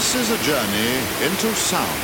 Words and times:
This 0.00 0.14
is 0.14 0.30
a 0.30 0.44
journey 0.44 0.96
into 1.26 1.54
sound. 1.54 2.00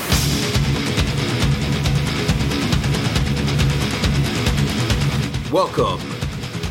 Welcome 5.51 6.01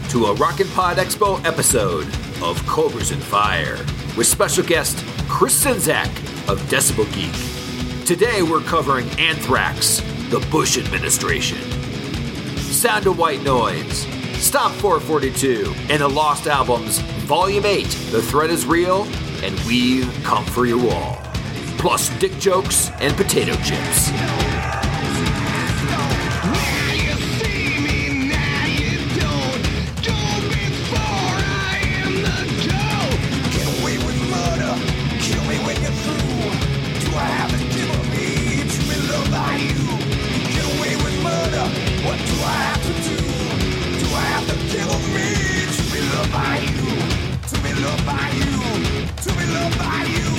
to 0.09 0.25
a 0.25 0.35
Rockin' 0.35 0.67
Pod 0.67 0.97
Expo 0.97 1.43
episode 1.43 2.05
of 2.43 2.63
Cobras 2.67 3.09
and 3.09 3.23
Fire 3.23 3.77
with 4.15 4.27
special 4.27 4.63
guest 4.63 5.03
Chris 5.27 5.65
Czynszak 5.65 6.09
of 6.47 6.61
Decibel 6.69 7.11
Geek. 7.15 8.05
Today 8.05 8.43
we're 8.43 8.61
covering 8.61 9.09
Anthrax, 9.17 10.01
the 10.29 10.45
Bush 10.51 10.77
administration, 10.77 11.57
Sound 12.57 13.07
of 13.07 13.17
White 13.17 13.41
Noise, 13.41 14.05
Stomp 14.39 14.75
442, 14.75 15.73
and 15.89 16.01
the 16.01 16.07
Lost 16.07 16.47
Albums, 16.47 16.99
Volume 17.25 17.65
8, 17.65 17.83
The 18.11 18.21
Threat 18.21 18.49
is 18.49 18.65
Real, 18.65 19.03
and 19.43 19.59
We 19.61 20.05
Come 20.23 20.45
For 20.45 20.65
You 20.65 20.89
All. 20.89 21.17
Plus 21.77 22.09
dick 22.19 22.37
jokes 22.39 22.91
and 22.99 23.15
potato 23.15 23.55
chips 23.63 24.11
to 44.47 44.53
be 45.91 46.01
loved 46.11 46.31
by 46.31 46.57
you, 46.57 46.77
to 47.47 47.57
be 47.61 47.73
loved 47.81 48.05
by 48.05 48.29
you, 48.33 49.07
to 49.23 49.29
be 49.33 49.45
loved 49.53 49.77
by 49.79 50.03
you. 50.03 50.34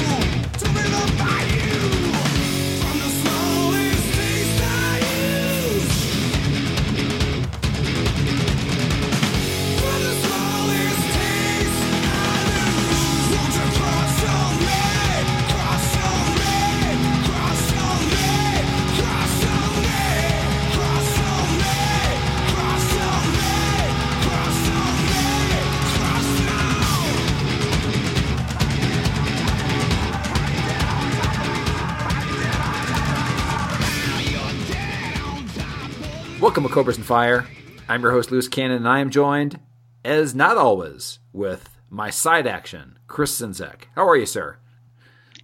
Welcome 36.57 36.71
to 36.71 36.75
Cobras 36.75 36.97
and 36.97 37.05
Fire. 37.05 37.47
I'm 37.87 38.01
your 38.01 38.13
host, 38.13 38.31
Lewis 38.31 38.49
Cannon, 38.49 38.79
and 38.79 38.89
I 38.89 39.01
am 39.01 39.11
joined, 39.11 39.61
as 40.03 40.35
not 40.35 40.57
always, 40.57 41.19
with 41.31 41.69
my 41.91 42.09
side 42.09 42.47
action, 42.47 42.99
Chris 43.07 43.39
Czynszak. 43.39 43.83
How 43.95 44.09
are 44.09 44.17
you, 44.17 44.25
sir? 44.25 44.57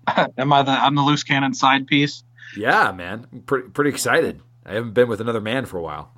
Am 0.39 0.51
I 0.55 0.63
the 0.63 0.71
I'm 0.71 0.95
the 0.95 1.03
loose 1.03 1.23
cannon 1.23 1.53
side 1.53 1.87
piece? 1.87 2.25
Yeah, 2.57 2.93
man. 2.93 3.27
I'm 3.31 3.43
pretty, 3.43 3.69
pretty 3.69 3.91
excited. 3.91 4.41
I 4.65 4.73
haven't 4.73 4.95
been 4.95 5.07
with 5.07 5.21
another 5.21 5.43
man 5.43 5.67
for 5.67 5.77
a 5.77 5.83
while. 5.83 6.17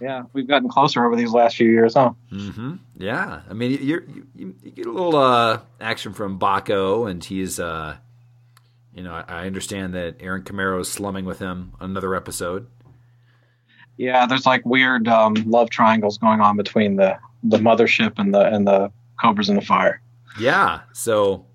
Yeah, 0.00 0.22
we've 0.32 0.48
gotten 0.48 0.70
closer 0.70 1.04
over 1.04 1.14
these 1.14 1.32
last 1.32 1.56
few 1.56 1.70
years, 1.70 1.92
huh? 1.92 2.12
Mm-hmm. 2.32 2.76
Yeah. 2.96 3.42
I 3.50 3.52
mean, 3.52 3.78
you're, 3.82 4.02
you, 4.04 4.26
you 4.34 4.70
get 4.70 4.86
a 4.86 4.92
little 4.92 5.14
uh, 5.14 5.60
action 5.78 6.14
from 6.14 6.38
Baco, 6.38 7.06
and 7.10 7.22
he's, 7.22 7.60
uh, 7.60 7.98
you 8.94 9.02
know, 9.02 9.12
I, 9.12 9.24
I 9.28 9.46
understand 9.46 9.92
that 9.92 10.16
Aaron 10.20 10.42
Camaro 10.42 10.80
is 10.80 10.90
slumming 10.90 11.26
with 11.26 11.38
him 11.38 11.74
another 11.80 12.14
episode. 12.14 12.68
Yeah, 14.02 14.26
there's 14.26 14.46
like 14.46 14.66
weird 14.66 15.06
um, 15.06 15.34
love 15.46 15.70
triangles 15.70 16.18
going 16.18 16.40
on 16.40 16.56
between 16.56 16.96
the 16.96 17.16
the 17.44 17.58
mothership 17.58 18.18
and 18.18 18.34
the 18.34 18.52
and 18.52 18.66
the 18.66 18.90
Cobras 19.20 19.48
in 19.48 19.54
the 19.54 19.62
Fire. 19.62 20.02
Yeah. 20.40 20.80
So 20.92 21.46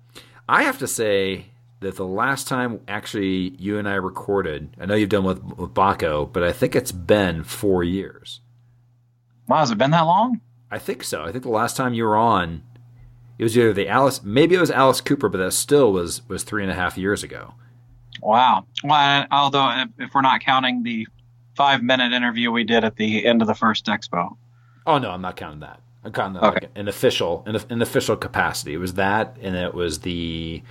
I 0.48 0.62
have 0.62 0.78
to 0.78 0.88
say 0.88 1.44
that 1.80 1.96
the 1.96 2.06
last 2.06 2.48
time 2.48 2.80
actually 2.88 3.50
you 3.58 3.76
and 3.76 3.86
I 3.86 3.96
recorded, 3.96 4.70
I 4.80 4.86
know 4.86 4.94
you've 4.94 5.10
done 5.10 5.24
with, 5.24 5.42
with 5.58 5.74
Baco, 5.74 6.32
but 6.32 6.42
I 6.42 6.52
think 6.52 6.74
it's 6.74 6.90
been 6.90 7.44
four 7.44 7.84
years. 7.84 8.40
Wow, 9.46 9.58
has 9.58 9.70
it 9.70 9.76
been 9.76 9.90
that 9.90 10.00
long? 10.00 10.40
I 10.70 10.78
think 10.78 11.04
so. 11.04 11.24
I 11.24 11.32
think 11.32 11.44
the 11.44 11.50
last 11.50 11.76
time 11.76 11.92
you 11.92 12.04
were 12.04 12.16
on, 12.16 12.62
it 13.36 13.42
was 13.42 13.58
either 13.58 13.74
the 13.74 13.88
Alice, 13.88 14.22
maybe 14.22 14.54
it 14.54 14.60
was 14.60 14.70
Alice 14.70 15.02
Cooper, 15.02 15.28
but 15.28 15.36
that 15.36 15.52
still 15.52 15.92
was 15.92 16.26
was 16.28 16.44
three 16.44 16.62
and 16.62 16.72
a 16.72 16.74
half 16.74 16.96
years 16.96 17.22
ago. 17.22 17.52
Wow. 18.22 18.64
Well, 18.82 19.26
although 19.30 19.70
if, 19.82 19.88
if 19.98 20.14
we're 20.14 20.22
not 20.22 20.40
counting 20.40 20.82
the 20.82 21.06
five 21.58 21.82
minute 21.82 22.12
interview 22.12 22.50
we 22.52 22.62
did 22.64 22.84
at 22.84 22.94
the 22.96 23.26
end 23.26 23.42
of 23.42 23.48
the 23.48 23.54
first 23.54 23.84
expo. 23.86 24.36
Oh 24.86 24.98
no, 24.98 25.10
I'm 25.10 25.20
not 25.20 25.36
counting 25.36 25.60
that. 25.60 25.80
I'm 26.04 26.12
counting 26.12 26.40
that 26.40 26.44
Okay. 26.46 26.66
like 26.66 26.70
an 26.76 26.86
official, 26.88 27.42
in 27.46 27.56
an 27.68 27.82
official 27.82 28.16
capacity. 28.16 28.72
It 28.74 28.78
was 28.78 28.94
that, 28.94 29.36
and 29.42 29.56
it 29.56 29.74
was 29.74 29.98
the 29.98 30.62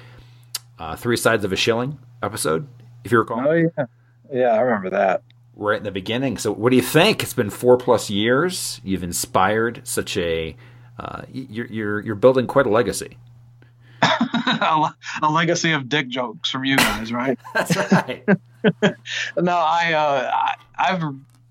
uh, 0.80 0.96
three 0.96 1.18
sides 1.18 1.44
of 1.44 1.52
a 1.52 1.58
shilling 1.58 2.00
episode, 2.24 2.68
if 3.04 3.12
you 3.12 3.20
recall. 3.20 3.46
Oh 3.48 3.52
yeah, 3.52 3.86
yeah, 4.34 4.48
I 4.54 4.60
remember 4.62 4.90
that. 4.92 5.22
right 5.56 5.78
in 5.78 5.84
the 5.84 5.92
beginning. 5.92 6.38
So, 6.38 6.52
what 6.54 6.70
do 6.70 6.78
you 6.78 6.82
think? 6.82 7.22
It's 7.22 7.34
been 7.34 7.50
four 7.50 7.78
plus 7.78 8.10
years. 8.10 8.80
You've 8.84 9.04
inspired 9.04 9.82
such 9.86 10.16
a. 10.18 10.56
Uh, 10.98 11.24
you're 11.32 11.68
you're 11.68 12.00
you're 12.00 12.16
building 12.16 12.48
quite 12.48 12.66
a 12.66 12.70
legacy. 12.70 13.18
a 14.02 14.90
a 15.22 15.30
legacy 15.30 15.74
of 15.74 15.90
dick 15.90 16.08
jokes 16.08 16.50
from 16.50 16.64
you 16.66 16.78
guys, 16.78 17.12
right? 17.12 17.38
That's 17.54 17.76
right. 17.92 18.24
no, 19.38 19.52
I, 19.56 19.94
uh, 19.94 20.32
I 20.34 20.56
I've 20.78 21.04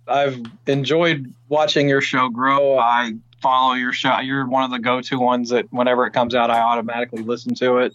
I've 0.09 0.41
enjoyed 0.67 1.33
watching 1.49 1.89
your 1.89 2.01
show 2.01 2.29
grow. 2.29 2.79
I 2.79 3.13
follow 3.43 3.75
your 3.75 3.93
show. 3.93 4.19
You're 4.21 4.47
one 4.47 4.65
of 4.65 4.71
the 4.71 4.79
go-to 4.79 5.19
ones 5.19 5.51
that 5.51 5.73
whenever 5.73 6.07
it 6.07 6.13
comes 6.13 6.35
out, 6.35 6.51
I 6.51 6.61
automatically 6.61 7.23
listen 7.23 7.55
to 7.57 7.79
it. 7.79 7.95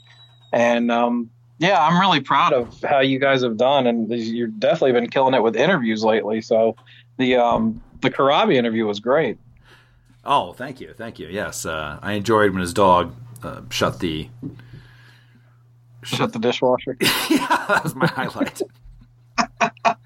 And 0.52 0.92
um, 0.92 1.30
yeah, 1.60 1.86
I'm 1.86 2.00
really 2.00 2.20
proud 2.20 2.54
of 2.54 2.82
how 2.82 3.00
you 3.00 3.20
guys 3.20 3.44
have 3.44 3.58
done, 3.58 3.88
and 3.88 4.12
you've 4.12 4.60
definitely 4.60 4.94
been 4.94 5.10
killing 5.10 5.34
it 5.34 5.42
with 5.44 5.56
interviews 5.56 6.04
lately. 6.04 6.42
So 6.42 6.76
the 7.18 7.36
um, 7.38 7.82
the 8.02 8.10
Karabi 8.10 8.56
interview 8.56 8.86
was 8.86 9.00
great. 9.00 9.38
oh, 10.26 10.54
thank 10.54 10.82
you, 10.82 10.94
thank 10.98 11.20
you. 11.20 11.28
Yes, 11.28 11.66
uh, 11.66 12.00
I 12.02 12.14
enjoyed 12.14 12.52
when 12.52 12.62
his 12.62 12.74
dog 12.74 13.16
uh, 13.44 13.62
shut 13.70 14.00
the. 14.00 14.30
Shut 16.04 16.34
the 16.34 16.40
dishwasher. 16.40 16.98
yeah, 17.30 17.66
that 17.68 17.84
was 17.84 17.94
my 17.94 18.08
highlight. 18.08 18.62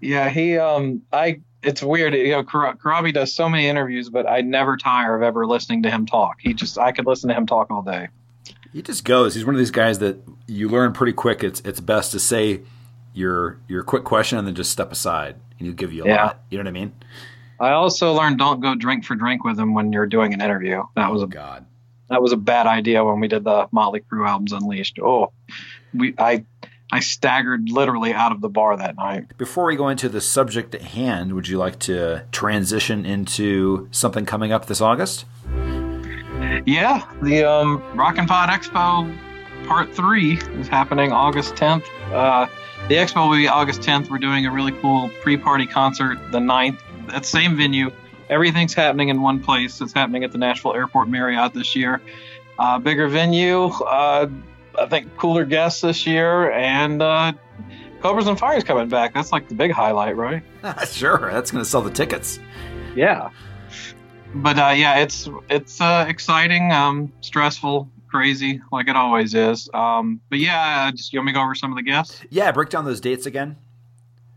Yeah, 0.00 0.28
he 0.30 0.58
um 0.58 1.02
I 1.12 1.40
it's 1.62 1.82
weird. 1.82 2.14
You 2.14 2.30
know, 2.30 2.44
Kara- 2.44 2.76
Karabi 2.76 3.12
does 3.12 3.34
so 3.34 3.48
many 3.48 3.66
interviews, 3.66 4.08
but 4.10 4.28
I 4.28 4.40
never 4.42 4.76
tire 4.76 5.16
of 5.16 5.22
ever 5.22 5.46
listening 5.46 5.82
to 5.84 5.90
him 5.90 6.06
talk. 6.06 6.36
He 6.40 6.54
just 6.54 6.78
I 6.78 6.92
could 6.92 7.06
listen 7.06 7.28
to 7.28 7.34
him 7.34 7.46
talk 7.46 7.70
all 7.70 7.82
day. 7.82 8.08
He 8.72 8.82
just 8.82 9.04
goes. 9.04 9.34
He's 9.34 9.44
one 9.46 9.54
of 9.54 9.58
these 9.58 9.70
guys 9.70 9.98
that 10.00 10.16
you 10.46 10.68
learn 10.68 10.92
pretty 10.92 11.12
quick. 11.14 11.42
It's 11.42 11.60
it's 11.60 11.80
best 11.80 12.12
to 12.12 12.18
say 12.20 12.60
your 13.14 13.58
your 13.68 13.82
quick 13.82 14.04
question 14.04 14.38
and 14.38 14.46
then 14.46 14.54
just 14.54 14.70
step 14.70 14.92
aside, 14.92 15.36
and 15.58 15.66
he'll 15.66 15.74
give 15.76 15.92
you 15.92 16.04
a 16.04 16.08
Yeah. 16.08 16.24
lot. 16.26 16.40
You 16.50 16.58
know 16.58 16.64
what 16.64 16.68
I 16.68 16.72
mean? 16.72 16.92
I 17.58 17.70
also 17.70 18.12
learned 18.12 18.38
don't 18.38 18.60
go 18.60 18.74
drink 18.74 19.04
for 19.04 19.14
drink 19.14 19.42
with 19.44 19.58
him 19.58 19.72
when 19.72 19.92
you're 19.92 20.06
doing 20.06 20.34
an 20.34 20.42
interview. 20.42 20.82
That 20.94 21.10
was 21.10 21.22
Oh 21.22 21.24
a 21.24 21.28
God. 21.28 21.64
that 22.10 22.20
was 22.20 22.32
a 22.32 22.36
bad 22.36 22.66
idea 22.66 23.02
when 23.02 23.18
we 23.18 23.28
did 23.28 23.44
the 23.44 23.66
Motley 23.72 24.00
Crue 24.00 24.28
albums 24.28 24.52
Unleashed. 24.52 24.98
Oh, 25.02 25.32
we 25.94 26.14
I 26.18 26.44
I 26.90 27.00
staggered 27.00 27.68
literally 27.68 28.12
out 28.12 28.32
of 28.32 28.40
the 28.40 28.48
bar 28.48 28.76
that 28.76 28.96
night. 28.96 29.36
Before 29.36 29.64
we 29.64 29.76
go 29.76 29.88
into 29.88 30.08
the 30.08 30.20
subject 30.20 30.74
at 30.74 30.82
hand, 30.82 31.34
would 31.34 31.48
you 31.48 31.58
like 31.58 31.78
to 31.80 32.24
transition 32.30 33.04
into 33.04 33.88
something 33.90 34.24
coming 34.24 34.52
up 34.52 34.66
this 34.66 34.80
August? 34.80 35.24
Yeah, 36.64 37.06
the 37.22 37.44
um, 37.44 37.82
Rock 37.96 38.18
and 38.18 38.28
Pod 38.28 38.50
Expo 38.50 39.16
Part 39.66 39.94
Three 39.94 40.38
is 40.58 40.68
happening 40.68 41.12
August 41.12 41.54
10th. 41.54 41.84
Uh, 42.12 42.46
the 42.88 42.94
expo 42.94 43.28
will 43.28 43.36
be 43.36 43.48
August 43.48 43.80
10th. 43.80 44.10
We're 44.10 44.18
doing 44.18 44.46
a 44.46 44.52
really 44.52 44.72
cool 44.80 45.10
pre-party 45.22 45.66
concert 45.66 46.18
the 46.30 46.38
9th 46.38 46.78
at 47.08 47.22
the 47.22 47.28
same 47.28 47.56
venue. 47.56 47.90
Everything's 48.28 48.74
happening 48.74 49.08
in 49.08 49.22
one 49.22 49.42
place. 49.42 49.80
It's 49.80 49.92
happening 49.92 50.22
at 50.22 50.30
the 50.30 50.38
Nashville 50.38 50.74
Airport 50.74 51.08
Marriott 51.08 51.52
this 51.52 51.74
year. 51.74 52.00
Uh, 52.58 52.78
bigger 52.78 53.08
venue. 53.08 53.64
Uh, 53.66 54.28
I 54.78 54.86
think 54.86 55.16
cooler 55.16 55.44
guests 55.44 55.80
this 55.80 56.06
year, 56.06 56.50
and 56.52 57.02
uh, 57.02 57.32
Cobras 58.00 58.26
and 58.26 58.38
Fires 58.38 58.64
coming 58.64 58.88
back. 58.88 59.14
That's 59.14 59.32
like 59.32 59.48
the 59.48 59.54
big 59.54 59.72
highlight, 59.72 60.16
right? 60.16 60.42
sure, 60.88 61.30
that's 61.32 61.50
going 61.50 61.64
to 61.64 61.68
sell 61.68 61.82
the 61.82 61.90
tickets. 61.90 62.38
Yeah. 62.94 63.30
But 64.34 64.58
uh, 64.58 64.74
yeah, 64.76 64.98
it's 64.98 65.28
it's 65.48 65.80
uh, 65.80 66.04
exciting, 66.08 66.72
um, 66.72 67.12
stressful, 67.20 67.88
crazy, 68.08 68.60
like 68.72 68.88
it 68.88 68.96
always 68.96 69.34
is. 69.34 69.68
Um, 69.72 70.20
but 70.28 70.38
yeah, 70.38 70.90
just 70.90 71.12
you 71.12 71.18
want 71.18 71.26
me 71.26 71.32
to 71.32 71.38
go 71.38 71.42
over 71.42 71.54
some 71.54 71.72
of 71.72 71.76
the 71.76 71.82
guests? 71.82 72.20
Yeah, 72.30 72.52
break 72.52 72.68
down 72.68 72.84
those 72.84 73.00
dates 73.00 73.26
again. 73.26 73.56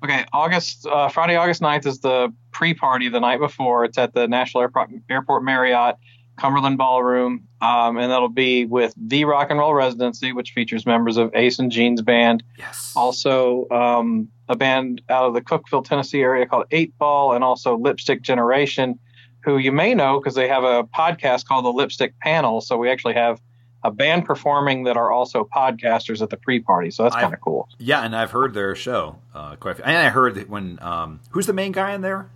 Okay, 0.04 0.26
August 0.32 0.86
uh, 0.86 1.10
Friday, 1.10 1.36
August 1.36 1.62
9th 1.62 1.86
is 1.86 2.00
the 2.00 2.34
pre-party 2.52 3.10
the 3.10 3.20
night 3.20 3.40
before. 3.40 3.84
It's 3.84 3.98
at 3.98 4.14
the 4.14 4.28
National 4.28 4.62
Airport, 4.62 4.92
Airport 5.10 5.44
Marriott, 5.44 5.98
Cumberland 6.40 6.78
Ballroom, 6.78 7.48
um, 7.62 7.98
and 7.98 8.12
that'll 8.12 8.30
be 8.30 8.66
with 8.66 8.94
the 8.98 9.26
Rock 9.26 9.48
and 9.50 9.60
Roll 9.60 9.74
Residency, 9.74 10.32
which 10.34 10.52
features 10.52 10.86
members 10.86 11.18
of 11.18 11.32
Ace 11.36 11.60
and 11.60 11.72
Gene's 11.72 12.02
band, 12.02 12.44
Yes. 12.58 12.94
also 12.96 13.68
um, 13.70 14.30
a 14.48 14.56
band 14.56 15.02
out 15.10 15.26
of 15.26 15.34
the 15.34 15.42
Cookeville, 15.42 15.84
Tennessee 15.86 16.22
area 16.22 16.46
called 16.46 16.66
Eight 16.72 16.98
Ball, 16.98 17.34
and 17.34 17.44
also 17.44 17.78
Lipstick 17.78 18.22
Generation, 18.22 19.00
who 19.44 19.58
you 19.58 19.72
may 19.72 19.94
know 19.94 20.20
because 20.20 20.36
they 20.36 20.48
have 20.48 20.64
a 20.64 20.84
podcast 20.84 21.46
called 21.46 21.66
the 21.66 21.74
Lipstick 21.74 22.20
Panel. 22.20 22.62
So 22.62 22.78
we 22.78 22.90
actually 22.90 23.14
have 23.16 23.40
a 23.84 23.92
band 23.92 24.26
performing 24.26 24.84
that 24.84 24.98
are 24.98 25.10
also 25.10 25.48
podcasters 25.56 26.22
at 26.22 26.30
the 26.30 26.36
pre-party. 26.36 26.92
So 26.92 27.04
that's 27.04 27.16
kind 27.16 27.34
of 27.34 27.40
cool. 27.40 27.70
Yeah, 27.78 28.04
and 28.04 28.14
I've 28.14 28.32
heard 28.32 28.54
their 28.54 28.76
show 28.76 29.20
uh, 29.34 29.56
quite. 29.56 29.72
A 29.72 29.76
few. 29.76 29.84
And 29.86 29.98
I 29.98 30.10
heard 30.10 30.36
that 30.36 30.50
when 30.50 30.80
um, 30.82 31.22
who's 31.32 31.46
the 31.48 31.54
main 31.54 31.72
guy 31.72 31.94
in 31.94 32.02
there? 32.02 32.30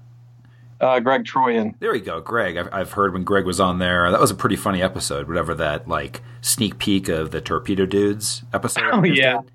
Uh, 0.84 1.00
Greg 1.00 1.24
Troyan. 1.24 1.80
There 1.80 1.96
you 1.96 2.04
go, 2.04 2.20
Greg. 2.20 2.58
I've, 2.58 2.70
I've 2.74 2.92
heard 2.92 3.14
when 3.14 3.24
Greg 3.24 3.46
was 3.46 3.60
on 3.60 3.80
there. 3.80 4.12
That 4.12 4.20
was 4.20 4.32
a 4.32 4.36
pretty 4.36 4.58
funny 4.58 4.82
episode. 4.82 5.28
Whatever 5.28 5.56
that 5.56 5.88
like 5.88 6.22
sneak 6.42 6.78
peek 6.78 7.08
of 7.08 7.32
the 7.32 7.40
Torpedo 7.40 7.86
Dudes 7.86 8.44
episode. 8.54 8.84
Oh, 8.92 9.04
yeah. 9.04 9.42
did. 9.42 9.52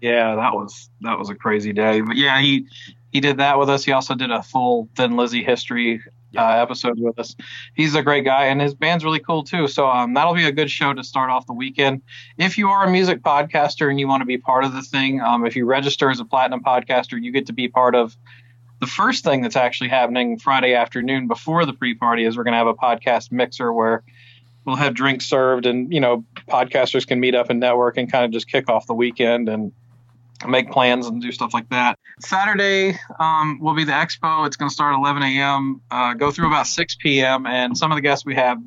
Yeah, 0.00 0.34
that 0.34 0.54
was 0.54 0.90
that 1.02 1.18
was 1.18 1.30
a 1.30 1.34
crazy 1.34 1.72
day. 1.72 2.00
But 2.00 2.16
yeah, 2.16 2.40
he 2.40 2.66
he 3.12 3.20
did 3.20 3.36
that 3.36 3.58
with 3.58 3.68
us. 3.68 3.84
He 3.84 3.92
also 3.92 4.14
did 4.14 4.30
a 4.30 4.42
full 4.42 4.88
Thin 4.96 5.16
Lizzy 5.16 5.44
history 5.44 6.02
uh, 6.36 6.48
episode 6.48 6.98
with 6.98 7.18
us. 7.18 7.36
He's 7.74 7.94
a 7.94 8.02
great 8.02 8.24
guy, 8.24 8.46
and 8.46 8.60
his 8.60 8.74
band's 8.74 9.04
really 9.04 9.20
cool 9.20 9.44
too. 9.44 9.68
So 9.68 9.86
um, 9.86 10.14
that'll 10.14 10.34
be 10.34 10.46
a 10.46 10.52
good 10.52 10.70
show 10.70 10.92
to 10.94 11.04
start 11.04 11.30
off 11.30 11.46
the 11.46 11.52
weekend. 11.52 12.02
If 12.38 12.58
you 12.58 12.68
are 12.68 12.84
a 12.84 12.90
music 12.90 13.22
podcaster 13.22 13.90
and 13.90 14.00
you 14.00 14.08
want 14.08 14.22
to 14.22 14.26
be 14.26 14.38
part 14.38 14.64
of 14.64 14.72
the 14.72 14.82
thing, 14.82 15.20
um, 15.20 15.46
if 15.46 15.54
you 15.54 15.66
register 15.66 16.10
as 16.10 16.18
a 16.18 16.24
platinum 16.24 16.62
podcaster, 16.64 17.22
you 17.22 17.30
get 17.30 17.46
to 17.46 17.52
be 17.52 17.68
part 17.68 17.94
of 17.94 18.16
the 18.82 18.88
first 18.88 19.22
thing 19.22 19.42
that's 19.42 19.54
actually 19.54 19.90
happening 19.90 20.40
Friday 20.40 20.74
afternoon 20.74 21.28
before 21.28 21.64
the 21.64 21.72
pre-party 21.72 22.24
is 22.24 22.36
we're 22.36 22.42
going 22.42 22.52
to 22.52 22.58
have 22.58 22.66
a 22.66 22.74
podcast 22.74 23.30
mixer 23.30 23.72
where 23.72 24.02
we'll 24.64 24.74
have 24.74 24.92
drinks 24.92 25.24
served 25.24 25.66
and 25.66 25.92
you 25.92 26.00
know 26.00 26.24
podcasters 26.48 27.06
can 27.06 27.20
meet 27.20 27.36
up 27.36 27.48
and 27.48 27.60
network 27.60 27.96
and 27.96 28.10
kind 28.10 28.24
of 28.24 28.32
just 28.32 28.48
kick 28.48 28.68
off 28.68 28.84
the 28.88 28.94
weekend 28.94 29.48
and 29.48 29.70
make 30.48 30.72
plans 30.72 31.06
and 31.06 31.22
do 31.22 31.30
stuff 31.30 31.54
like 31.54 31.68
that. 31.68 31.96
Saturday 32.18 32.98
um, 33.20 33.60
will 33.60 33.76
be 33.76 33.84
the 33.84 33.92
expo. 33.92 34.48
It's 34.48 34.56
going 34.56 34.68
to 34.68 34.74
start 34.74 34.94
at 34.94 34.98
11 34.98 35.22
a.m., 35.22 35.80
uh, 35.88 36.14
go 36.14 36.32
through 36.32 36.48
about 36.48 36.66
6 36.66 36.96
p.m. 36.96 37.46
And 37.46 37.78
some 37.78 37.92
of 37.92 37.96
the 37.96 38.02
guests 38.02 38.26
we 38.26 38.34
have, 38.34 38.58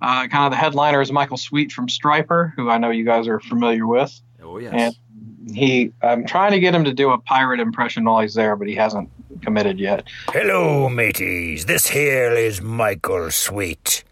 uh, 0.00 0.26
kind 0.26 0.46
of 0.46 0.50
the 0.50 0.56
headliner 0.56 1.00
is 1.00 1.12
Michael 1.12 1.36
Sweet 1.36 1.70
from 1.70 1.86
Stryper, 1.86 2.52
who 2.56 2.68
I 2.68 2.78
know 2.78 2.90
you 2.90 3.04
guys 3.04 3.28
are 3.28 3.38
familiar 3.38 3.86
with. 3.86 4.20
Oh 4.42 4.58
yes. 4.58 4.72
And 4.76 5.56
he, 5.56 5.92
I'm 6.02 6.26
trying 6.26 6.50
to 6.50 6.58
get 6.58 6.74
him 6.74 6.82
to 6.82 6.92
do 6.92 7.12
a 7.12 7.18
pirate 7.18 7.60
impression 7.60 8.04
while 8.04 8.20
he's 8.20 8.34
there, 8.34 8.56
but 8.56 8.66
he 8.66 8.74
hasn't 8.74 9.08
committed 9.42 9.78
yet. 9.78 10.06
Hello, 10.28 10.88
mateys. 10.88 11.66
This 11.66 11.88
here 11.88 12.32
is 12.32 12.62
Michael 12.62 13.30
Sweet. 13.30 14.04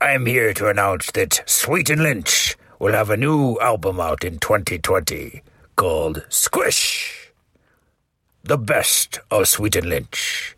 I'm 0.00 0.24
here 0.26 0.54
to 0.54 0.68
announce 0.68 1.10
that 1.12 1.42
Sweet 1.46 1.90
and 1.90 2.02
Lynch 2.02 2.56
will 2.78 2.92
have 2.92 3.10
a 3.10 3.16
new 3.16 3.58
album 3.60 4.00
out 4.00 4.24
in 4.24 4.38
2020 4.38 5.42
called 5.76 6.24
Squish. 6.28 7.32
The 8.44 8.56
best 8.56 9.18
of 9.30 9.48
Sweet 9.48 9.76
and 9.76 9.88
Lynch. 9.88 10.56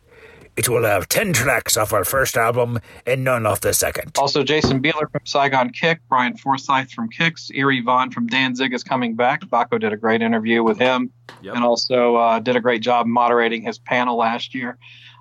It 0.56 0.69
will 0.69 0.84
have 0.84 1.08
10 1.08 1.32
tracks 1.32 1.76
off 1.78 1.93
our 1.94 2.04
first 2.04 2.37
album 2.37 2.78
and 3.06 3.25
none 3.25 3.46
off 3.46 3.60
the 3.62 3.72
second. 3.72 4.12
Also, 4.19 4.43
Jason 4.44 4.82
Bieler 4.82 5.10
from 5.10 5.22
Saigon 5.25 5.70
Kick, 5.70 6.00
Brian 6.10 6.37
Forsyth 6.37 6.90
from 6.93 7.08
Kix, 7.08 7.50
Eerie 7.54 7.81
Von 7.81 8.10
from 8.10 8.26
Danzig 8.26 8.75
is 8.75 8.84
coming 8.84 9.16
back. 9.16 9.40
Baco 9.46 9.81
did 9.81 9.93
a 9.94 9.96
great 9.96 10.20
interview 10.20 10.62
with 10.62 10.78
him 10.78 11.10
Yep. 11.40 11.54
and 11.54 11.64
also 11.64 12.16
uh, 12.16 12.38
did 12.38 12.54
a 12.56 12.60
great 12.60 12.82
job 12.82 13.06
moderating 13.06 13.62
his 13.62 13.78
panel 13.78 14.19
last 14.19 14.54
year. 14.54 14.76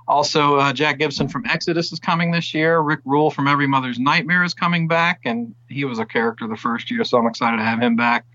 Also, 0.07 0.55
uh, 0.57 0.73
Jack 0.73 0.99
Gibson 0.99 1.29
from 1.29 1.45
Exodus 1.45 1.93
is 1.93 1.99
coming 1.99 2.31
this 2.31 2.53
year. 2.53 2.79
Rick 2.79 2.99
Ruhl 3.05 3.31
from 3.31 3.47
Every 3.47 3.67
Mother's 3.67 3.99
Nightmare 3.99 4.43
is 4.43 4.53
coming 4.53 4.87
back, 4.89 5.21
and 5.23 5.55
he 5.69 5.85
was 5.85 5.99
a 5.99 6.05
character 6.05 6.47
the 6.47 6.57
first 6.57 6.91
year, 6.91 7.05
so 7.05 7.17
I'm 7.17 7.27
excited 7.27 7.57
to 7.57 7.63
have 7.63 7.79
him 7.81 7.95
back. 7.95 8.25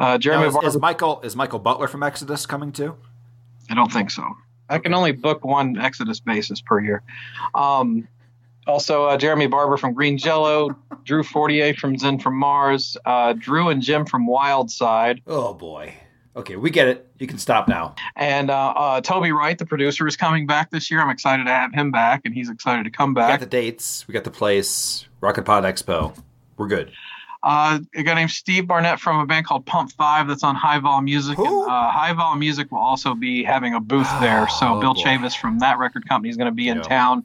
Uh, 0.00 0.18
Jeremy 0.18 0.42
Now, 0.44 0.48
is, 0.48 0.54
Barber, 0.54 0.66
is 0.68 0.76
Michael 0.78 1.20
is 1.22 1.36
Michael 1.36 1.60
Butler 1.60 1.86
from 1.86 2.02
Exodus 2.02 2.46
coming 2.46 2.72
too? 2.72 2.96
I 3.70 3.74
don't 3.74 3.92
think 3.92 4.10
so. 4.10 4.24
I 4.74 4.78
can 4.78 4.92
only 4.92 5.12
book 5.12 5.44
one 5.44 5.78
Exodus 5.78 6.18
basis 6.18 6.60
per 6.60 6.80
year. 6.80 7.02
Um, 7.54 8.08
also, 8.66 9.04
uh, 9.04 9.16
Jeremy 9.16 9.46
Barber 9.46 9.76
from 9.76 9.94
Green 9.94 10.18
Jello, 10.18 10.76
Drew 11.04 11.22
Fortier 11.22 11.74
from 11.74 11.96
Zen 11.96 12.18
from 12.18 12.36
Mars, 12.36 12.96
uh, 13.04 13.34
Drew 13.34 13.68
and 13.68 13.80
Jim 13.80 14.04
from 14.04 14.26
Wildside. 14.26 15.22
Oh 15.28 15.54
boy. 15.54 15.94
Okay, 16.36 16.56
we 16.56 16.70
get 16.70 16.88
it. 16.88 17.08
You 17.20 17.28
can 17.28 17.38
stop 17.38 17.68
now. 17.68 17.94
and 18.16 18.50
uh, 18.50 18.72
uh, 18.76 19.00
Toby 19.00 19.30
Wright, 19.30 19.56
the 19.56 19.66
producer, 19.66 20.08
is 20.08 20.16
coming 20.16 20.48
back 20.48 20.72
this 20.72 20.90
year. 20.90 21.00
I'm 21.00 21.10
excited 21.10 21.44
to 21.44 21.50
have 21.52 21.72
him 21.72 21.92
back, 21.92 22.22
and 22.24 22.34
he's 22.34 22.50
excited 22.50 22.82
to 22.82 22.90
come 22.90 23.14
back. 23.14 23.28
We 23.28 23.32
got 23.34 23.40
the 23.40 23.46
dates. 23.46 24.08
We 24.08 24.14
got 24.14 24.24
the 24.24 24.32
place. 24.32 25.06
Rocket 25.20 25.44
Pod 25.44 25.62
Expo. 25.62 26.18
We're 26.56 26.66
good. 26.66 26.90
Uh, 27.44 27.78
a 27.94 28.02
guy 28.02 28.14
named 28.14 28.30
Steve 28.30 28.66
Barnett 28.66 28.98
from 28.98 29.20
a 29.20 29.26
band 29.26 29.44
called 29.46 29.66
Pump 29.66 29.92
Five 29.92 30.28
that's 30.28 30.42
on 30.42 30.54
High 30.54 30.78
Vol 30.78 31.02
Music. 31.02 31.36
Who? 31.36 31.62
And, 31.64 31.70
uh, 31.70 31.90
High 31.90 32.14
Vol 32.14 32.36
Music 32.36 32.72
will 32.72 32.78
also 32.78 33.14
be 33.14 33.44
having 33.44 33.74
a 33.74 33.80
booth 33.80 34.08
there. 34.20 34.48
So 34.48 34.76
Oh, 34.76 34.80
Bill 34.80 34.94
boy. 34.94 35.02
Chavis 35.02 35.36
from 35.36 35.58
that 35.58 35.78
record 35.78 36.08
company 36.08 36.30
is 36.30 36.36
going 36.38 36.46
to 36.50 36.54
be 36.54 36.68
in 36.68 36.78
Yeah. 36.78 36.82
town. 36.84 37.24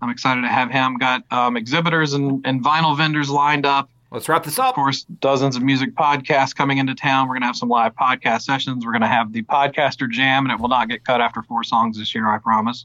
I'm 0.00 0.10
excited 0.10 0.42
to 0.42 0.48
have 0.48 0.70
him. 0.70 0.98
Got 0.98 1.24
um, 1.32 1.56
exhibitors 1.56 2.12
and, 2.12 2.46
and 2.46 2.62
vinyl 2.64 2.96
vendors 2.96 3.28
lined 3.28 3.66
up. 3.66 3.90
Let's 4.12 4.28
wrap 4.28 4.44
this 4.44 4.58
up. 4.58 4.68
Of 4.68 4.74
course, 4.76 5.02
dozens 5.20 5.56
of 5.56 5.62
music 5.64 5.94
podcasts 5.96 6.54
coming 6.54 6.78
into 6.78 6.94
town. 6.94 7.26
We're 7.26 7.34
going 7.34 7.40
to 7.42 7.46
have 7.48 7.56
some 7.56 7.68
live 7.68 7.94
podcast 7.96 8.42
sessions. 8.42 8.86
We're 8.86 8.92
going 8.92 9.02
to 9.02 9.08
have 9.08 9.32
the 9.32 9.42
podcaster 9.42 10.08
jam, 10.08 10.44
and 10.44 10.52
it 10.52 10.60
will 10.60 10.68
not 10.68 10.88
get 10.88 11.02
cut 11.04 11.20
after 11.20 11.42
four 11.42 11.64
songs 11.64 11.98
this 11.98 12.14
year, 12.14 12.28
I 12.28 12.38
promise. 12.38 12.84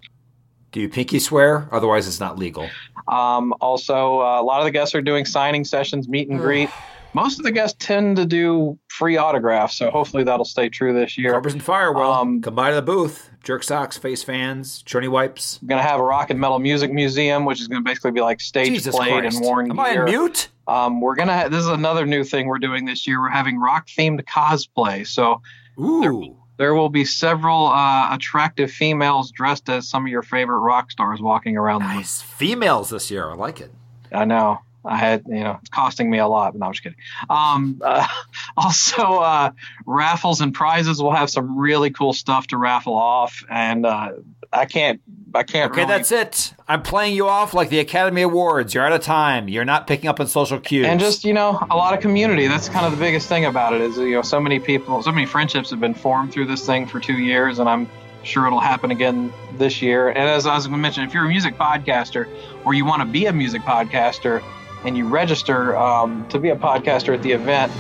Do 0.72 0.80
you 0.80 0.90
pinky 0.90 1.20
swear? 1.20 1.68
Otherwise, 1.72 2.08
it's 2.08 2.20
not 2.20 2.38
legal. 2.40 2.70
Um, 3.08 3.54
also, 3.60 4.22
uh, 4.22 4.42
a 4.42 4.44
lot 4.44 4.60
of 4.60 4.66
the 4.66 4.72
guests 4.72 4.96
are 4.96 5.02
doing 5.02 5.26
signing 5.26 5.66
sessions, 5.66 6.08
meet 6.08 6.30
and 6.30 6.40
greet. 6.40 6.70
Most 7.14 7.40
of 7.40 7.44
the 7.44 7.52
guests 7.52 7.76
tend 7.86 8.16
to 8.16 8.26
do 8.26 8.80
free 8.88 9.18
autographs, 9.18 9.76
so 9.76 9.92
hopefully 9.92 10.24
that'll 10.24 10.46
stay 10.46 10.70
true 10.70 10.94
this 10.94 11.18
year. 11.18 11.34
Carbers 11.34 11.52
and 11.52 11.62
Firewell. 11.62 12.14
Um, 12.14 12.42
Come 12.42 12.56
by 12.56 12.70
to 12.70 12.76
the 12.78 12.82
booth. 12.82 13.30
Jerk 13.44 13.64
socks, 13.64 13.98
face 13.98 14.24
fans, 14.24 14.82
churny 14.84 15.10
wipes. 15.10 15.60
We're 15.62 15.68
going 15.70 15.82
to 15.82 15.88
have 15.88 16.00
a 16.00 16.04
rock 16.04 16.30
and 16.30 16.40
metal 16.40 16.60
music 16.60 16.94
museum, 16.94 17.44
which 17.44 17.60
is 17.60 17.68
going 17.68 17.84
to 17.84 17.90
basically 17.90 18.12
be 18.12 18.22
like 18.22 18.40
stage 18.40 18.68
Jesus 18.68 18.96
played 18.96 19.12
Christ. 19.12 19.38
and 19.38 19.46
worn 19.46 19.72
Am 19.72 19.80
I 19.80 19.92
gear. 19.94 20.06
in 20.06 20.12
mute? 20.12 20.48
Um, 20.68 21.02
we're 21.02 21.16
gonna. 21.16 21.50
This 21.50 21.60
is 21.60 21.68
another 21.68 22.06
new 22.06 22.24
thing 22.24 22.48
we're 22.48 22.60
doing 22.60 22.86
this 22.86 23.06
year. 23.06 23.20
We're 23.20 23.30
having 23.30 23.60
rock 23.60 23.88
themed 23.88 24.24
cosplay. 24.24 25.06
So 25.06 25.42
Ooh. 25.80 26.38
There 26.62 26.76
will 26.76 26.90
be 26.90 27.06
several 27.06 27.66
uh, 27.66 28.14
attractive 28.14 28.70
females 28.70 29.32
dressed 29.32 29.68
as 29.68 29.90
some 29.90 30.06
of 30.06 30.12
your 30.12 30.22
favorite 30.22 30.60
rock 30.60 30.92
stars 30.92 31.20
walking 31.20 31.58
around. 31.58 31.82
the 31.82 31.88
Nice. 31.88 32.22
Females 32.22 32.92
this 32.92 33.10
year. 33.10 33.32
I 33.32 33.34
like 33.34 33.62
it. 33.62 33.72
I 34.12 34.26
know. 34.26 34.60
I 34.86 34.96
had, 34.96 35.24
you 35.28 35.40
know, 35.40 35.58
it's 35.60 35.72
costing 35.72 36.12
me 36.12 36.20
a 36.20 36.28
lot, 36.28 36.54
but 36.54 36.60
no, 36.60 36.68
I'm 36.68 36.74
just 36.74 36.84
kidding. 36.84 37.00
Um, 37.32 37.82
uh, 37.84 38.08
also, 38.58 39.02
uh, 39.02 39.52
raffles 39.88 40.40
and 40.42 40.54
prizes. 40.54 41.02
We'll 41.02 41.14
have 41.14 41.32
some 41.32 41.58
really 41.58 41.90
cool 41.90 42.14
stuff 42.14 42.46
to 42.48 42.58
raffle 42.58 42.94
off, 42.94 43.44
and 43.50 43.84
uh, 43.84 44.12
I 44.54 44.66
can't, 44.66 45.00
I 45.34 45.44
can't. 45.44 45.72
Okay, 45.72 45.82
really, 45.82 45.94
that's 45.94 46.12
it. 46.12 46.54
I'm 46.68 46.82
playing 46.82 47.16
you 47.16 47.28
off 47.28 47.54
like 47.54 47.70
the 47.70 47.80
Academy 47.80 48.22
Awards. 48.22 48.74
You're 48.74 48.86
out 48.86 48.92
of 48.92 49.02
time. 49.02 49.48
You're 49.48 49.66
not 49.66 49.88
picking 49.88 50.10
up 50.10 50.20
on 50.20 50.28
social 50.28 50.60
cues. 50.60 50.86
And 50.86 51.00
just 51.00 51.24
you 51.24 51.34
know, 51.34 51.66
a 51.70 51.76
lot 51.76 51.94
of 51.94 52.02
community. 52.02 52.48
That's 52.48 52.68
kind 52.68 52.86
of 52.86 52.92
the 52.92 52.98
biggest 52.98 53.30
thing 53.30 53.46
about 53.46 53.74
it. 53.74 53.82
Is 53.82 53.98
you 53.98 54.12
know, 54.12 54.22
so 54.22 54.42
many 54.42 54.60
people, 54.60 55.02
so 55.04 55.12
many 55.12 55.26
friendships 55.26 55.70
have 55.70 55.80
been 55.80 55.94
formed 55.94 56.34
through 56.34 56.48
this 56.48 56.66
thing 56.66 56.86
for 56.86 57.00
two 57.00 57.18
years, 57.18 57.60
and 57.60 57.70
I'm 57.70 57.90
sure 58.24 58.46
it'll 58.46 58.60
happen 58.60 58.92
again 58.92 59.32
this 59.58 59.82
year. 59.82 60.10
And 60.10 60.20
as 60.20 60.46
I 60.46 60.56
was 60.56 60.68
going 60.68 60.78
to 60.78 60.82
mention, 60.82 61.04
if 61.06 61.14
you're 61.14 61.26
a 61.26 61.30
music 61.30 61.56
podcaster 61.58 62.28
or 62.66 62.74
you 62.74 62.86
want 62.86 63.02
to 63.02 63.08
be 63.08 63.26
a 63.26 63.34
music 63.34 63.62
podcaster 63.62 64.44
and 64.84 64.98
you 64.98 65.08
register 65.08 65.76
um, 65.78 66.28
to 66.30 66.40
be 66.40 66.50
a 66.50 66.56
podcaster 66.56 67.14
at 67.14 67.24
the 67.24 67.32
event, 67.32 67.72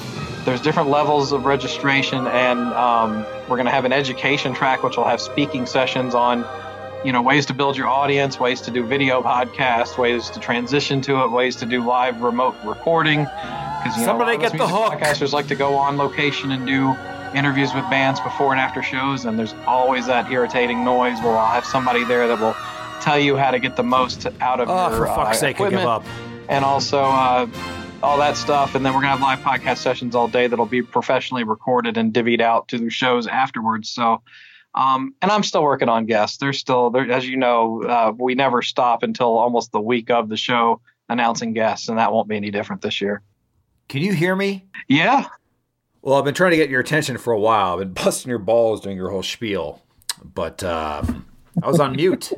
there's 0.45 0.61
different 0.61 0.89
levels 0.89 1.31
of 1.31 1.45
registration, 1.45 2.25
and 2.27 2.59
um, 2.73 3.25
we're 3.51 3.57
going 3.57 3.65
to 3.65 3.71
have 3.71 3.83
an 3.85 3.91
education 3.93 4.53
track, 4.53 4.81
which 4.81 4.95
will 4.95 5.03
have 5.03 5.19
speaking 5.19 5.65
sessions 5.65 6.15
on, 6.15 6.45
you 7.05 7.11
know, 7.11 7.21
ways 7.21 7.45
to 7.47 7.53
build 7.53 7.75
your 7.77 7.87
audience, 7.87 8.39
ways 8.39 8.61
to 8.61 8.71
do 8.71 8.85
video 8.85 9.21
podcasts, 9.21 9.97
ways 9.97 10.29
to 10.29 10.39
transition 10.39 11.01
to 11.01 11.21
it, 11.23 11.31
ways 11.31 11.57
to 11.57 11.65
do 11.65 11.85
live 11.85 12.21
remote 12.21 12.55
recording. 12.63 13.25
Because 13.25 13.97
you 13.97 14.05
Somebody 14.05 14.37
know, 14.37 14.43
get 14.49 14.57
the 14.57 14.67
hook. 14.67 14.93
Podcasters 14.93 15.33
like 15.33 15.47
to 15.47 15.55
go 15.55 15.75
on 15.75 15.97
location 15.97 16.51
and 16.51 16.65
do 16.65 16.95
interviews 17.37 17.73
with 17.73 17.83
bands 17.89 18.19
before 18.21 18.51
and 18.53 18.59
after 18.61 18.81
shows, 18.81 19.25
and 19.25 19.37
there's 19.37 19.53
always 19.67 20.05
that 20.07 20.31
irritating 20.31 20.83
noise. 20.85 21.17
Well, 21.19 21.37
I'll 21.37 21.47
have 21.53 21.65
somebody 21.65 22.03
there 22.05 22.27
that 22.29 22.39
will 22.39 22.55
tell 23.01 23.19
you 23.19 23.35
how 23.35 23.51
to 23.51 23.59
get 23.59 23.75
the 23.75 23.83
most 23.83 24.27
out 24.39 24.59
of 24.61 24.69
Oh, 24.69 24.89
your 24.89 24.97
for 24.97 25.05
fuck's 25.07 25.37
uh, 25.37 25.39
sake, 25.41 25.55
I 25.59 25.69
give 25.69 25.79
equipment 25.79 25.87
up. 25.87 26.05
and 26.47 26.63
also 26.63 27.01
uh, 27.03 27.47
all 28.03 28.17
that 28.17 28.35
stuff. 28.37 28.75
And 28.75 28.85
then 28.85 28.93
we're 28.93 29.01
gonna 29.01 29.17
have 29.17 29.21
live 29.21 29.39
podcast 29.39 29.77
sessions 29.77 30.15
all 30.15 30.27
day 30.27 30.47
that'll 30.47 30.65
be 30.65 30.81
professionally 30.81 31.43
recorded 31.43 31.97
and 31.97 32.13
divvied 32.13 32.41
out 32.41 32.67
to 32.69 32.77
the 32.77 32.89
shows 32.89 33.27
afterwards. 33.27 33.89
So, 33.89 34.21
um, 34.73 35.13
and 35.21 35.31
I'm 35.31 35.43
still 35.43 35.63
working 35.63 35.89
on 35.89 36.05
guests. 36.05 36.37
There's 36.37 36.57
still, 36.57 36.89
there, 36.89 37.09
as 37.11 37.27
you 37.27 37.37
know, 37.37 37.83
uh, 37.83 38.13
we 38.17 38.35
never 38.35 38.61
stop 38.61 39.03
until 39.03 39.37
almost 39.37 39.71
the 39.71 39.81
week 39.81 40.09
of 40.09 40.29
the 40.29 40.37
show 40.37 40.81
announcing 41.09 41.53
guests, 41.53 41.89
and 41.89 41.97
that 41.97 42.11
won't 42.11 42.27
be 42.29 42.37
any 42.37 42.51
different 42.51 42.81
this 42.81 43.01
year. 43.01 43.21
Can 43.89 44.01
you 44.01 44.13
hear 44.13 44.35
me? 44.35 44.65
Yeah, 44.87 45.25
Well, 46.01 46.15
I've 46.17 46.23
been 46.23 46.33
trying 46.33 46.51
to 46.51 46.57
get 46.57 46.69
your 46.69 46.79
attention 46.79 47.17
for 47.17 47.33
a 47.33 47.39
while. 47.39 47.73
I've 47.73 47.79
been 47.79 47.93
busting 47.93 48.29
your 48.29 48.39
balls 48.39 48.81
doing 48.81 48.95
your 48.95 49.09
whole 49.09 49.21
spiel, 49.23 49.81
but 50.23 50.63
uh, 50.63 51.03
I 51.61 51.67
was 51.67 51.79
on 51.79 51.95
mute. 51.97 52.31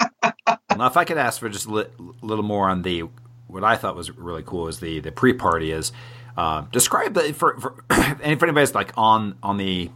now, 0.22 0.86
if 0.86 0.96
I 0.96 1.04
could 1.04 1.16
ask 1.16 1.38
for 1.38 1.48
just 1.48 1.66
a 1.66 1.70
li- 1.70 1.86
little 2.22 2.44
more 2.44 2.68
on 2.68 2.82
the 2.82 3.04
what 3.52 3.64
I 3.64 3.76
thought 3.76 3.94
was 3.94 4.10
really 4.10 4.42
cool 4.44 4.68
is 4.68 4.80
the 4.80 5.00
the 5.00 5.12
pre 5.12 5.32
party 5.32 5.70
is 5.70 5.92
uh, 6.36 6.62
describe 6.72 7.14
the 7.14 7.32
for, 7.32 7.58
for 7.60 7.84
and 7.90 8.32
if 8.32 8.42
anybody's 8.42 8.74
like 8.74 8.92
on 8.96 9.36
on 9.42 9.58
the 9.58 9.90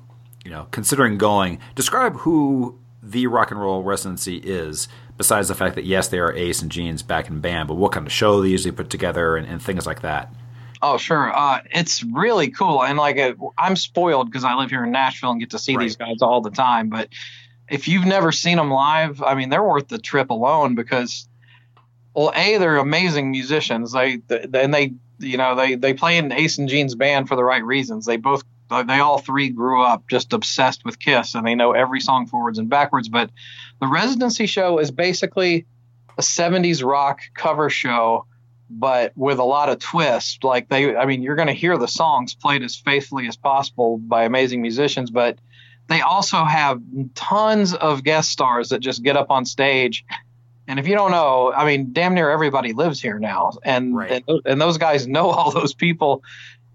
you 0.44 0.50
know 0.50 0.68
considering 0.70 1.18
going, 1.18 1.58
describe 1.74 2.16
who 2.18 2.78
the 3.02 3.26
rock 3.26 3.50
and 3.50 3.60
roll 3.60 3.82
residency 3.82 4.36
is. 4.38 4.88
Besides 5.16 5.48
the 5.48 5.54
fact 5.54 5.76
that 5.76 5.84
yes, 5.84 6.08
they 6.08 6.18
are 6.18 6.30
Ace 6.34 6.60
and 6.60 6.70
Gene's 6.70 7.02
back 7.02 7.28
in 7.30 7.40
band, 7.40 7.68
but 7.68 7.76
what 7.76 7.90
kind 7.92 8.06
of 8.06 8.12
show 8.12 8.42
they 8.42 8.48
usually 8.50 8.72
put 8.72 8.90
together 8.90 9.36
and, 9.36 9.46
and 9.46 9.62
things 9.62 9.86
like 9.86 10.02
that. 10.02 10.30
Oh, 10.82 10.98
sure. 10.98 11.34
Uh, 11.34 11.62
it's 11.70 12.04
really 12.04 12.50
cool. 12.50 12.84
And 12.84 12.98
like, 12.98 13.16
it, 13.16 13.34
I'm 13.56 13.76
spoiled 13.76 14.26
because 14.30 14.44
I 14.44 14.52
live 14.56 14.68
here 14.68 14.84
in 14.84 14.92
Nashville 14.92 15.30
and 15.30 15.40
get 15.40 15.48
to 15.50 15.58
see 15.58 15.74
Right. 15.74 15.84
these 15.84 15.96
guys 15.96 16.20
all 16.20 16.42
the 16.42 16.50
time. 16.50 16.90
But 16.90 17.08
if 17.70 17.88
you've 17.88 18.04
never 18.04 18.30
seen 18.30 18.58
them 18.58 18.70
live, 18.70 19.22
I 19.22 19.34
mean, 19.34 19.48
they're 19.48 19.64
worth 19.64 19.88
the 19.88 19.96
trip 19.98 20.28
alone 20.28 20.74
because, 20.74 21.26
well, 22.16 22.32
A, 22.34 22.56
they're 22.56 22.78
amazing 22.78 23.30
musicians. 23.30 23.92
They, 23.92 24.16
they 24.16 24.46
and 24.54 24.72
they, 24.72 24.94
you 25.18 25.36
know, 25.36 25.54
they, 25.54 25.74
they 25.74 25.92
play 25.92 26.16
in 26.16 26.32
Ace 26.32 26.56
and 26.56 26.68
Gene's 26.68 26.94
band 26.94 27.28
for 27.28 27.36
the 27.36 27.44
right 27.44 27.62
reasons. 27.62 28.06
They 28.06 28.16
both, 28.16 28.42
uh, 28.70 28.82
they 28.84 29.00
all 29.00 29.18
three 29.18 29.50
grew 29.50 29.82
up 29.82 30.08
just 30.08 30.32
obsessed 30.32 30.82
with 30.84 30.98
Kiss 30.98 31.34
and 31.34 31.46
they 31.46 31.54
know 31.54 31.72
every 31.72 32.00
song 32.00 32.26
forwards 32.26 32.58
and 32.58 32.70
backwards. 32.70 33.10
But 33.10 33.30
the 33.82 33.86
residency 33.86 34.46
show 34.46 34.78
is 34.78 34.90
basically 34.90 35.66
a 36.16 36.22
70s 36.22 36.82
rock 36.82 37.20
cover 37.34 37.68
show 37.68 38.26
but 38.68 39.12
with 39.14 39.38
a 39.38 39.44
lot 39.44 39.68
of 39.68 39.78
twists. 39.78 40.42
Like 40.42 40.68
they, 40.68 40.96
I 40.96 41.04
mean, 41.04 41.22
you're 41.22 41.36
going 41.36 41.48
to 41.48 41.54
hear 41.54 41.78
the 41.78 41.86
songs 41.86 42.34
played 42.34 42.62
as 42.62 42.74
faithfully 42.74 43.28
as 43.28 43.36
possible 43.36 43.98
by 43.98 44.24
amazing 44.24 44.62
musicians, 44.62 45.10
but 45.10 45.38
they 45.88 46.00
also 46.00 46.44
have 46.44 46.80
tons 47.14 47.74
of 47.74 48.02
guest 48.02 48.30
stars 48.30 48.70
that 48.70 48.80
just 48.80 49.02
get 49.02 49.16
up 49.16 49.30
on 49.30 49.44
stage. 49.44 50.04
And 50.68 50.78
if 50.80 50.86
you 50.88 50.94
don't 50.94 51.10
know, 51.12 51.52
I 51.52 51.64
mean, 51.64 51.92
damn 51.92 52.14
near 52.14 52.30
everybody 52.30 52.72
lives 52.72 53.00
here 53.00 53.18
now, 53.18 53.52
and 53.64 53.96
Right. 53.96 54.22
and, 54.26 54.40
and 54.44 54.60
those 54.60 54.78
guys 54.78 55.06
know 55.06 55.30
all 55.30 55.50
those 55.52 55.74
people. 55.74 56.22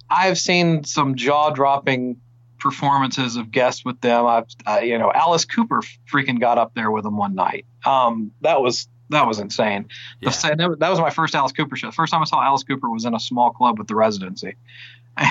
I've 0.10 0.38
seen 0.38 0.83
some 0.83 1.15
jaw-dropping 1.15 2.17
performances 2.60 3.36
of 3.38 3.50
guests 3.51 3.83
with 3.83 4.00
them. 4.01 4.25
I've, 4.27 4.45
uh, 4.67 4.79
you 4.83 4.98
know, 4.98 5.12
Alice 5.12 5.45
Cooper 5.45 5.81
freaking 6.12 6.39
got 6.39 6.57
up 6.57 6.74
there 6.75 6.91
with 6.91 7.03
them 7.03 7.17
one 7.17 7.33
night. 7.36 7.65
Um, 7.86 8.31
that 8.41 8.62
was 8.62 8.88
that 9.10 9.27
was 9.27 9.39
insane. 9.39 9.88
Yeah. 10.21 10.29
sa- 10.29 10.55
that 10.55 10.69
was 10.79 11.00
my 11.00 11.10
first 11.10 11.36
Alice 11.36 11.51
Cooper 11.51 11.75
show. 11.75 11.88
The 11.88 11.91
first 11.93 12.13
time 12.13 12.21
I 12.21 12.25
saw 12.25 12.41
Alice 12.41 12.63
Cooper 12.63 12.89
was 12.89 13.03
in 13.03 13.13
a 13.13 13.19
small 13.19 13.51
club 13.51 13.77
with 13.77 13.88
the 13.88 13.95
residency. 13.95 14.55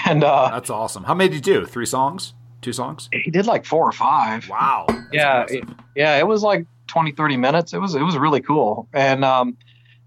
And 0.07 0.23
uh, 0.23 0.51
That's 0.53 0.69
awesome. 0.69 1.05
How 1.05 1.15
many 1.15 1.31
did 1.31 1.47
you 1.47 1.61
do? 1.61 1.67
Three 1.67 1.87
songs? 1.87 2.35
Two 2.61 2.75
songs? 2.75 3.09
he 3.11 3.31
did 3.31 3.47
like 3.47 3.65
four 3.65 3.89
or 3.89 3.93
five. 3.93 4.47
Wow. 4.51 4.87
Yeah, 5.11 5.47
it- 5.49 5.65
yeah, 5.97 6.19
it 6.19 6.27
was 6.27 6.43
like 6.43 6.67
20, 6.91 7.13
30 7.13 7.37
minutes. 7.37 7.73
It 7.73 7.79
was 7.79 7.95
it 7.95 8.03
was 8.03 8.17
really 8.17 8.41
cool. 8.41 8.89
And 8.93 9.25
um, 9.25 9.57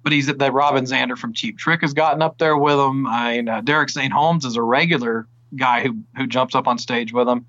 but 0.04 0.12
he's 0.12 0.28
that 0.28 0.54
Robin 0.54 0.84
Zander 0.84 1.18
from 1.18 1.34
Cheap 1.34 1.58
Trick 1.58 1.82
has 1.82 1.94
gotten 1.94 2.22
up 2.22 2.38
there 2.38 2.58
with 2.58 2.78
him. 2.78 3.08
I 3.08 3.38
mean, 3.38 3.50
uh, 3.50 3.62
Derek 3.62 3.90
St. 3.90 4.12
Holmes 4.12 4.46
is 4.46 4.56
a 4.56 4.62
regular 4.62 5.28
guy 5.56 5.82
who 5.82 6.00
who 6.16 6.28
jumps 6.28 6.56
up 6.56 6.68
on 6.68 6.78
stage 6.78 7.14
with 7.14 7.28
him. 7.28 7.46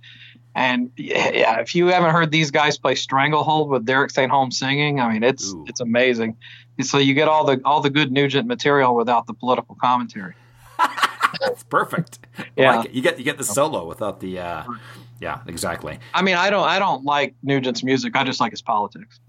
And 0.55 0.93
yeah, 0.97 1.31
yeah, 1.31 1.61
if 1.61 1.75
you 1.75 1.89
haven't 1.89 2.13
heard 2.13 2.31
these 2.31 2.53
guys 2.53 2.79
play 2.79 2.95
Stranglehold 2.95 3.71
with 3.71 3.85
Derek 3.85 4.13
St. 4.13 4.31
Holmes 4.31 4.57
singing, 4.57 5.01
I 5.01 5.13
mean, 5.13 5.25
it's 5.25 5.53
Ooh. 5.53 5.65
it's 5.69 5.81
amazing. 5.81 6.37
So 6.81 6.99
you 6.99 7.15
get 7.15 7.29
all 7.29 7.45
the 7.45 7.61
all 7.65 7.81
the 7.81 7.91
good 7.91 8.13
Nugent 8.13 8.47
material 8.47 8.95
without 8.95 9.27
the 9.27 9.35
political 9.35 9.75
commentary. 9.75 10.35
It's 11.43 11.65
perfect. 11.65 12.21
Yeah. 12.57 12.77
like. 12.77 12.95
You 12.95 13.03
get 13.03 13.19
you 13.19 13.25
get 13.25 13.39
the 13.39 13.45
solo 13.45 13.87
without 13.87 14.21
the 14.21 14.39
uh 14.39 14.65
yeah, 15.25 15.41
exactly. 15.47 15.99
I 16.13 16.21
mean, 16.21 16.37
I 16.37 16.51
don't 16.51 16.69
I 16.69 16.79
don't 16.79 17.03
like 17.03 17.35
Nugent's 17.43 17.83
music. 17.83 18.15
I 18.15 18.25
just 18.25 18.41
like 18.41 18.53
his 18.53 18.61
politics. 18.61 19.21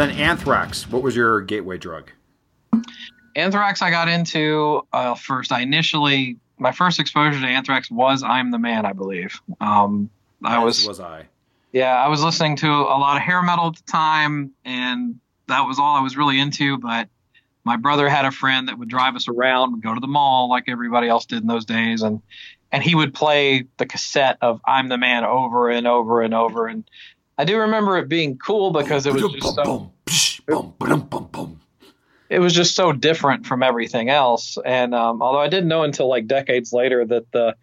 Then 0.00 0.10
Anthrax, 0.12 0.88
what 0.88 1.02
was 1.02 1.14
your 1.14 1.42
gateway 1.42 1.76
drug? 1.76 2.10
Anthrax 3.36 3.82
I 3.82 3.90
got 3.90 4.08
into 4.08 4.82
uh, 4.92 5.14
first. 5.14 5.52
I 5.52 5.60
initially 5.60 6.38
my 6.58 6.72
first 6.72 6.98
exposure 6.98 7.38
to 7.40 7.46
Anthrax 7.46 7.90
was 7.90 8.22
"I'm 8.22 8.50
the 8.50 8.58
Man," 8.58 8.86
I 8.86 8.92
believe. 8.92 9.40
Um, 9.60 10.10
I 10.42 10.56
As 10.58 10.64
was, 10.64 10.88
was 10.88 11.00
I. 11.00 11.26
yeah, 11.72 11.94
I 11.94 12.08
was 12.08 12.24
listening 12.24 12.56
to 12.56 12.68
a 12.68 12.96
lot 12.98 13.16
of 13.16 13.22
hair 13.22 13.42
metal 13.42 13.66
at 13.68 13.76
the 13.76 13.92
time, 13.92 14.52
and 14.64 15.20
that 15.48 15.66
was 15.66 15.78
all 15.78 15.96
I 15.96 16.00
was 16.00 16.16
really 16.16 16.40
into. 16.40 16.78
But 16.78 17.08
my 17.64 17.76
brother 17.76 18.08
had 18.08 18.24
a 18.24 18.30
friend 18.30 18.68
that 18.68 18.78
would 18.78 18.88
drive 18.88 19.16
us 19.16 19.28
around, 19.28 19.72
would 19.72 19.82
go 19.82 19.94
to 19.94 20.00
the 20.00 20.06
mall 20.06 20.48
like 20.48 20.64
everybody 20.66 21.08
else 21.08 21.26
did 21.26 21.42
in 21.42 21.46
those 21.46 21.66
days, 21.66 22.00
and 22.00 22.22
and 22.72 22.82
he 22.82 22.94
would 22.94 23.12
play 23.12 23.66
the 23.76 23.86
cassette 23.86 24.38
of 24.40 24.62
"I'm 24.66 24.88
the 24.88 24.98
Man" 24.98 25.24
over 25.24 25.68
and 25.68 25.86
over 25.86 26.22
and 26.22 26.32
over. 26.32 26.66
And 26.66 26.84
I 27.40 27.44
do 27.44 27.56
remember 27.56 27.96
it 27.96 28.06
being 28.06 28.36
cool 28.36 28.70
because 28.70 29.06
it 29.06 29.14
was 29.14 29.32
just 29.32 29.54
so 29.54 29.90
it 32.28 32.38
was 32.38 32.52
just 32.52 32.76
so 32.76 32.92
different 32.92 33.46
from 33.46 33.62
everything 33.62 34.10
else. 34.10 34.58
And 34.62 34.94
um, 34.94 35.22
although 35.22 35.38
I 35.38 35.48
didn't 35.48 35.68
know 35.68 35.82
until 35.82 36.06
like 36.06 36.26
decades 36.26 36.70
later 36.74 37.02
that 37.06 37.32
the 37.32 37.56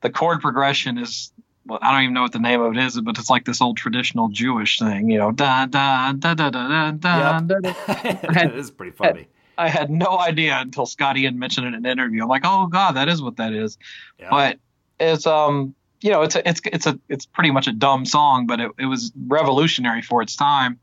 the 0.00 0.10
chord 0.10 0.40
progression 0.40 0.98
is 0.98 1.32
well, 1.66 1.78
I 1.80 1.92
don't 1.92 2.02
even 2.02 2.14
know 2.14 2.22
what 2.22 2.32
the 2.32 2.40
name 2.40 2.60
of 2.60 2.76
it 2.76 2.84
is, 2.84 3.00
but 3.00 3.16
it's 3.16 3.30
like 3.30 3.44
this 3.44 3.60
old 3.60 3.76
traditional 3.76 4.28
Jewish 4.28 4.80
thing, 4.80 5.08
you 5.08 5.18
know, 5.18 5.30
da 5.30 5.66
da 5.66 6.14
da 6.14 6.34
da 6.34 6.50
da 6.50 6.90
da 6.90 6.90
da. 6.90 7.38
Yep. 7.38 7.46
da, 7.46 7.60
da. 7.62 8.32
that 8.32 8.54
is 8.56 8.72
pretty 8.72 8.90
funny. 8.90 9.28
I 9.56 9.68
had 9.68 9.88
no 9.88 10.18
idea 10.18 10.58
until 10.58 10.84
Scotty 10.84 11.22
had 11.22 11.36
mentioned 11.36 11.68
it 11.68 11.74
in 11.74 11.74
an 11.74 11.86
interview. 11.86 12.24
I'm 12.24 12.28
like, 12.28 12.42
oh 12.44 12.66
god, 12.66 12.96
that 12.96 13.08
is 13.08 13.22
what 13.22 13.36
that 13.36 13.52
is. 13.52 13.78
Yeah. 14.18 14.30
But 14.30 14.58
it's 14.98 15.28
um, 15.28 15.76
you 16.02 16.10
know, 16.10 16.22
it's 16.22 16.34
a, 16.34 16.48
it's 16.48 16.60
it's 16.64 16.86
a 16.86 16.98
it's 17.08 17.26
pretty 17.26 17.50
much 17.50 17.66
a 17.66 17.72
dumb 17.72 18.04
song, 18.04 18.46
but 18.46 18.60
it, 18.60 18.70
it 18.78 18.86
was 18.86 19.12
revolutionary 19.26 20.02
for 20.02 20.22
its 20.22 20.36
time. 20.36 20.80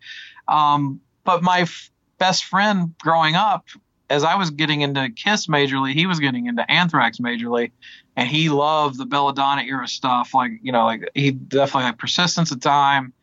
Um, 0.47 1.01
but 1.23 1.43
my 1.43 1.61
f- 1.61 1.91
best 2.17 2.45
friend 2.45 2.95
growing 3.01 3.35
up, 3.35 3.67
as 4.09 4.23
I 4.23 4.35
was 4.35 4.49
getting 4.49 4.81
into 4.81 5.09
Kiss 5.09 5.47
majorly, 5.47 5.93
he 5.93 6.05
was 6.05 6.19
getting 6.19 6.47
into 6.47 6.69
Anthrax 6.71 7.17
majorly, 7.19 7.71
and 8.15 8.27
he 8.27 8.49
loved 8.49 8.97
the 8.97 9.05
Belladonna 9.05 9.63
era 9.63 9.87
stuff. 9.87 10.33
Like 10.33 10.53
you 10.61 10.71
know, 10.71 10.85
like 10.85 11.09
he 11.13 11.31
definitely 11.31 11.83
had 11.83 11.99
Persistence 11.99 12.51
of 12.51 12.61
Time, 12.61 13.13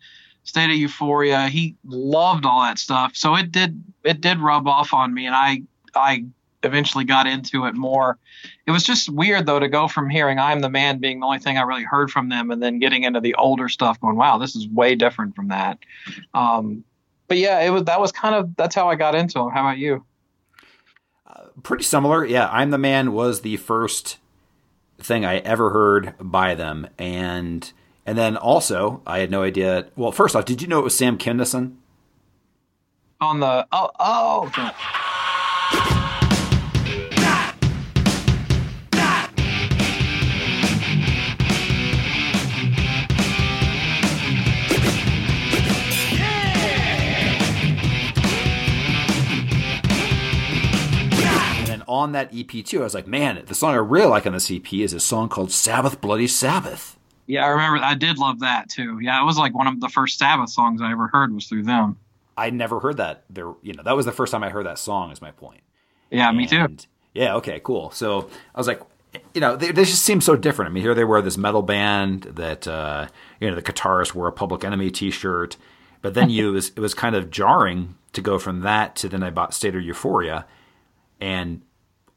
State 0.44 0.70
of 0.70 0.76
Euphoria. 0.76 1.48
He 1.48 1.76
loved 1.84 2.44
all 2.44 2.60
that 2.62 2.78
stuff, 2.78 3.16
so 3.16 3.34
it 3.36 3.50
did 3.50 3.82
it 4.04 4.20
did 4.20 4.38
rub 4.38 4.68
off 4.68 4.92
on 4.92 5.14
me, 5.14 5.26
and 5.26 5.34
I 5.34 5.62
I 5.94 6.26
eventually 6.66 7.04
got 7.04 7.26
into 7.26 7.64
it 7.64 7.74
more. 7.74 8.18
It 8.66 8.70
was 8.70 8.82
just 8.82 9.08
weird 9.08 9.46
though 9.46 9.60
to 9.60 9.68
go 9.68 9.88
from 9.88 10.10
hearing 10.10 10.38
"I'm 10.38 10.60
the 10.60 10.68
Man" 10.68 10.98
being 10.98 11.20
the 11.20 11.26
only 11.26 11.38
thing 11.38 11.56
I 11.56 11.62
really 11.62 11.84
heard 11.84 12.10
from 12.10 12.28
them, 12.28 12.50
and 12.50 12.62
then 12.62 12.78
getting 12.78 13.04
into 13.04 13.20
the 13.20 13.34
older 13.34 13.68
stuff, 13.68 14.00
going, 14.00 14.16
"Wow, 14.16 14.38
this 14.38 14.54
is 14.54 14.68
way 14.68 14.94
different 14.94 15.34
from 15.34 15.48
that." 15.48 15.78
Um, 16.34 16.84
but 17.28 17.38
yeah, 17.38 17.60
it 17.60 17.70
was 17.70 17.84
that 17.84 18.00
was 18.00 18.12
kind 18.12 18.34
of 18.34 18.54
that's 18.56 18.74
how 18.74 18.88
I 18.90 18.96
got 18.96 19.14
into 19.14 19.38
them. 19.38 19.50
How 19.50 19.62
about 19.62 19.78
you? 19.78 20.04
pretty 21.62 21.84
similar. 21.84 22.24
Yeah, 22.24 22.48
I'm 22.50 22.70
the 22.70 22.78
Man 22.78 23.12
was 23.12 23.40
the 23.40 23.56
first 23.56 24.18
thing 24.98 25.24
I 25.24 25.38
ever 25.38 25.70
heard 25.70 26.14
by 26.20 26.54
them, 26.54 26.88
and 26.98 27.70
and 28.04 28.16
then 28.16 28.36
also 28.36 29.02
I 29.06 29.18
had 29.18 29.30
no 29.30 29.42
idea. 29.42 29.86
Well, 29.96 30.12
first 30.12 30.36
off, 30.36 30.44
did 30.44 30.62
you 30.62 30.68
know 30.68 30.80
it 30.80 30.84
was 30.84 30.96
Sam 30.96 31.18
Kinison? 31.18 31.76
On 33.20 33.40
the 33.40 33.66
oh 33.72 33.90
oh 33.98 34.72
on 51.88 52.12
that 52.12 52.30
EP 52.34 52.64
too, 52.64 52.80
I 52.80 52.84
was 52.84 52.94
like, 52.94 53.06
man, 53.06 53.42
the 53.46 53.54
song 53.54 53.74
I 53.74 53.76
really 53.76 54.08
like 54.08 54.26
on 54.26 54.32
this 54.32 54.50
EP 54.50 54.72
is 54.74 54.92
a 54.92 55.00
song 55.00 55.28
called 55.28 55.50
Sabbath 55.50 56.00
Bloody 56.00 56.26
Sabbath. 56.26 56.98
yeah, 57.26 57.44
I 57.44 57.48
remember 57.48 57.78
I 57.84 57.94
did 57.94 58.18
love 58.18 58.40
that 58.40 58.68
too. 58.68 58.98
Yeah, 59.00 59.20
it 59.20 59.24
was 59.24 59.38
like 59.38 59.54
one 59.54 59.66
of 59.66 59.80
the 59.80 59.88
first 59.88 60.18
Sabbath 60.18 60.50
songs 60.50 60.80
I 60.82 60.92
ever 60.92 61.08
heard 61.08 61.32
was 61.32 61.46
through 61.46 61.64
them. 61.64 61.98
I 62.36 62.50
never 62.50 62.80
heard 62.80 62.98
that. 62.98 63.24
There, 63.30 63.54
you 63.62 63.72
know, 63.72 63.82
that 63.82 63.96
was 63.96 64.04
the 64.06 64.12
first 64.12 64.30
time 64.32 64.42
I 64.44 64.50
heard 64.50 64.66
that 64.66 64.78
song. 64.78 65.10
Is 65.10 65.22
my 65.22 65.30
point. 65.30 65.60
Yeah, 66.10 66.30
me 66.32 66.46
too. 66.46 66.76
Yeah, 67.14 67.34
okay, 67.36 67.60
cool. 67.64 67.90
So 67.90 68.28
I 68.54 68.58
was 68.58 68.66
like, 68.66 68.82
you 69.34 69.40
know, 69.40 69.56
they, 69.56 69.72
they 69.72 69.84
just 69.84 70.02
seem 70.02 70.20
so 70.20 70.36
different. 70.36 70.70
I 70.70 70.74
mean, 70.74 70.82
here 70.82 70.94
they 70.94 71.04
were, 71.04 71.22
this 71.22 71.38
metal 71.38 71.62
band 71.62 72.24
that, 72.24 72.68
uh, 72.68 73.08
you 73.40 73.48
know, 73.48 73.56
the 73.56 73.62
guitarist 73.62 74.14
wore 74.14 74.28
a 74.28 74.32
Public 74.32 74.64
Enemy 74.64 74.90
T-shirt, 74.90 75.56
but 76.02 76.14
then 76.14 76.28
you 76.30 76.48
it 76.50 76.52
was 76.52 76.68
it 76.76 76.80
was 76.80 76.94
kind 76.94 77.16
of 77.16 77.30
jarring 77.30 77.96
to 78.12 78.20
go 78.20 78.38
from 78.38 78.60
that 78.60 78.96
to 78.96 79.08
then 79.08 79.22
I 79.22 79.30
bought 79.30 79.54
State 79.54 79.74
of 79.74 79.82
Euphoria, 79.82 80.46
and 81.20 81.62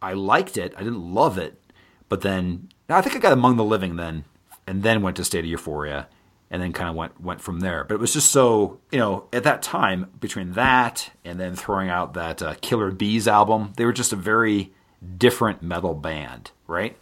I 0.02 0.14
liked 0.14 0.58
it. 0.58 0.74
I 0.76 0.80
didn't 0.80 1.14
love 1.14 1.38
it, 1.38 1.60
but 2.08 2.22
then 2.22 2.70
I 2.88 3.02
think 3.02 3.16
I 3.16 3.20
got 3.20 3.34
Among 3.34 3.58
the 3.58 3.64
Living 3.64 3.96
then, 3.96 4.26
and 4.66 4.84
then 4.84 5.02
went 5.02 5.18
to 5.18 5.24
State 5.26 5.40
of 5.40 5.46
Euphoria, 5.46 6.08
and 6.50 6.62
then 6.62 6.74
kind 6.74 6.90
of 6.90 6.96
went 6.96 7.20
went 7.22 7.42
from 7.42 7.60
there. 7.60 7.84
But 7.84 7.96
it 7.96 8.00
was 8.00 8.14
just 8.14 8.32
so 8.32 8.80
you 8.92 8.98
know 8.98 9.28
at 9.34 9.44
that 9.44 9.62
time 9.62 10.10
between 10.20 10.54
that 10.54 11.12
and 11.26 11.40
then 11.40 11.56
throwing 11.56 11.90
out 11.90 12.14
that 12.14 12.42
uh, 12.42 12.56
Killer 12.62 12.92
Bees 12.92 13.28
album, 13.28 13.74
they 13.76 13.86
were 13.86 13.94
just 13.94 14.14
a 14.14 14.18
very 14.18 14.74
different 15.18 15.62
metal 15.62 15.94
band, 15.94 16.52
right? 16.68 16.98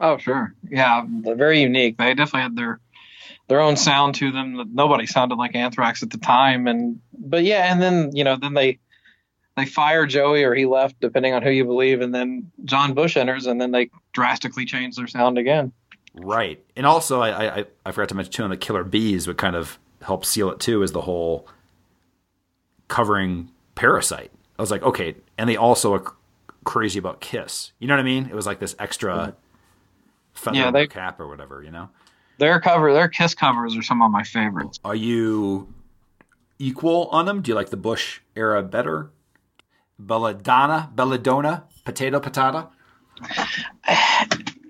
Oh, 0.00 0.18
sure. 0.18 0.54
Yeah, 0.68 1.04
very 1.06 1.60
unique. 1.60 1.96
They 1.96 2.14
definitely 2.14 2.42
had 2.42 2.56
their 2.56 2.80
their 3.48 3.60
own 3.60 3.76
sound 3.76 4.16
to 4.16 4.32
them. 4.32 4.70
Nobody 4.74 5.06
sounded 5.06 5.36
like 5.36 5.54
Anthrax 5.54 6.02
at 6.02 6.10
the 6.10 6.18
time, 6.18 6.66
and 6.66 7.00
but 7.16 7.44
yeah, 7.44 7.72
and 7.72 7.80
then 7.80 8.14
you 8.14 8.24
know, 8.24 8.36
then 8.36 8.54
they 8.54 8.78
they 9.56 9.66
fire 9.66 10.06
Joey 10.06 10.44
or 10.44 10.54
he 10.54 10.64
left, 10.66 11.00
depending 11.00 11.34
on 11.34 11.42
who 11.42 11.50
you 11.50 11.64
believe, 11.64 12.00
and 12.00 12.14
then 12.14 12.50
John 12.64 12.94
Bush 12.94 13.16
enters, 13.16 13.46
and 13.46 13.60
then 13.60 13.70
they 13.70 13.90
drastically 14.12 14.64
change 14.64 14.96
their 14.96 15.06
sound 15.06 15.36
again. 15.38 15.72
Right. 16.14 16.62
And 16.76 16.86
also, 16.86 17.20
I, 17.20 17.60
I 17.60 17.64
I 17.86 17.92
forgot 17.92 18.08
to 18.10 18.14
mention 18.14 18.32
too, 18.32 18.42
on 18.44 18.50
the 18.50 18.56
Killer 18.56 18.84
Bees 18.84 19.26
would 19.26 19.38
kind 19.38 19.56
of 19.56 19.78
help 20.02 20.24
seal 20.24 20.50
it 20.50 20.60
too, 20.60 20.82
is 20.82 20.92
the 20.92 21.00
whole 21.02 21.46
covering 22.88 23.50
Parasite. 23.74 24.30
I 24.58 24.62
was 24.62 24.70
like, 24.70 24.82
okay, 24.82 25.14
and 25.38 25.48
they 25.48 25.56
also 25.56 25.94
are 25.94 26.00
cr- 26.00 26.14
crazy 26.64 26.98
about 26.98 27.20
Kiss. 27.20 27.72
You 27.78 27.88
know 27.88 27.94
what 27.94 28.00
I 28.00 28.04
mean? 28.04 28.26
It 28.26 28.34
was 28.34 28.46
like 28.46 28.58
this 28.58 28.74
extra 28.78 29.34
feather 30.34 30.56
Yeah, 30.58 30.70
they- 30.70 30.86
cap 30.86 31.20
or 31.20 31.28
whatever. 31.28 31.62
You 31.62 31.70
know? 31.70 31.88
Their 32.38 32.60
cover, 32.60 32.92
their 32.92 33.08
Kiss 33.08 33.34
covers 33.34 33.76
are 33.76 33.82
some 33.82 34.02
of 34.02 34.10
my 34.10 34.22
favorites. 34.24 34.80
Are 34.84 34.94
you 34.94 35.72
equal 36.58 37.08
on 37.08 37.26
them? 37.26 37.40
Do 37.42 37.50
you 37.50 37.54
like 37.54 37.70
the 37.70 37.76
Bush 37.76 38.20
era 38.36 38.62
better? 38.62 39.10
Belladonna, 40.06 40.90
Belladonna, 40.94 41.64
potato, 41.84 42.20
patata. 42.20 42.68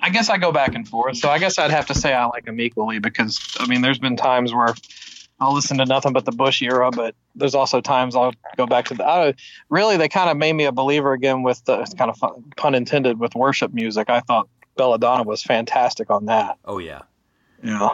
I 0.04 0.10
guess 0.10 0.28
I 0.28 0.36
go 0.36 0.50
back 0.50 0.74
and 0.74 0.86
forth. 0.86 1.16
So 1.16 1.30
I 1.30 1.38
guess 1.38 1.58
I'd 1.58 1.70
have 1.70 1.86
to 1.86 1.94
say 1.94 2.12
I 2.12 2.26
like 2.26 2.44
them 2.44 2.60
equally 2.60 2.98
because 2.98 3.38
I 3.60 3.66
mean, 3.66 3.82
there's 3.82 3.98
been 4.00 4.16
times 4.16 4.52
where 4.52 4.74
I'll 5.38 5.54
listen 5.54 5.78
to 5.78 5.84
nothing 5.84 6.12
but 6.12 6.24
the 6.24 6.32
Bush 6.32 6.60
era, 6.60 6.90
but 6.90 7.14
there's 7.34 7.54
also 7.54 7.80
times 7.80 8.14
I'll 8.14 8.32
go 8.56 8.66
back 8.66 8.86
to 8.86 8.94
the. 8.94 9.06
I, 9.06 9.34
really, 9.70 9.96
they 9.96 10.08
kind 10.08 10.28
of 10.28 10.36
made 10.36 10.52
me 10.52 10.64
a 10.64 10.72
believer 10.72 11.12
again 11.12 11.42
with 11.42 11.64
the 11.64 11.80
it's 11.80 11.94
kind 11.94 12.10
of 12.10 12.16
fun, 12.16 12.44
pun 12.56 12.74
intended 12.74 13.18
with 13.18 13.34
worship 13.34 13.72
music. 13.72 14.10
I 14.10 14.20
thought 14.20 14.48
Belladonna 14.76 15.22
was 15.22 15.42
fantastic 15.42 16.10
on 16.10 16.26
that. 16.26 16.58
Oh 16.64 16.78
yeah. 16.78 17.02
Yeah. 17.62 17.90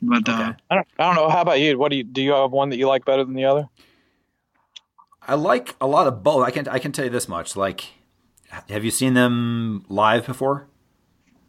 But 0.00 0.28
uh, 0.28 0.54
I 0.70 0.74
don't. 0.74 0.86
I 0.98 1.04
don't 1.04 1.14
know. 1.16 1.28
How 1.28 1.42
about 1.42 1.60
you? 1.60 1.78
What 1.78 1.90
do 1.90 1.96
you 1.96 2.04
do? 2.04 2.22
You 2.22 2.32
have 2.32 2.52
one 2.52 2.70
that 2.70 2.76
you 2.76 2.86
like 2.86 3.04
better 3.04 3.24
than 3.24 3.34
the 3.34 3.44
other? 3.44 3.68
I 5.28 5.34
like 5.34 5.76
a 5.78 5.86
lot 5.86 6.06
of 6.06 6.22
both. 6.22 6.42
I 6.42 6.50
can 6.50 6.66
I 6.68 6.78
can 6.78 6.90
tell 6.90 7.04
you 7.04 7.10
this 7.10 7.28
much. 7.28 7.54
Like, 7.54 7.84
have 8.70 8.82
you 8.82 8.90
seen 8.90 9.12
them 9.12 9.84
live 9.88 10.24
before? 10.26 10.66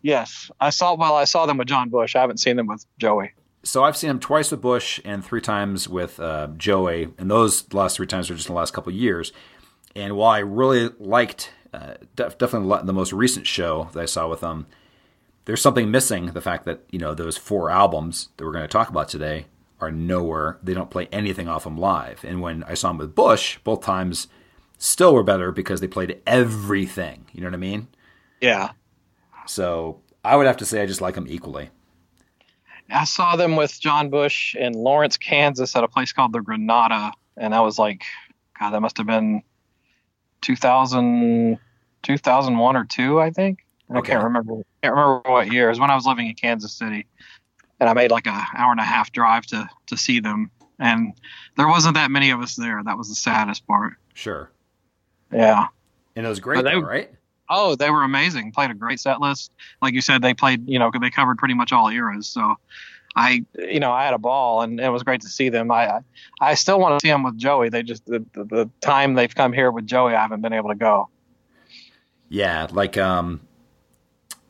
Yes, 0.01 0.51
I 0.59 0.69
saw. 0.69 0.95
Well, 0.95 1.15
I 1.15 1.23
saw 1.23 1.45
them 1.45 1.57
with 1.57 1.69
John 1.69 1.89
Bush. 1.89 2.15
I 2.15 2.19
haven't 2.19 2.39
seen 2.39 2.57
them 2.57 2.67
with 2.67 2.85
Joey. 2.97 3.31
So 3.63 3.83
I've 3.83 3.95
seen 3.95 4.09
them 4.09 4.19
twice 4.19 4.51
with 4.51 4.61
Bush 4.61 4.99
and 5.05 5.23
three 5.23 5.41
times 5.41 5.87
with 5.87 6.19
uh, 6.19 6.49
Joey, 6.57 7.09
and 7.17 7.31
those 7.31 7.73
last 7.73 7.95
three 7.95 8.07
times 8.07 8.29
were 8.29 8.35
just 8.35 8.49
in 8.49 8.53
the 8.53 8.59
last 8.59 8.73
couple 8.73 8.91
of 8.91 8.97
years. 8.97 9.31
And 9.95 10.15
while 10.15 10.31
I 10.31 10.39
really 10.39 10.89
liked, 10.99 11.51
uh, 11.73 11.95
def- 12.15 12.37
definitely 12.37 12.85
the 12.85 12.93
most 12.93 13.11
recent 13.13 13.47
show 13.47 13.89
that 13.93 14.01
I 14.01 14.05
saw 14.05 14.27
with 14.29 14.41
them, 14.41 14.67
there's 15.45 15.61
something 15.61 15.89
missing. 15.89 16.27
The 16.27 16.41
fact 16.41 16.65
that 16.65 16.81
you 16.91 16.99
know 16.99 17.13
those 17.13 17.37
four 17.37 17.69
albums 17.69 18.27
that 18.35 18.45
we're 18.45 18.51
going 18.51 18.63
to 18.63 18.67
talk 18.67 18.89
about 18.89 19.07
today 19.07 19.45
are 19.81 19.91
nowhere. 19.91 20.57
They 20.61 20.73
don't 20.73 20.89
play 20.89 21.07
anything 21.11 21.47
off 21.47 21.63
them 21.63 21.77
live. 21.77 22.23
And 22.23 22.41
when 22.41 22.63
I 22.63 22.73
saw 22.73 22.89
them 22.89 22.97
with 22.97 23.15
Bush, 23.15 23.59
both 23.63 23.81
times 23.81 24.27
still 24.77 25.13
were 25.13 25.23
better 25.23 25.51
because 25.51 25.81
they 25.81 25.87
played 25.87 26.21
everything. 26.25 27.25
You 27.31 27.41
know 27.41 27.47
what 27.47 27.53
I 27.53 27.57
mean? 27.57 27.87
Yeah. 28.41 28.71
So 29.45 30.01
I 30.23 30.35
would 30.35 30.47
have 30.47 30.57
to 30.57 30.65
say 30.65 30.81
I 30.81 30.85
just 30.85 31.01
like 31.01 31.15
them 31.15 31.27
equally. 31.27 31.69
I 32.91 33.03
saw 33.03 33.35
them 33.35 33.55
with 33.55 33.79
John 33.79 34.09
Bush 34.09 34.55
in 34.55 34.73
Lawrence, 34.73 35.17
Kansas 35.17 35.75
at 35.75 35.83
a 35.83 35.87
place 35.87 36.11
called 36.11 36.33
the 36.33 36.41
Granada. 36.41 37.11
And 37.37 37.53
that 37.53 37.59
was 37.59 37.77
like, 37.77 38.03
God, 38.59 38.71
that 38.71 38.81
must 38.81 38.97
have 38.97 39.07
been 39.07 39.43
2000, 40.41 41.59
2001 42.01 42.75
or 42.75 42.85
two, 42.85 43.19
I 43.19 43.29
think. 43.29 43.59
I 43.91 44.01
can't 44.01 44.23
remember. 44.23 44.53
Can't 44.83 44.95
remember 44.95 45.21
what 45.25 45.51
year. 45.51 45.67
It 45.67 45.69
was 45.69 45.79
when 45.79 45.89
I 45.89 45.95
was 45.95 46.05
living 46.05 46.27
in 46.27 46.35
Kansas 46.35 46.73
City. 46.73 47.07
And 47.79 47.89
I 47.89 47.93
made 47.93 48.11
like 48.11 48.27
an 48.27 48.41
hour 48.55 48.71
and 48.71 48.79
a 48.79 48.83
half 48.83 49.11
drive 49.11 49.45
to, 49.47 49.69
to 49.87 49.97
see 49.97 50.19
them. 50.19 50.51
And 50.79 51.13
there 51.57 51.67
wasn't 51.67 51.95
that 51.95 52.11
many 52.11 52.31
of 52.31 52.41
us 52.41 52.55
there. 52.55 52.81
That 52.83 52.97
was 52.97 53.09
the 53.09 53.15
saddest 53.15 53.65
part. 53.67 53.93
Sure. 54.13 54.51
Yeah. 55.31 55.67
And 56.15 56.25
it 56.25 56.29
was 56.29 56.39
great, 56.39 56.63
they- 56.63 56.71
though, 56.71 56.79
right? 56.81 57.11
Oh, 57.51 57.73
they 57.75 57.89
were 57.89 58.03
amazing. 58.03 58.51
Played 58.51 58.69
a 58.69 58.75
great 58.75 58.99
set 58.99 59.19
list. 59.19 59.51
Like 59.81 59.95
you 59.95 60.01
said, 60.01 60.21
they 60.21 60.35
played, 60.35 60.69
you 60.69 60.77
know, 60.77 60.91
they 61.01 61.09
covered 61.09 61.39
pretty 61.39 61.55
much 61.55 61.71
all 61.71 61.89
eras. 61.89 62.27
So 62.27 62.57
I 63.15 63.43
you 63.57 63.79
know 63.79 63.91
I 63.91 64.05
had 64.05 64.13
a 64.13 64.17
ball 64.19 64.61
and 64.61 64.79
it 64.79 64.89
was 64.89 65.03
great 65.03 65.21
to 65.21 65.27
see 65.27 65.49
them. 65.49 65.71
I 65.71 65.87
I, 65.87 65.99
I 66.41 66.53
still 66.53 66.79
want 66.79 66.99
to 66.99 67.05
see 67.05 67.09
them 67.11 67.23
with 67.23 67.37
Joey. 67.37 67.69
They 67.69 67.83
just 67.83 68.05
the, 68.05 68.23
the 68.33 68.43
the 68.43 68.69
time 68.81 69.15
they've 69.15 69.33
come 69.33 69.51
here 69.53 69.71
with 69.71 69.87
Joey, 69.87 70.13
I 70.13 70.21
haven't 70.21 70.41
been 70.41 70.53
able 70.53 70.69
to 70.69 70.75
go. 70.75 71.09
Yeah, 72.29 72.67
like 72.71 72.97
um, 72.97 73.41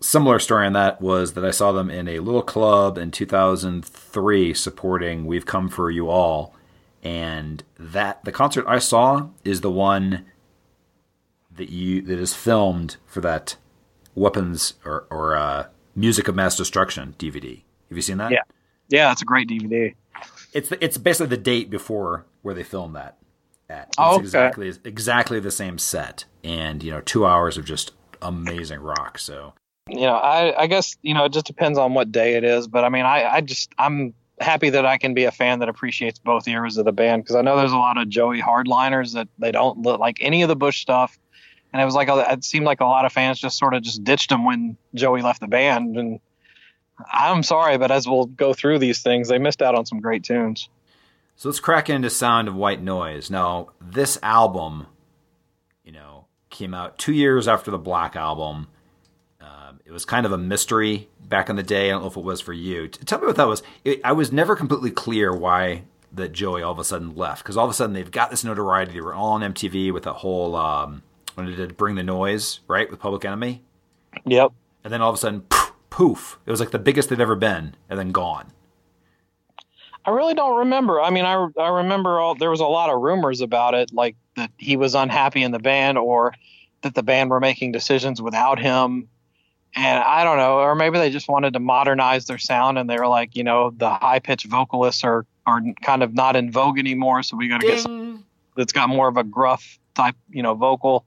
similar 0.01 0.39
story 0.39 0.65
on 0.65 0.73
that 0.73 1.01
was 1.01 1.33
that 1.33 1.45
I 1.45 1.51
saw 1.51 1.71
them 1.71 1.89
in 1.89 2.07
a 2.07 2.19
little 2.19 2.41
club 2.41 2.97
in 2.97 3.11
2003 3.11 4.53
supporting 4.53 5.25
"We've 5.25 5.45
Come 5.45 5.69
for 5.69 5.89
You 5.91 6.09
All," 6.09 6.55
and 7.03 7.63
that 7.77 8.23
the 8.25 8.31
concert 8.31 8.65
I 8.67 8.79
saw 8.79 9.27
is 9.43 9.61
the 9.61 9.71
one 9.71 10.25
that 11.55 11.69
you 11.69 12.01
that 12.03 12.19
is 12.19 12.33
filmed 12.33 12.97
for 13.05 13.21
that 13.21 13.57
weapons 14.15 14.75
or 14.85 15.05
or 15.09 15.35
uh, 15.35 15.67
music 15.95 16.27
of 16.27 16.35
mass 16.35 16.55
destruction 16.55 17.15
DVD. 17.17 17.61
Have 17.89 17.97
you 17.97 18.01
seen 18.01 18.17
that? 18.17 18.31
Yeah. 18.31 18.41
Yeah, 18.89 19.11
it's 19.11 19.21
a 19.21 19.25
great 19.25 19.47
DVD. 19.47 19.93
It's 20.51 20.69
the, 20.69 20.83
it's 20.83 20.97
basically 20.97 21.27
the 21.27 21.37
date 21.37 21.69
before 21.69 22.25
where 22.41 22.55
they 22.55 22.63
filmed 22.63 22.95
that. 22.95 23.17
At. 23.69 23.89
It's 23.89 23.97
Oh, 23.99 24.13
okay. 24.15 24.21
exactly 24.21 24.73
exactly 24.83 25.39
the 25.39 25.51
same 25.51 25.77
set, 25.77 26.25
and 26.43 26.81
you 26.81 26.89
know, 26.91 27.01
two 27.01 27.23
hours 27.25 27.55
of 27.57 27.65
just 27.65 27.91
amazing 28.21 28.79
rock. 28.79 29.19
So 29.19 29.53
you 29.87 30.01
know, 30.01 30.15
I, 30.15 30.63
I 30.63 30.67
guess 30.67 30.97
you 31.01 31.13
know 31.13 31.25
it 31.25 31.33
just 31.33 31.45
depends 31.45 31.77
on 31.77 31.93
what 31.93 32.11
day 32.11 32.35
it 32.35 32.43
is. 32.43 32.67
But 32.67 32.83
I 32.83 32.89
mean, 32.89 33.05
I, 33.05 33.35
I 33.35 33.41
just 33.41 33.73
I'm 33.77 34.13
happy 34.39 34.69
that 34.69 34.85
I 34.85 34.97
can 34.97 35.13
be 35.13 35.25
a 35.25 35.31
fan 35.31 35.59
that 35.59 35.69
appreciates 35.69 36.19
both 36.19 36.47
eras 36.47 36.77
of 36.77 36.85
the 36.85 36.91
band 36.91 37.23
because 37.23 37.35
I 37.35 37.41
know 37.41 37.57
there's 37.57 37.71
a 37.71 37.77
lot 37.77 37.97
of 37.97 38.09
Joey 38.09 38.41
hardliners 38.41 39.13
that 39.13 39.27
they 39.37 39.51
don't 39.51 39.79
look 39.79 39.99
like 39.99 40.17
any 40.21 40.43
of 40.43 40.47
the 40.47 40.55
Bush 40.55 40.81
stuff, 40.81 41.17
and 41.73 41.81
it 41.81 41.85
was 41.85 41.95
like 41.95 42.07
it 42.09 42.43
seemed 42.43 42.65
like 42.65 42.81
a 42.81 42.85
lot 42.85 43.05
of 43.05 43.13
fans 43.13 43.39
just 43.39 43.57
sort 43.57 43.73
of 43.73 43.81
just 43.81 44.03
ditched 44.03 44.31
him 44.31 44.45
when 44.45 44.77
Joey 44.93 45.21
left 45.21 45.41
the 45.41 45.47
band. 45.47 45.97
And 45.97 46.19
I'm 47.11 47.43
sorry, 47.43 47.77
but 47.77 47.91
as 47.91 48.07
we'll 48.07 48.25
go 48.25 48.53
through 48.53 48.79
these 48.79 49.01
things, 49.01 49.29
they 49.29 49.39
missed 49.39 49.61
out 49.61 49.75
on 49.75 49.85
some 49.85 49.99
great 49.99 50.23
tunes. 50.23 50.69
So 51.35 51.47
let's 51.47 51.61
crack 51.61 51.89
into 51.89 52.09
Sound 52.09 52.49
of 52.49 52.55
White 52.55 52.81
Noise. 52.81 53.31
Now, 53.31 53.69
this 53.79 54.19
album, 54.21 54.87
you 55.85 55.93
know, 55.93 56.25
came 56.49 56.73
out 56.73 56.97
two 56.97 57.13
years 57.13 57.47
after 57.47 57.71
the 57.71 57.77
Black 57.77 58.17
album. 58.17 58.67
It 59.89 59.91
was 59.91 60.05
kind 60.05 60.27
of 60.27 60.31
a 60.31 60.37
mystery 60.37 61.09
back 61.19 61.49
in 61.49 61.55
the 61.55 61.63
day. 61.63 61.87
I 61.87 61.93
don't 61.93 62.03
know 62.03 62.09
if 62.09 62.15
it 62.15 62.23
was 62.23 62.39
for 62.41 62.53
you. 62.53 62.87
Tell 62.87 63.19
me 63.19 63.25
what 63.25 63.37
that 63.37 63.47
was. 63.47 63.63
It, 63.83 63.99
I 64.03 64.11
was 64.11 64.31
never 64.31 64.55
completely 64.55 64.91
clear 64.91 65.35
why 65.35 65.81
that 66.13 66.31
Joey 66.31 66.61
all 66.61 66.71
of 66.71 66.77
a 66.77 66.83
sudden 66.83 67.15
left 67.15 67.41
because 67.41 67.57
all 67.57 67.65
of 67.65 67.71
a 67.71 67.73
sudden 67.73 67.93
they've 67.93 68.11
got 68.11 68.29
this 68.29 68.43
notoriety. 68.43 68.93
They 68.93 69.01
were 69.01 69.15
all 69.15 69.31
on 69.31 69.41
MTV 69.41 69.91
with 69.91 70.05
a 70.05 70.13
whole 70.13 70.55
um, 70.55 71.01
when 71.33 71.47
it 71.47 71.55
did 71.55 71.75
Bring 71.75 71.95
the 71.95 72.03
Noise, 72.03 72.59
right, 72.67 72.87
with 72.87 72.99
Public 72.99 73.25
Enemy, 73.25 73.63
Yep. 74.27 74.51
and 74.83 74.93
then 74.93 75.01
all 75.01 75.09
of 75.09 75.15
a 75.15 75.17
sudden, 75.17 75.41
poof, 75.41 75.73
poof, 75.89 76.39
it 76.45 76.51
was 76.51 76.59
like 76.59 76.69
the 76.69 76.77
biggest 76.77 77.09
they'd 77.09 77.19
ever 77.19 77.35
been, 77.35 77.75
and 77.89 77.97
then 77.97 78.11
gone. 78.11 78.51
I 80.05 80.11
really 80.11 80.35
don't 80.35 80.59
remember. 80.59 81.01
I 81.01 81.09
mean, 81.09 81.25
I, 81.25 81.47
I 81.59 81.69
remember 81.69 82.19
all 82.19 82.35
there 82.35 82.51
was 82.51 82.59
a 82.61 82.65
lot 82.67 82.91
of 82.91 83.01
rumors 83.01 83.41
about 83.41 83.73
it, 83.73 83.91
like 83.91 84.15
that 84.35 84.51
he 84.57 84.77
was 84.77 84.93
unhappy 84.93 85.41
in 85.41 85.51
the 85.51 85.59
band 85.59 85.97
or 85.97 86.33
that 86.81 86.93
the 86.93 87.03
band 87.03 87.31
were 87.31 87.39
making 87.39 87.71
decisions 87.71 88.21
without 88.21 88.59
him. 88.59 89.07
And 89.75 90.03
I 90.03 90.23
don't 90.23 90.37
know, 90.37 90.57
or 90.57 90.73
maybe 90.75 90.97
they 90.97 91.11
just 91.11 91.27
wanted 91.27 91.53
to 91.53 91.59
modernize 91.59 92.25
their 92.25 92.39
sound 92.39 92.79
and 92.79 92.89
they 92.89 92.97
were 92.97 93.07
like, 93.07 93.35
you 93.35 93.43
know, 93.43 93.71
the 93.77 93.89
high 93.89 94.19
pitched 94.19 94.47
vocalists 94.47 95.03
are, 95.03 95.25
are 95.45 95.61
kind 95.83 96.01
of 96.01 96.13
not 96.15 96.35
in 96.35 96.51
vogue 96.51 96.79
anymore. 96.79 97.21
So 97.21 97.37
we 97.37 97.47
got 97.47 97.61
to 97.61 97.67
get 97.67 97.81
something 97.81 98.23
that's 98.57 98.73
got 98.73 98.89
more 98.89 99.07
of 99.07 99.17
a 99.17 99.23
gruff 99.23 99.79
type, 99.93 100.15
you 100.29 100.41
know, 100.41 100.55
vocal. 100.55 101.05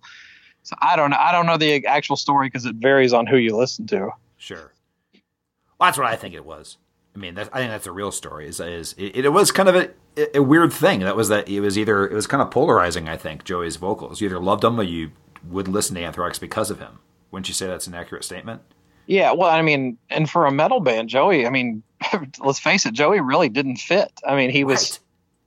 So 0.62 0.76
I 0.80 0.94
don't 0.96 1.10
know. 1.10 1.16
I 1.18 1.32
don't 1.32 1.46
know 1.46 1.56
the 1.56 1.84
actual 1.86 2.16
story 2.16 2.46
because 2.46 2.64
it 2.66 2.76
varies 2.76 3.12
on 3.12 3.26
who 3.26 3.36
you 3.36 3.56
listen 3.56 3.86
to. 3.88 4.10
Sure. 4.36 4.72
Well, 5.12 5.88
that's 5.88 5.98
what 5.98 6.06
I 6.06 6.14
think 6.14 6.34
it 6.34 6.44
was. 6.44 6.78
I 7.14 7.18
mean, 7.18 7.34
that, 7.34 7.50
I 7.52 7.58
think 7.58 7.70
that's 7.72 7.86
a 7.86 7.92
real 7.92 8.12
story. 8.12 8.46
Is 8.48 8.60
is 8.60 8.94
it, 8.96 9.24
it 9.24 9.28
was 9.30 9.50
kind 9.50 9.68
of 9.68 9.74
a, 9.74 9.90
a 10.36 10.42
weird 10.42 10.72
thing. 10.72 11.00
That 11.00 11.16
was 11.16 11.28
that 11.28 11.48
it 11.48 11.60
was 11.60 11.76
either 11.76 12.06
it 12.06 12.14
was 12.14 12.26
kind 12.26 12.40
of 12.40 12.50
polarizing. 12.50 13.08
I 13.08 13.16
think 13.16 13.44
Joey's 13.44 13.76
vocals. 13.76 14.20
You 14.20 14.28
either 14.28 14.40
loved 14.40 14.64
him 14.64 14.78
or 14.78 14.84
you 14.84 15.10
would 15.50 15.68
listen 15.68 15.96
to 15.96 16.02
Anthrax 16.02 16.38
because 16.38 16.70
of 16.70 16.78
him. 16.78 17.00
Wouldn't 17.32 17.48
you 17.48 17.54
say 17.54 17.66
that's 17.66 17.86
an 17.88 17.94
accurate 17.94 18.24
statement? 18.24 18.62
Yeah, 19.06 19.32
well, 19.32 19.50
I 19.50 19.62
mean, 19.62 19.98
and 20.10 20.30
for 20.30 20.46
a 20.46 20.52
metal 20.52 20.78
band, 20.78 21.08
Joey, 21.08 21.44
I 21.46 21.50
mean, 21.50 21.82
let's 22.38 22.60
face 22.60 22.86
it, 22.86 22.94
Joey 22.94 23.20
really 23.20 23.48
didn't 23.48 23.76
fit. 23.76 24.12
I 24.26 24.36
mean, 24.36 24.50
he 24.50 24.62
was 24.64 24.92
Right. 24.92 24.98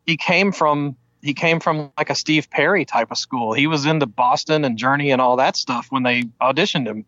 he 0.08 0.17
came 0.17 0.52
from 0.52 0.98
he 1.21 1.34
came 1.34 1.60
from 1.60 1.91
like 1.98 2.10
a 2.10 2.15
Steve 2.15 2.50
Perry 2.52 2.86
type 2.86 3.10
of 3.12 3.17
school. 3.17 3.54
He 3.54 3.65
was 3.65 3.86
into 3.86 4.06
Boston 4.06 4.63
and 4.65 4.78
Journey 4.78 5.10
and 5.12 5.19
all 5.21 5.38
that 5.38 5.56
stuff 5.56 5.88
when 5.89 6.04
they 6.04 6.24
auditioned 6.41 6.86
him. 6.86 7.06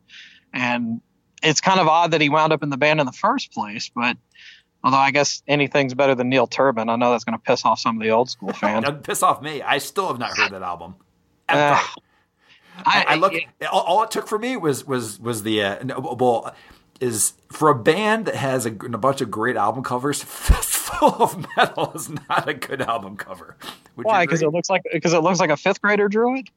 And 0.53 1.01
it's 1.43 1.61
kind 1.61 1.79
of 1.79 1.87
odd 1.87 2.11
that 2.11 2.21
he 2.21 2.29
wound 2.29 2.51
up 2.51 2.63
in 2.63 2.69
the 2.69 2.77
band 2.77 2.99
in 2.99 3.05
the 3.05 3.11
first 3.11 3.51
place, 3.51 3.91
but 3.93 4.17
although 4.83 4.97
I 4.97 5.11
guess 5.11 5.43
anything's 5.47 5.93
better 5.93 6.15
than 6.15 6.29
Neil 6.29 6.47
Turbin, 6.47 6.89
I 6.89 6.95
know 6.95 7.11
that's 7.11 7.25
going 7.25 7.37
to 7.37 7.43
piss 7.43 7.63
off 7.63 7.79
some 7.79 7.97
of 7.97 8.01
the 8.01 8.09
old 8.09 8.29
school 8.31 8.53
fans. 8.53 8.87
Piss 9.03 9.21
off 9.21 9.41
me. 9.41 9.61
I 9.61 9.77
still 9.77 10.07
have 10.07 10.17
not 10.17 10.35
heard 10.35 10.51
that 10.51 10.63
album. 10.63 10.95
Uh, 11.47 11.79
I, 12.85 13.05
I 13.09 13.15
look. 13.15 13.33
All, 13.71 13.81
all 13.81 14.03
it 14.03 14.11
took 14.11 14.27
for 14.27 14.39
me 14.39 14.57
was 14.57 14.85
was 14.85 15.19
was 15.19 15.43
the 15.43 15.63
uh, 15.63 15.99
well 15.99 16.53
is 16.99 17.33
for 17.51 17.69
a 17.69 17.75
band 17.75 18.25
that 18.25 18.35
has 18.35 18.65
a, 18.65 18.69
a 18.69 18.97
bunch 18.97 19.21
of 19.21 19.29
great 19.31 19.55
album 19.55 19.83
covers. 19.83 20.23
Fistful 20.23 21.15
of 21.21 21.45
Metal 21.55 21.91
is 21.93 22.09
not 22.09 22.47
a 22.47 22.53
good 22.53 22.81
album 22.81 23.17
cover. 23.17 23.57
Would 23.95 24.05
Why? 24.05 24.25
Because 24.25 24.41
it 24.41 24.49
looks 24.49 24.69
like 24.69 24.83
because 24.91 25.13
it 25.13 25.19
looks 25.19 25.39
like 25.39 25.49
a 25.49 25.57
fifth 25.57 25.81
grader 25.81 26.07
drew 26.07 26.37
it. 26.37 26.49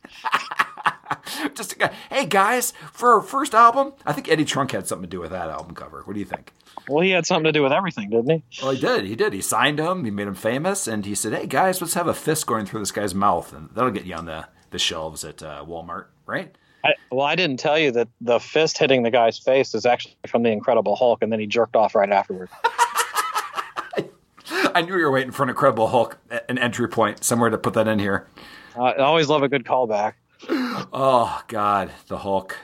just 1.54 1.72
a 1.72 1.76
guy. 1.76 1.92
Hey 2.10 2.26
guys, 2.26 2.72
for 2.92 3.14
our 3.14 3.22
first 3.22 3.54
album, 3.54 3.92
I 4.06 4.12
think 4.12 4.28
Eddie 4.28 4.44
Trunk 4.44 4.72
had 4.72 4.86
something 4.86 5.04
to 5.04 5.10
do 5.10 5.20
with 5.20 5.30
that 5.30 5.50
album 5.50 5.74
cover. 5.74 6.02
What 6.04 6.14
do 6.14 6.20
you 6.20 6.26
think? 6.26 6.52
Well, 6.88 7.02
he 7.02 7.10
had 7.10 7.26
something 7.26 7.44
to 7.44 7.52
do 7.52 7.62
with 7.62 7.72
everything, 7.72 8.10
didn't 8.10 8.30
he? 8.30 8.62
Well, 8.62 8.72
he 8.72 8.80
did. 8.80 9.04
He 9.04 9.16
did. 9.16 9.32
He 9.32 9.42
signed 9.42 9.78
him. 9.78 10.04
He 10.04 10.10
made 10.10 10.28
him 10.28 10.34
famous, 10.34 10.86
and 10.86 11.04
he 11.04 11.14
said, 11.14 11.32
"Hey 11.32 11.46
guys, 11.46 11.80
let's 11.80 11.94
have 11.94 12.06
a 12.06 12.14
fist 12.14 12.46
going 12.46 12.66
through 12.66 12.80
this 12.80 12.92
guy's 12.92 13.14
mouth, 13.14 13.52
and 13.52 13.70
that'll 13.74 13.90
get 13.90 14.06
you 14.06 14.14
on 14.14 14.26
the 14.26 14.46
the 14.70 14.78
shelves 14.78 15.24
at 15.24 15.42
uh, 15.42 15.64
Walmart, 15.66 16.06
right?" 16.26 16.54
I, 16.82 16.94
well, 17.10 17.26
I 17.26 17.34
didn't 17.36 17.58
tell 17.58 17.78
you 17.78 17.90
that 17.92 18.08
the 18.20 18.40
fist 18.40 18.78
hitting 18.78 19.02
the 19.02 19.10
guy's 19.10 19.38
face 19.38 19.74
is 19.74 19.84
actually 19.84 20.16
from 20.26 20.42
the 20.42 20.50
Incredible 20.50 20.96
Hulk, 20.96 21.22
and 21.22 21.30
then 21.30 21.38
he 21.38 21.46
jerked 21.46 21.76
off 21.76 21.94
right 21.94 22.10
afterward. 22.10 22.48
I 24.74 24.82
knew 24.82 24.96
you 24.96 25.04
were 25.04 25.10
waiting 25.10 25.30
for 25.32 25.42
an 25.42 25.48
Incredible 25.50 25.88
Hulk, 25.88 26.18
an 26.48 26.58
entry 26.58 26.88
point 26.88 27.22
somewhere 27.22 27.50
to 27.50 27.58
put 27.58 27.74
that 27.74 27.86
in 27.86 27.98
here. 27.98 28.26
Uh, 28.76 28.84
I 28.84 29.02
always 29.02 29.28
love 29.28 29.42
a 29.42 29.48
good 29.48 29.64
callback. 29.64 30.14
Oh 30.48 31.42
God, 31.48 31.90
the 32.08 32.18
Hulk. 32.18 32.56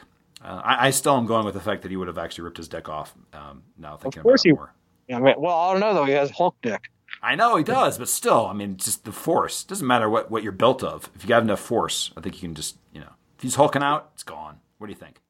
Uh, 0.43 0.61
I, 0.65 0.87
I 0.87 0.91
still 0.91 1.17
am 1.17 1.27
going 1.27 1.45
with 1.45 1.55
the 1.55 1.61
fact 1.61 1.83
that 1.83 1.91
he 1.91 1.97
would 1.97 2.09
have 2.09 2.19
actually 2.19 2.45
ripped 2.45 2.57
his 2.57 2.69
dick 2.69 2.89
off. 2.89 3.15
Um, 3.33 3.63
now 3.77 3.97
thinking 3.97 4.23
course 4.23 4.45
about 4.45 4.49
he- 4.49 4.55
more. 4.55 4.73
Yeah, 5.09 5.17
I 5.19 5.21
mean, 5.21 5.35
well, 5.39 5.57
I 5.57 5.73
don't 5.73 5.81
know 5.81 5.95
though. 5.95 6.05
He 6.05 6.13
has 6.13 6.31
Hulk 6.31 6.57
dick. 6.63 6.91
I 7.23 7.35
know 7.35 7.57
he 7.57 7.65
does, 7.65 7.99
but 7.99 8.09
still, 8.09 8.47
I 8.47 8.53
mean, 8.53 8.77
just 8.77 9.05
the 9.05 9.13
force 9.13 9.65
doesn't 9.65 9.87
matter 9.87 10.09
what 10.09 10.31
what 10.31 10.43
you're 10.43 10.53
built 10.53 10.83
of. 10.83 11.11
If 11.15 11.23
you 11.23 11.29
got 11.29 11.43
enough 11.43 11.61
force, 11.61 12.13
I 12.17 12.21
think 12.21 12.37
you 12.37 12.49
can 12.49 12.55
just 12.55 12.77
you 12.93 13.01
know, 13.01 13.13
if 13.37 13.43
he's 13.43 13.55
hulking 13.55 13.83
out, 13.83 14.11
it's 14.15 14.23
gone. 14.23 14.61
What 14.79 14.87
do 14.89 14.93
you 14.93 14.99
think? 14.99 15.21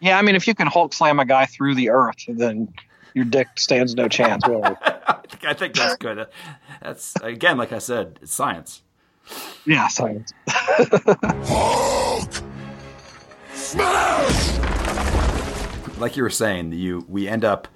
Yeah, 0.00 0.18
I 0.18 0.22
mean, 0.22 0.34
if 0.34 0.46
you 0.46 0.54
can 0.54 0.66
Hulk 0.66 0.92
slam 0.92 1.18
a 1.20 1.24
guy 1.24 1.46
through 1.46 1.74
the 1.74 1.90
earth, 1.90 2.24
then 2.28 2.72
your 3.14 3.24
dick 3.24 3.48
stands 3.56 3.94
no 3.94 4.08
chance. 4.08 4.46
Really. 4.46 4.62
I 4.64 5.20
think, 5.28 5.44
I 5.44 5.54
think 5.54 5.74
that's 5.74 5.96
good. 5.96 6.26
That's 6.82 7.14
again, 7.22 7.56
like 7.56 7.72
I 7.72 7.78
said, 7.78 8.18
it's 8.22 8.34
science. 8.34 8.82
yeah, 9.64 9.88
science. 9.88 10.32
Hulk! 10.48 12.30
Smash! 13.52 14.58
like 15.98 16.16
you 16.16 16.22
were 16.22 16.30
saying, 16.30 16.72
you 16.72 17.04
we 17.08 17.28
end 17.28 17.44
up 17.44 17.68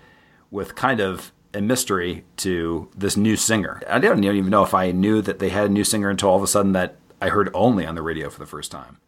with 0.51 0.75
kind 0.75 1.01
of 1.01 1.33
a 1.55 1.61
mystery 1.61 2.25
to 2.39 2.89
this 2.97 3.17
new 3.17 3.37
singer. 3.37 3.83
I 3.89 3.99
don't 3.99 4.23
even 4.23 4.51
know 4.51 4.63
if 4.63 4.75
I 4.75 4.93
knew 4.93 5.21
that 5.23 5.39
they 5.39 5.49
had 5.49 5.67
a 5.67 5.73
new 5.73 5.85
singer 5.85 6.11
until 6.11 6.31
all 6.31 6.37
of 6.37 6.43
a 6.43 6.47
sudden 6.47 6.73
that 6.73 6.97
I 7.21 7.29
heard 7.29 7.51
only 7.55 7.85
on 7.87 7.95
the 7.95 8.03
radio 8.03 8.31
for 8.31 8.39
the 8.39 8.47
first 8.47 8.71
time. 8.71 8.99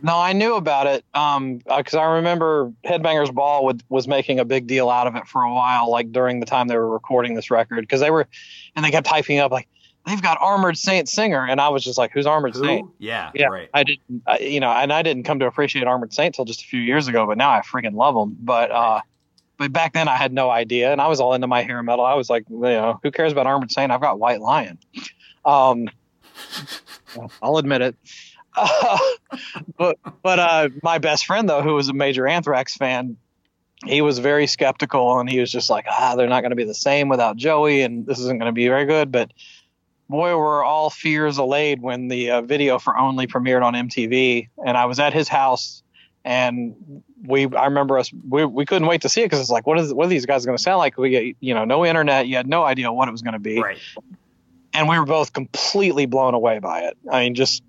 No, 0.00 0.16
I 0.16 0.32
knew 0.32 0.54
about 0.54 0.86
it 0.86 1.04
because 1.12 1.94
I 1.94 2.04
remember 2.04 2.72
Headbangers 2.84 3.34
Ball 3.34 3.64
would, 3.64 3.82
was 3.88 4.06
making 4.06 4.38
a 4.38 4.44
big 4.44 4.66
deal 4.66 4.90
out 4.90 5.06
of 5.06 5.16
it 5.16 5.26
for 5.26 5.42
a 5.42 5.52
while, 5.52 5.90
like 5.90 6.12
during 6.12 6.40
the 6.40 6.46
time 6.46 6.68
they 6.68 6.76
were 6.76 6.88
recording 6.88 7.34
this 7.34 7.50
record, 7.50 7.80
because 7.80 8.00
they 8.00 8.10
were, 8.10 8.28
and 8.76 8.84
they 8.84 8.90
kept 8.90 9.06
typing 9.06 9.38
up 9.38 9.50
like 9.50 9.66
they've 10.06 10.22
got 10.22 10.38
Armored 10.40 10.78
Saint 10.78 11.08
singer, 11.08 11.44
and 11.44 11.60
I 11.60 11.68
was 11.68 11.82
just 11.84 11.98
like, 11.98 12.12
who's 12.12 12.26
Armored 12.26 12.54
Saint? 12.54 12.88
Yeah, 12.98 13.30
Yeah, 13.34 13.46
right. 13.46 13.68
I 13.74 13.84
didn't, 13.84 14.22
I, 14.26 14.38
you 14.38 14.60
know, 14.60 14.70
and 14.70 14.92
I 14.92 15.02
didn't 15.02 15.24
come 15.24 15.40
to 15.40 15.46
appreciate 15.46 15.86
Armored 15.86 16.14
Saint 16.14 16.34
till 16.34 16.44
just 16.44 16.62
a 16.62 16.64
few 16.64 16.80
years 16.80 17.08
ago, 17.08 17.26
but 17.26 17.36
now 17.36 17.50
I 17.50 17.60
freaking 17.60 17.94
love 17.94 18.14
them. 18.14 18.36
But 18.40 18.70
uh, 18.70 19.00
but 19.58 19.72
back 19.72 19.92
then 19.92 20.08
I 20.08 20.16
had 20.16 20.32
no 20.32 20.50
idea, 20.50 20.92
and 20.92 21.00
I 21.00 21.08
was 21.08 21.20
all 21.20 21.34
into 21.34 21.46
my 21.46 21.62
hair 21.62 21.82
metal. 21.82 22.04
I 22.04 22.14
was 22.14 22.30
like, 22.30 22.44
you 22.48 22.58
know, 22.58 23.00
who 23.02 23.10
cares 23.10 23.32
about 23.32 23.46
Armored 23.46 23.72
Saint? 23.72 23.92
I've 23.92 24.00
got 24.00 24.18
White 24.18 24.40
Lion. 24.40 24.78
Um, 25.44 25.88
I'll 27.42 27.58
admit 27.58 27.82
it. 27.82 27.96
but 29.76 29.98
but 30.22 30.38
uh, 30.38 30.68
my 30.82 30.98
best 30.98 31.26
friend 31.26 31.48
though, 31.48 31.62
who 31.62 31.74
was 31.74 31.88
a 31.88 31.92
major 31.92 32.26
Anthrax 32.26 32.76
fan, 32.76 33.16
he 33.84 34.00
was 34.00 34.18
very 34.18 34.46
skeptical, 34.46 35.18
and 35.20 35.28
he 35.28 35.40
was 35.40 35.50
just 35.50 35.70
like, 35.70 35.86
ah, 35.88 36.14
they're 36.16 36.28
not 36.28 36.40
going 36.40 36.50
to 36.50 36.56
be 36.56 36.64
the 36.64 36.74
same 36.74 37.08
without 37.08 37.36
Joey, 37.36 37.82
and 37.82 38.06
this 38.06 38.18
isn't 38.18 38.38
going 38.38 38.48
to 38.48 38.54
be 38.54 38.68
very 38.68 38.86
good. 38.86 39.12
But 39.12 39.32
boy, 40.08 40.36
were 40.36 40.64
all 40.64 40.90
fears 40.90 41.38
allayed 41.38 41.80
when 41.80 42.08
the 42.08 42.30
uh, 42.30 42.42
video 42.42 42.78
for 42.78 42.96
Only 42.96 43.26
premiered 43.26 43.62
on 43.62 43.74
MTV, 43.74 44.48
and 44.64 44.76
I 44.76 44.86
was 44.86 44.98
at 44.98 45.12
his 45.12 45.28
house, 45.28 45.82
and 46.24 47.02
we 47.24 47.46
I 47.46 47.64
remember 47.66 47.98
us 47.98 48.10
we, 48.28 48.44
we 48.44 48.64
couldn't 48.66 48.86
wait 48.88 49.02
to 49.02 49.08
see 49.08 49.22
it 49.22 49.26
because 49.26 49.40
it's 49.40 49.50
like 49.50 49.66
what 49.66 49.78
is 49.78 49.92
what 49.92 50.06
are 50.06 50.08
these 50.10 50.26
guys 50.26 50.44
going 50.46 50.56
to 50.56 50.62
sound 50.62 50.78
like? 50.78 50.96
We 50.98 51.36
you 51.40 51.54
know 51.54 51.64
no 51.64 51.84
internet, 51.84 52.26
you 52.28 52.36
had 52.36 52.46
no 52.46 52.62
idea 52.64 52.92
what 52.92 53.08
it 53.08 53.12
was 53.12 53.22
going 53.22 53.32
to 53.34 53.38
be, 53.38 53.60
Right. 53.60 53.78
and 54.72 54.88
we 54.88 54.98
were 54.98 55.06
both 55.06 55.32
completely 55.32 56.06
blown 56.06 56.34
away 56.34 56.58
by 56.58 56.80
it. 56.82 56.96
I 57.10 57.24
mean, 57.24 57.34
just 57.34 57.62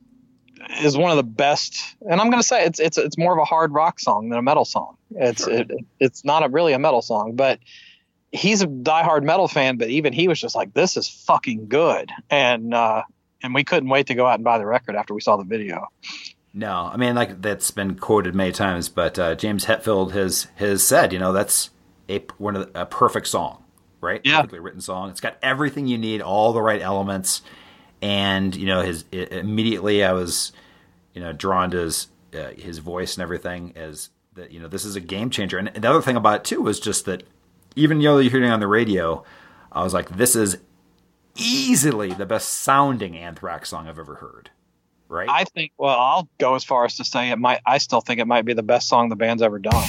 is 0.81 0.97
one 0.97 1.09
of 1.09 1.17
the 1.17 1.23
best. 1.23 1.81
And 2.01 2.19
I'm 2.19 2.29
going 2.29 2.41
to 2.41 2.47
say 2.47 2.65
it's 2.65 2.79
it's 2.79 2.97
it's 2.97 3.17
more 3.17 3.33
of 3.33 3.39
a 3.39 3.45
hard 3.45 3.73
rock 3.73 3.99
song 3.99 4.29
than 4.29 4.38
a 4.38 4.41
metal 4.41 4.65
song. 4.65 4.97
It's 5.12 5.43
Sure. 5.43 5.53
it, 5.53 5.71
it's 5.99 6.23
not 6.25 6.43
a, 6.45 6.49
really 6.49 6.73
a 6.73 6.79
metal 6.79 7.01
song, 7.01 7.35
but 7.35 7.59
he's 8.31 8.62
a 8.62 8.67
diehard 8.67 9.23
metal 9.23 9.47
fan. 9.47 9.77
But 9.77 9.89
even 9.89 10.13
he 10.13 10.27
was 10.27 10.39
just 10.39 10.55
like, 10.55 10.73
this 10.73 10.97
is 10.97 11.07
fucking 11.07 11.67
good, 11.69 12.12
and 12.29 12.73
uh, 12.73 13.03
and 13.41 13.55
we 13.55 13.63
couldn't 13.63 13.89
wait 13.89 14.07
to 14.07 14.15
go 14.15 14.27
out 14.27 14.35
and 14.35 14.43
buy 14.43 14.57
the 14.57 14.65
record 14.65 14.95
after 14.95 15.13
we 15.13 15.21
saw 15.21 15.38
the 15.38 15.43
video. 15.45 15.88
No, 16.53 16.89
I 16.91 16.97
mean 16.97 17.15
like 17.15 17.41
that's 17.41 17.71
been 17.71 17.95
quoted 17.95 18.33
many 18.33 18.51
times, 18.51 18.89
but 18.89 19.19
uh, 19.19 19.35
James 19.35 19.65
Hetfield 19.65 20.12
has 20.12 20.47
has 20.55 20.85
said, 20.85 21.13
you 21.13 21.19
know, 21.19 21.31
that's 21.31 21.69
a 22.09 22.19
one 22.38 22.55
of 22.55 22.73
the, 22.73 22.81
a 22.81 22.85
perfect 22.85 23.27
song, 23.27 23.63
right? 24.01 24.21
Yeah. 24.23 24.38
perfectly 24.38 24.59
written 24.59 24.81
song. 24.81 25.09
It's 25.09 25.21
got 25.21 25.38
everything 25.43 25.88
you 25.88 25.97
need, 25.97 26.21
all 26.21 26.51
the 26.53 26.62
right 26.62 26.81
elements, 26.81 27.43
and 28.01 28.55
you 28.55 28.65
know, 28.65 28.81
his 28.81 29.05
i 29.13 29.17
immediately 29.31 30.03
I 30.03 30.13
was, 30.13 30.51
you 31.13 31.21
know, 31.21 31.33
drawn 31.33 31.69
to 31.71 31.77
his 31.77 32.07
uh, 32.33 32.49
his 32.57 32.79
voice 32.79 33.15
and 33.15 33.21
everything 33.21 33.73
as 33.75 34.09
that. 34.33 34.51
You 34.51 34.59
know, 34.59 34.67
this 34.67 34.85
is 34.85 34.95
a 34.95 35.01
game 35.01 35.29
changer. 35.29 35.59
And 35.59 35.67
the 35.67 35.89
other 35.89 36.01
thing 36.01 36.15
about 36.15 36.38
it 36.38 36.43
too 36.45 36.62
was 36.62 36.79
just 36.79 37.05
that 37.05 37.23
even 37.75 38.01
though 38.01 38.17
you're 38.17 38.31
hearing 38.31 38.49
it 38.49 38.53
on 38.53 38.59
the 38.59 38.67
radio, 38.67 39.23
I 39.71 39.83
was 39.83 39.93
like, 39.93 40.09
this 40.09 40.35
is 40.35 40.57
easily 41.35 42.12
the 42.12 42.25
best 42.25 42.49
sounding 42.49 43.15
Anthrax 43.15 43.69
song 43.69 43.88
I've 43.88 43.99
ever 43.99 44.15
heard. 44.15 44.49
Right? 45.10 45.28
I 45.30 45.43
think. 45.43 45.74
Well, 45.78 45.98
I'll 45.98 46.30
go 46.38 46.56
as 46.56 46.63
far 46.63 46.86
as 46.86 46.98
to 46.98 47.04
say 47.04 47.32
it 47.32 47.39
might. 47.39 47.62
I 47.65 47.80
still 47.80 48.02
think 48.02 48.19
it 48.19 48.28
might 48.28 48.45
be 48.45 48.54
the 48.54 48.63
best 48.63 48.88
song 48.88 49.10
the 49.10 49.15
band's 49.15 49.41
ever 49.41 49.60
done. 49.60 49.88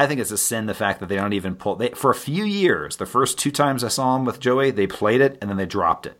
I 0.00 0.06
think 0.06 0.20
it's 0.20 0.30
a 0.30 0.38
sin 0.38 0.66
the 0.66 0.74
fact 0.74 1.00
that 1.00 1.08
they 1.08 1.16
don't 1.16 1.32
even 1.32 1.56
pull. 1.56 1.76
They 1.76 1.90
for 1.90 2.10
a 2.10 2.14
few 2.14 2.44
years, 2.44 2.96
the 2.96 3.06
first 3.06 3.38
two 3.38 3.50
times 3.50 3.84
I 3.84 3.88
saw 3.88 4.14
them 4.14 4.24
with 4.24 4.40
Joey, 4.40 4.70
they 4.70 4.86
played 4.86 5.20
it 5.20 5.36
and 5.40 5.50
then 5.50 5.56
they 5.56 5.66
dropped 5.66 6.06
it. 6.06 6.18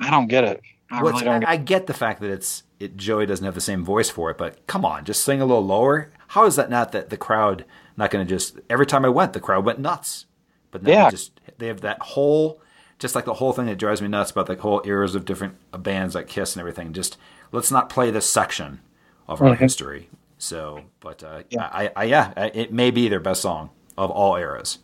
I 0.00 0.10
don't 0.10 0.28
get 0.28 0.44
it. 0.44 0.60
I 0.90 1.02
Well, 1.02 1.12
really 1.12 1.24
don't. 1.24 1.36
I, 1.36 1.38
Get 1.40 1.48
I 1.48 1.56
get 1.56 1.86
the 1.86 1.94
fact 1.94 2.20
that 2.20 2.30
it's 2.30 2.64
it, 2.78 2.96
Joey 2.96 3.26
doesn't 3.26 3.44
have 3.44 3.54
the 3.54 3.60
same 3.60 3.84
voice 3.84 4.10
for 4.10 4.30
it, 4.30 4.38
but 4.38 4.66
come 4.66 4.84
on, 4.84 5.04
just 5.04 5.24
sing 5.24 5.40
a 5.40 5.46
little 5.46 5.64
lower. 5.64 6.10
How 6.28 6.44
is 6.46 6.56
that 6.56 6.70
not 6.70 6.92
that 6.92 7.10
the 7.10 7.16
crowd 7.16 7.64
not 7.96 8.10
going 8.10 8.26
to 8.26 8.28
just 8.34 8.58
every 8.70 8.86
time 8.86 9.04
I 9.04 9.08
went, 9.10 9.32
the 9.32 9.40
crowd 9.40 9.64
went 9.64 9.78
nuts. 9.78 10.26
But 10.70 10.82
now 10.82 10.90
Yeah. 10.90 11.04
they 11.04 11.10
just 11.10 11.40
they 11.58 11.66
have 11.68 11.80
that 11.82 12.00
whole 12.00 12.60
just 12.98 13.14
like 13.14 13.24
the 13.24 13.34
whole 13.34 13.52
thing 13.52 13.66
that 13.66 13.78
drives 13.78 14.00
me 14.00 14.08
nuts 14.08 14.30
about 14.30 14.46
the 14.46 14.54
whole 14.56 14.80
eras 14.84 15.14
of 15.14 15.24
different 15.24 15.56
bands 15.82 16.14
like 16.14 16.28
Kiss 16.28 16.54
and 16.54 16.60
everything. 16.60 16.92
Just 16.92 17.16
let's 17.50 17.70
not 17.70 17.88
play 17.88 18.10
this 18.10 18.30
section 18.30 18.80
of 19.28 19.42
our 19.42 19.54
history. 19.54 20.08
So, 20.42 20.82
but 20.98 21.22
uh, 21.22 21.44
I, 21.56 21.92
I, 21.94 22.04
yeah, 22.04 22.32
it 22.36 22.72
may 22.72 22.90
be 22.90 23.08
their 23.08 23.20
best 23.20 23.42
song 23.42 23.70
of 23.96 24.10
all 24.10 24.34
eras. 24.34 24.80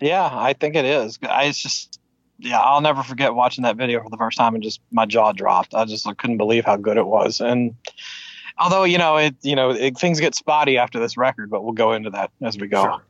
Yeah, 0.00 0.30
I 0.32 0.52
think 0.52 0.76
it 0.76 0.84
is. 0.84 1.18
I, 1.28 1.46
it's 1.46 1.60
just, 1.60 1.98
yeah, 2.38 2.60
I'll 2.60 2.80
never 2.80 3.02
forget 3.02 3.34
watching 3.34 3.64
that 3.64 3.76
video 3.76 4.00
for 4.04 4.08
the 4.08 4.16
first 4.16 4.38
time 4.38 4.54
and 4.54 4.62
just 4.62 4.80
my 4.92 5.06
jaw 5.06 5.32
dropped. 5.32 5.74
I 5.74 5.84
just 5.84 6.06
couldn't 6.18 6.36
believe 6.36 6.64
how 6.64 6.76
good 6.76 6.96
it 6.96 7.06
was. 7.06 7.40
And 7.40 7.74
although 8.56 8.84
you 8.84 8.98
know 8.98 9.16
it, 9.16 9.34
you 9.42 9.56
know 9.56 9.70
it, 9.70 9.98
things 9.98 10.20
get 10.20 10.36
spotty 10.36 10.78
after 10.78 11.00
this 11.00 11.16
record, 11.16 11.50
but 11.50 11.64
we'll 11.64 11.72
go 11.72 11.92
into 11.92 12.10
that 12.10 12.30
as 12.40 12.56
we 12.56 12.68
go. 12.68 12.84
Sure. 12.84 13.02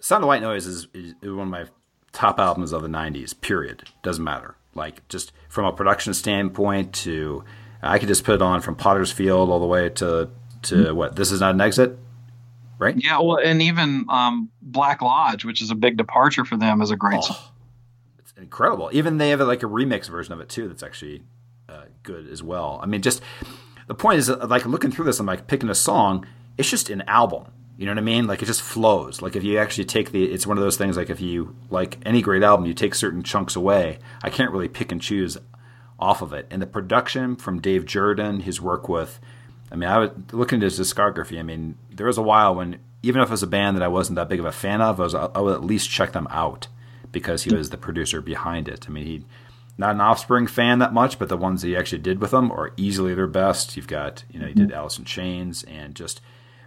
Sound 0.00 0.24
of 0.24 0.28
White 0.28 0.40
Noise 0.40 0.66
is, 0.66 0.88
is 0.94 1.14
one 1.22 1.40
of 1.40 1.48
my 1.48 1.66
top 2.12 2.40
albums 2.40 2.72
of 2.72 2.80
the 2.80 2.88
90s, 2.88 3.38
period. 3.38 3.90
Doesn't 4.02 4.24
matter. 4.24 4.54
Like, 4.74 5.06
just 5.08 5.32
from 5.50 5.66
a 5.66 5.72
production 5.72 6.14
standpoint 6.14 6.94
to, 6.94 7.44
I 7.82 7.98
could 7.98 8.08
just 8.08 8.24
put 8.24 8.36
it 8.36 8.42
on 8.42 8.62
from 8.62 8.74
Potter's 8.74 9.12
Field 9.12 9.50
all 9.50 9.60
the 9.60 9.66
way 9.66 9.90
to, 9.90 10.30
to 10.62 10.94
what, 10.94 11.16
This 11.16 11.30
Is 11.30 11.40
Not 11.40 11.54
an 11.54 11.60
Exit? 11.60 11.98
Right? 12.78 12.96
Yeah, 12.96 13.20
well, 13.20 13.38
and 13.38 13.62
even 13.62 14.06
um, 14.08 14.50
Black 14.60 15.02
Lodge, 15.02 15.44
which 15.44 15.62
is 15.62 15.70
a 15.70 15.74
big 15.74 15.96
departure 15.96 16.44
for 16.44 16.56
them, 16.56 16.82
is 16.82 16.90
a 16.90 16.96
great 16.96 17.22
song. 17.22 17.36
It's 18.18 18.32
incredible. 18.36 18.90
Even 18.92 19.18
they 19.18 19.30
have 19.30 19.40
like 19.40 19.62
a 19.62 19.66
remix 19.66 20.08
version 20.08 20.32
of 20.32 20.40
it 20.40 20.48
too 20.48 20.66
that's 20.68 20.82
actually 20.82 21.22
uh, 21.68 21.84
good 22.02 22.28
as 22.28 22.42
well. 22.42 22.80
I 22.82 22.86
mean, 22.86 23.02
just 23.02 23.22
the 23.86 23.94
point 23.94 24.18
is, 24.18 24.28
like 24.28 24.66
looking 24.66 24.90
through 24.90 25.04
this, 25.04 25.20
I'm 25.20 25.26
like 25.26 25.46
picking 25.46 25.68
a 25.70 25.74
song. 25.74 26.26
It's 26.58 26.70
just 26.70 26.90
an 26.90 27.02
album. 27.02 27.46
You 27.78 27.86
know 27.86 27.92
what 27.92 27.98
I 27.98 28.02
mean? 28.02 28.26
Like 28.26 28.42
it 28.42 28.46
just 28.46 28.62
flows. 28.62 29.22
Like 29.22 29.34
if 29.36 29.44
you 29.44 29.58
actually 29.58 29.86
take 29.86 30.12
the, 30.12 30.24
it's 30.24 30.46
one 30.46 30.58
of 30.58 30.62
those 30.62 30.76
things. 30.76 30.96
Like 30.96 31.10
if 31.10 31.20
you 31.20 31.56
like 31.70 31.98
any 32.04 32.20
great 32.20 32.42
album, 32.42 32.66
you 32.66 32.74
take 32.74 32.94
certain 32.94 33.22
chunks 33.22 33.56
away. 33.56 33.98
I 34.22 34.30
can't 34.30 34.52
really 34.52 34.68
pick 34.68 34.92
and 34.92 35.00
choose 35.00 35.38
off 35.98 36.20
of 36.20 36.32
it. 36.32 36.46
And 36.50 36.60
the 36.60 36.66
production 36.66 37.36
from 37.36 37.60
Dave 37.60 37.84
Jerden, 37.84 38.42
his 38.42 38.60
work 38.60 38.88
with, 38.88 39.20
I 39.72 39.76
mean, 39.76 39.88
I 39.88 39.98
was 39.98 40.10
looking 40.32 40.58
at 40.58 40.64
his 40.64 40.78
discography. 40.78 41.38
I 41.38 41.42
mean, 41.42 41.78
there 41.90 42.06
was 42.06 42.18
a 42.18 42.22
while 42.22 42.54
when 42.54 42.78
even 43.02 43.22
if 43.22 43.28
it 43.28 43.32
was 43.32 43.42
a 43.42 43.48
band 43.48 43.76
that 43.76 43.82
I 43.82 43.88
wasn't 43.88 44.16
that 44.16 44.28
big 44.28 44.38
of 44.38 44.44
a 44.44 44.52
fan 44.52 44.82
of, 44.82 45.00
I 45.00 45.04
was 45.04 45.14
I 45.14 45.40
would 45.40 45.54
at 45.54 45.64
least 45.64 45.90
check 45.90 46.12
them 46.12 46.28
out 46.30 46.68
because 47.10 47.44
he 47.44 47.54
was 47.54 47.70
the 47.70 47.76
producer 47.76 48.20
behind 48.20 48.68
it. 48.68 48.86
I 48.88 48.92
mean, 48.92 49.06
he 49.06 49.24
not 49.78 49.94
an 49.94 50.00
Offspring 50.02 50.46
fan 50.46 50.78
that 50.80 50.92
much, 50.92 51.18
but 51.18 51.30
the 51.30 51.36
ones 51.36 51.62
that 51.62 51.68
he 51.68 51.76
actually 51.76 52.02
did 52.02 52.20
with 52.20 52.30
them 52.30 52.52
are 52.52 52.72
easily 52.76 53.14
their 53.14 53.26
best. 53.26 53.76
You've 53.76 53.86
got, 53.86 54.24
you 54.30 54.38
know, 54.38 54.46
he 54.46 54.52
did 54.52 54.70
Alice 54.70 54.98
in 54.98 55.06
Chains, 55.06 55.64
and 55.64 55.94
just 55.94 56.20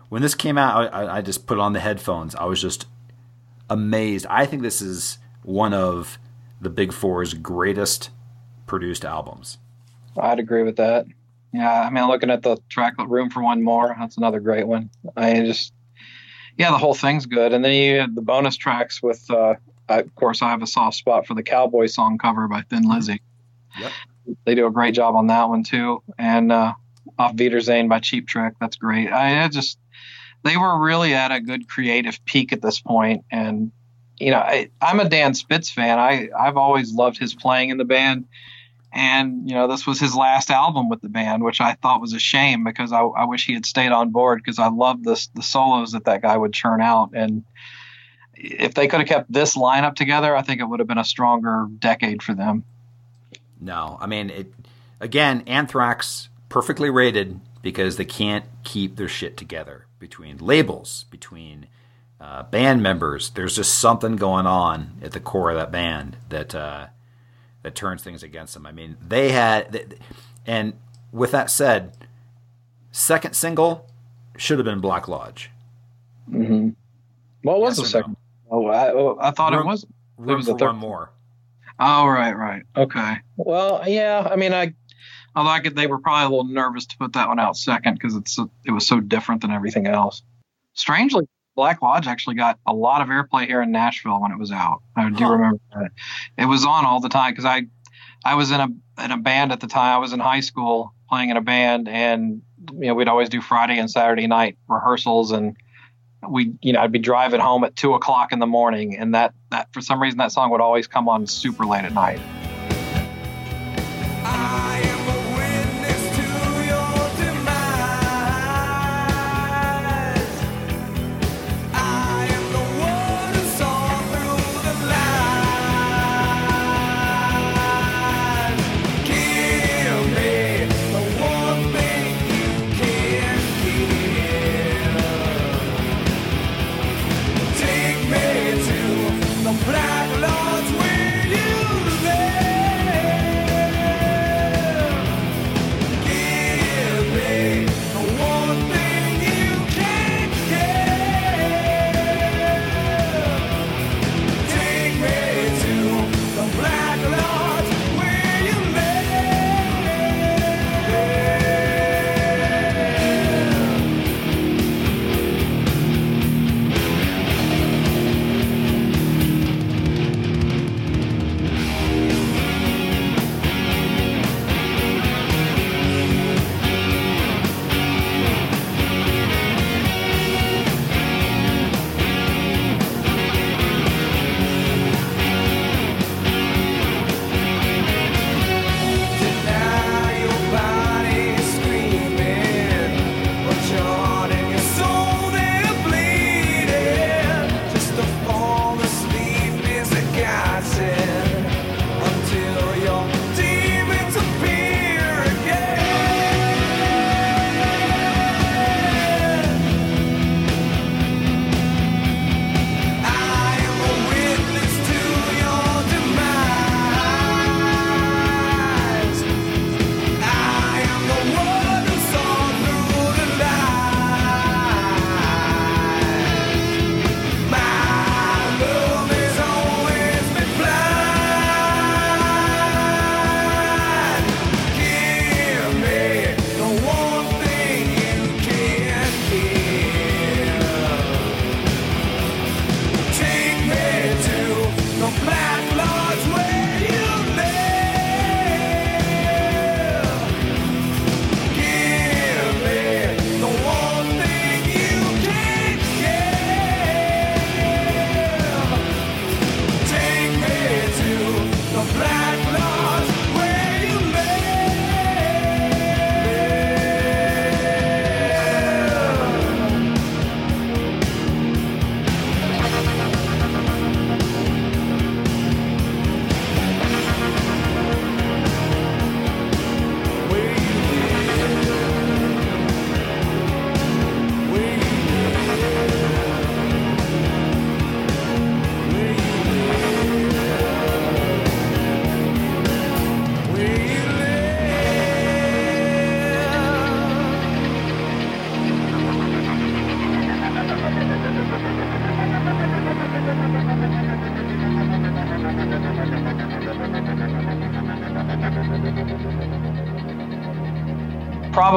when 0.09 0.23
this 0.23 0.33
came 0.33 0.57
out, 0.57 0.91
I, 0.93 1.17
I 1.17 1.21
just 1.21 1.45
put 1.45 1.59
on 1.59 1.73
the 1.73 1.79
headphones. 1.79 2.33
I 2.35 2.45
was 2.45 2.59
just 2.59 2.87
amazed. 3.69 4.25
I 4.29 4.45
think 4.45 4.63
this 4.63 4.81
is 4.81 5.19
one 5.43 5.73
of 5.73 6.17
the 6.59 6.69
Big 6.69 6.91
Four's 6.91 7.35
greatest 7.35 8.09
produced 8.65 9.05
albums. 9.05 9.59
I'd 10.17 10.39
agree 10.39 10.63
with 10.63 10.77
that. 10.77 11.05
Yeah, 11.55 11.83
I 11.83 11.89
mean, 11.89 12.05
looking 12.07 12.29
at 12.29 12.43
the 12.43 12.57
track 12.67 12.95
"Room 12.99 13.29
for 13.29 13.41
One 13.41 13.63
More," 13.63 13.95
that's 13.97 14.17
another 14.17 14.41
great 14.41 14.67
one. 14.67 14.89
I 15.15 15.39
just, 15.39 15.71
yeah, 16.57 16.71
the 16.71 16.77
whole 16.77 16.93
thing's 16.93 17.25
good. 17.25 17.53
And 17.53 17.63
then 17.63 17.71
you 17.71 17.99
have 17.99 18.13
the 18.13 18.21
bonus 18.21 18.57
tracks 18.57 19.01
with, 19.01 19.23
uh, 19.31 19.53
of 19.87 20.15
course, 20.15 20.41
I 20.41 20.49
have 20.49 20.61
a 20.61 20.67
soft 20.67 20.97
spot 20.97 21.25
for 21.25 21.33
the 21.33 21.43
Cowboy 21.43 21.85
song 21.85 22.17
cover 22.17 22.49
by 22.49 22.63
Thin 22.63 22.83
Lizzy. 22.83 23.21
Yep. 23.79 23.91
They 24.43 24.55
do 24.55 24.67
a 24.67 24.71
great 24.71 24.95
job 24.95 25.15
on 25.15 25.27
that 25.27 25.47
one 25.47 25.63
too. 25.63 26.03
And 26.17 26.51
uh, 26.51 26.73
Auf 27.17 27.35
Wiedersehen 27.35 27.87
by 27.87 27.99
Cheap 28.01 28.27
Trick, 28.27 28.55
that's 28.59 28.75
great. 28.75 29.09
I, 29.09 29.45
I 29.45 29.47
just, 29.47 29.79
they 30.43 30.57
were 30.57 30.83
really 30.83 31.13
at 31.13 31.31
a 31.31 31.39
good 31.39 31.69
creative 31.69 32.19
peak 32.25 32.51
at 32.51 32.61
this 32.61 32.81
point, 32.81 33.23
and 33.31 33.71
you 34.19 34.31
know, 34.31 34.39
I, 34.39 34.69
I'm 34.81 34.99
a 34.99 35.07
Dan 35.07 35.33
Spitz 35.33 35.69
fan. 35.69 35.99
I 35.99 36.27
I've 36.37 36.57
always 36.57 36.93
loved 36.93 37.17
his 37.17 37.33
playing 37.33 37.69
in 37.69 37.77
the 37.77 37.85
band 37.85 38.25
and 38.95 39.47
you 39.49 39.55
know 39.55 39.67
this 39.67 39.86
was 39.86 39.99
his 39.99 40.15
last 40.15 40.49
album 40.49 40.89
with 40.89 41.01
the 41.01 41.10
band 41.10 41.43
which 41.43 41.62
i 41.62 41.73
thought 41.73 42.01
was 42.01 42.13
a 42.13 42.19
shame 42.19 42.63
because 42.63 42.91
i, 42.91 43.01
I 43.01 43.25
wish 43.25 43.45
he 43.45 43.53
had 43.53 43.65
stayed 43.65 43.91
on 43.91 44.10
board 44.10 44.41
because 44.41 44.58
i 44.58 44.69
love 44.69 45.03
this 45.03 45.27
the 45.36 45.43
solos 45.43 45.91
that 45.91 46.05
that 46.05 46.21
guy 46.21 46.36
would 46.38 46.53
churn 46.53 46.81
out 46.81 47.12
and 47.13 47.43
if 48.34 48.73
they 48.73 48.88
could 48.88 49.01
have 49.01 49.10
kept 49.10 49.31
this 49.31 49.55
lineup 49.55 49.95
together 49.95 50.36
i 50.36 50.41
think 50.41 50.62
it 50.62 50.65
would 50.65 50.79
have 50.79 50.88
been 50.88 50.97
a 50.97 51.05
stronger 51.05 51.67
decade 51.79 52.23
for 52.23 52.34
them 52.34 52.63
No, 53.60 53.97
I 53.99 54.08
mean 54.08 54.29
it. 54.29 54.53
Again, 54.99 55.43
Anthrax 55.47 56.29
perfectly 56.49 56.89
rated 56.89 57.39
because 57.62 57.97
they 57.97 58.05
can't 58.05 58.45
keep 58.63 58.95
their 58.95 59.08
shit 59.08 59.38
together 59.38 59.88
between 59.99 60.38
labels, 60.38 61.05
between 61.10 61.67
uh, 62.21 62.43
band 62.43 62.81
members. 62.81 63.31
There's 63.31 63.55
just 63.55 63.77
something 63.77 64.15
going 64.15 64.45
on 64.45 64.99
at 65.01 65.12
the 65.12 65.19
core 65.19 65.49
of 65.49 65.58
that 65.58 65.71
band 65.71 66.17
that 66.29 66.55
uh, 66.55 66.88
that 67.65 67.73
turns 67.73 68.04
things 68.04 68.21
against 68.21 68.54
them. 68.54 68.67
I 68.67 68.71
mean, 68.71 68.95
they 69.01 69.32
had, 69.32 69.95
and 70.45 70.73
with 71.12 71.32
that 71.32 71.49
said, 71.49 71.93
second 72.91 73.36
single 73.36 73.88
should 74.38 74.60
have 74.60 74.65
been 74.65 74.80
Black 74.82 75.08
Lodge. 75.08 75.49
mm-hmm. 76.30 76.69
what 77.41 77.60
was 77.60 77.80
Yes 77.80 77.91
the 77.91 77.97
or 77.97 78.01
second 78.04 78.17
oh 78.51 78.67
I, 78.67 78.91
oh, 78.91 79.17
I 79.19 79.32
thought 79.32 79.54
Room- 79.54 79.62
it 79.63 79.65
was 79.65 79.86
Room 80.17 80.38
was 80.38 80.45
for 80.45 80.54
the 80.54 80.60
third- 80.60 80.65
one 80.67 80.75
more. 80.78 81.10
oh 81.80 82.06
right 82.06 82.38
right 82.38 82.62
okay 82.78 83.15
well 83.38 83.82
yeah 83.88 84.28
i 84.32 84.36
mean 84.36 84.54
i 84.54 84.73
although 85.36 85.49
I 85.49 85.60
could, 85.60 85.75
they 85.75 85.88
were 85.88 85.97
probably 85.99 86.25
a 86.25 86.30
little 86.38 86.54
nervous 86.54 86.86
to 86.86 86.97
put 86.97 87.13
that 87.13 87.28
one 87.28 87.39
out 87.39 87.58
second 87.58 87.95
because 87.95 88.15
it's 88.15 88.34
so- 88.36 88.51
it 88.63 88.71
was 88.71 88.86
so 88.86 88.99
different 88.99 89.41
than 89.41 89.49
everything 89.51 89.88
else. 89.88 90.21
Strangely, 90.75 91.28
Black 91.55 91.81
Lodge 91.81 92.07
actually 92.07 92.35
got 92.35 92.59
a 92.65 92.73
lot 92.73 93.01
of 93.01 93.07
airplay 93.07 93.47
here 93.47 93.61
in 93.61 93.71
Nashville 93.71 94.21
when 94.21 94.31
it 94.31 94.37
was 94.39 94.51
out. 94.51 94.81
I 94.95 95.09
do 95.09 95.23
Huh. 95.23 95.31
remember 95.31 95.59
that. 95.73 95.91
It 96.37 96.45
was 96.45 96.65
on 96.65 96.85
all 96.85 96.99
the 96.99 97.09
time 97.09 97.31
because 97.31 97.45
I 97.45 97.63
I 98.23 98.35
was 98.35 98.51
in 98.51 98.59
a 98.59 98.67
in 99.03 99.11
a 99.11 99.17
band 99.17 99.51
at 99.51 99.59
the 99.59 99.67
time. 99.67 99.95
I 99.95 99.97
was 99.99 100.11
in 100.13 100.19
high 100.19 100.39
school 100.41 100.93
playing 101.09 101.29
in 101.29 101.37
a 101.37 101.41
band, 101.41 101.87
and 101.87 102.41
you 102.73 102.87
know 102.87 102.93
we'd 102.95 103.07
always 103.07 103.29
do 103.29 103.41
Friday 103.41 103.77
and 103.79 103.89
Saturday 103.89 104.27
night 104.27 104.57
rehearsals, 104.67 105.31
and 105.31 105.55
we 106.27 106.53
you 106.61 106.73
know 106.73 106.81
I'd 106.81 106.91
be 106.91 106.99
driving 106.99 107.39
home 107.39 107.63
at 107.63 107.75
two 107.75 107.93
o'clock 107.93 108.32
in 108.34 108.39
the 108.39 108.47
morning, 108.47 108.97
and 108.97 109.13
that 109.15 109.34
that 109.51 109.71
for 109.73 109.82
some 109.82 110.01
reason 110.01 110.17
that 110.17 110.32
song 110.32 110.49
would 110.51 110.61
always 110.61 110.88
come 110.88 111.07
on 111.07 111.25
super 111.27 111.65
late 111.65 111.86
at 111.86 111.93
night. 111.93 112.19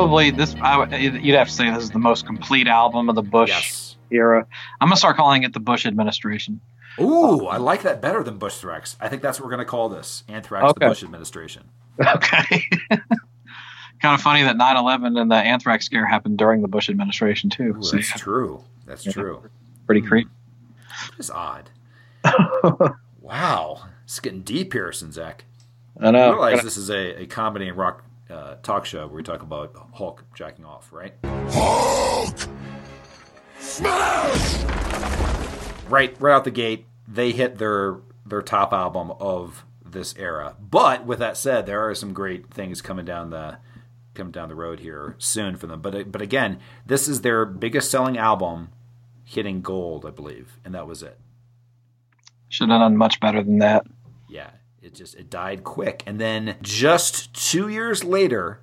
Probably 0.09 0.31
this. 0.31 0.55
I, 0.61 0.97
you'd 0.97 1.35
have 1.35 1.49
to 1.49 1.53
say 1.53 1.71
this 1.71 1.85
is 1.85 1.91
the 1.91 1.99
most 1.99 2.27
complete 2.27 2.67
album 2.67 3.09
of 3.09 3.15
the 3.15 3.23
Bush 3.23 3.51
Yes. 3.51 3.97
era. 4.11 4.47
I'm 4.81 4.89
gonna 4.89 4.97
start 4.97 5.17
calling 5.17 5.43
it 5.43 5.53
the 5.53 5.61
Bush 5.61 5.87
administration. 5.87 6.61
Ooh, 7.01 7.47
I 7.47 7.59
like 7.59 7.83
that 7.83 8.01
better 8.01 8.25
than 8.25 8.39
Bush 8.39 8.61
Threx. 8.61 8.97
I 9.01 9.09
think 9.09 9.23
that's 9.23 9.39
what 9.39 9.45
we're 9.45 9.53
going 9.53 9.65
to 9.65 9.71
call 9.71 9.89
this 9.89 10.25
Anthrax, 10.27 10.73
the 10.75 10.81
Bush 10.81 11.05
administration. 11.05 11.69
Okay. 12.01 12.69
kind 14.01 14.15
of 14.15 14.21
funny 14.21 14.43
that 14.43 14.57
9/11 14.57 15.21
and 15.21 15.31
the 15.31 15.37
anthrax 15.37 15.85
scare 15.85 16.07
happened 16.07 16.39
during 16.39 16.63
the 16.63 16.69
Bush 16.69 16.89
administration 16.89 17.51
too. 17.51 17.77
Ooh, 17.79 17.83
So, 17.83 17.97
that's 17.97 18.19
true. 18.19 18.65
That's 18.87 19.05
true. 19.05 19.49
pretty 19.87 20.01
hmm. 20.01 20.09
creepy. 20.09 20.31
It's 21.19 21.31
odd. 21.31 21.71
wow. 23.21 23.83
It's 24.05 24.19
getting 24.19 24.43
deep 24.43 24.73
here, 24.73 24.93
Zach. 24.93 25.45
I 26.01 26.11
know. 26.11 26.31
I 26.31 26.31
realize 26.31 26.63
this 26.63 26.77
is 26.77 26.91
a, 26.91 27.23
a 27.23 27.27
comedy 27.27 27.69
and 27.69 27.77
rock 27.77 28.05
uh, 28.31 28.57
talk 28.63 28.85
show 28.85 29.07
where 29.07 29.17
we 29.17 29.23
talk 29.23 29.43
about 29.43 29.75
Hulk 29.95 30.25
jacking 30.35 30.65
off, 30.65 30.93
right? 30.93 31.15
Hulk 31.51 32.37
smash! 33.59 34.65
Right, 35.89 36.15
right 36.21 36.35
out 36.35 36.45
the 36.45 36.51
gate, 36.51 36.87
they 37.07 37.33
hit 37.33 37.59
their 37.59 37.99
their 38.27 38.43
top 38.43 38.73
album 38.73 39.13
of 39.21 39.65
this 39.85 40.15
era. 40.17 40.55
But 40.61 41.07
with 41.07 41.19
that 41.21 41.37
said, 41.37 41.65
there 41.65 41.89
are 41.89 41.95
some 41.95 42.13
great 42.13 42.53
things 42.53 42.83
coming 42.83 43.05
down 43.05 43.31
the 43.31 43.59
coming 44.15 44.33
down 44.33 44.49
the 44.49 44.55
road 44.55 44.81
here 44.81 45.15
soon 45.19 45.57
for 45.57 45.67
them. 45.67 45.81
But 45.81 46.13
but 46.13 46.21
again, 46.23 46.61
this 46.85 47.09
is 47.09 47.23
their 47.23 47.47
biggest 47.47 47.91
selling 47.91 48.19
album, 48.19 48.71
hitting 49.25 49.63
gold, 49.63 50.05
I 50.05 50.11
believe, 50.11 50.59
and 50.65 50.75
that 50.75 50.87
was 50.87 51.03
it. 51.03 51.19
Should 52.51 52.71
have 52.71 52.81
done 52.81 52.97
much 52.97 53.21
better 53.21 53.43
than 53.43 53.59
that. 53.59 53.87
yeah 54.29 54.51
it 54.83 54.95
just 54.95 55.15
it 55.17 55.31
died 55.31 55.65
quick. 55.65 56.03
And 56.07 56.21
then 56.21 56.57
just 56.63 57.33
two 57.35 57.69
years 57.69 58.05
later 58.05 58.61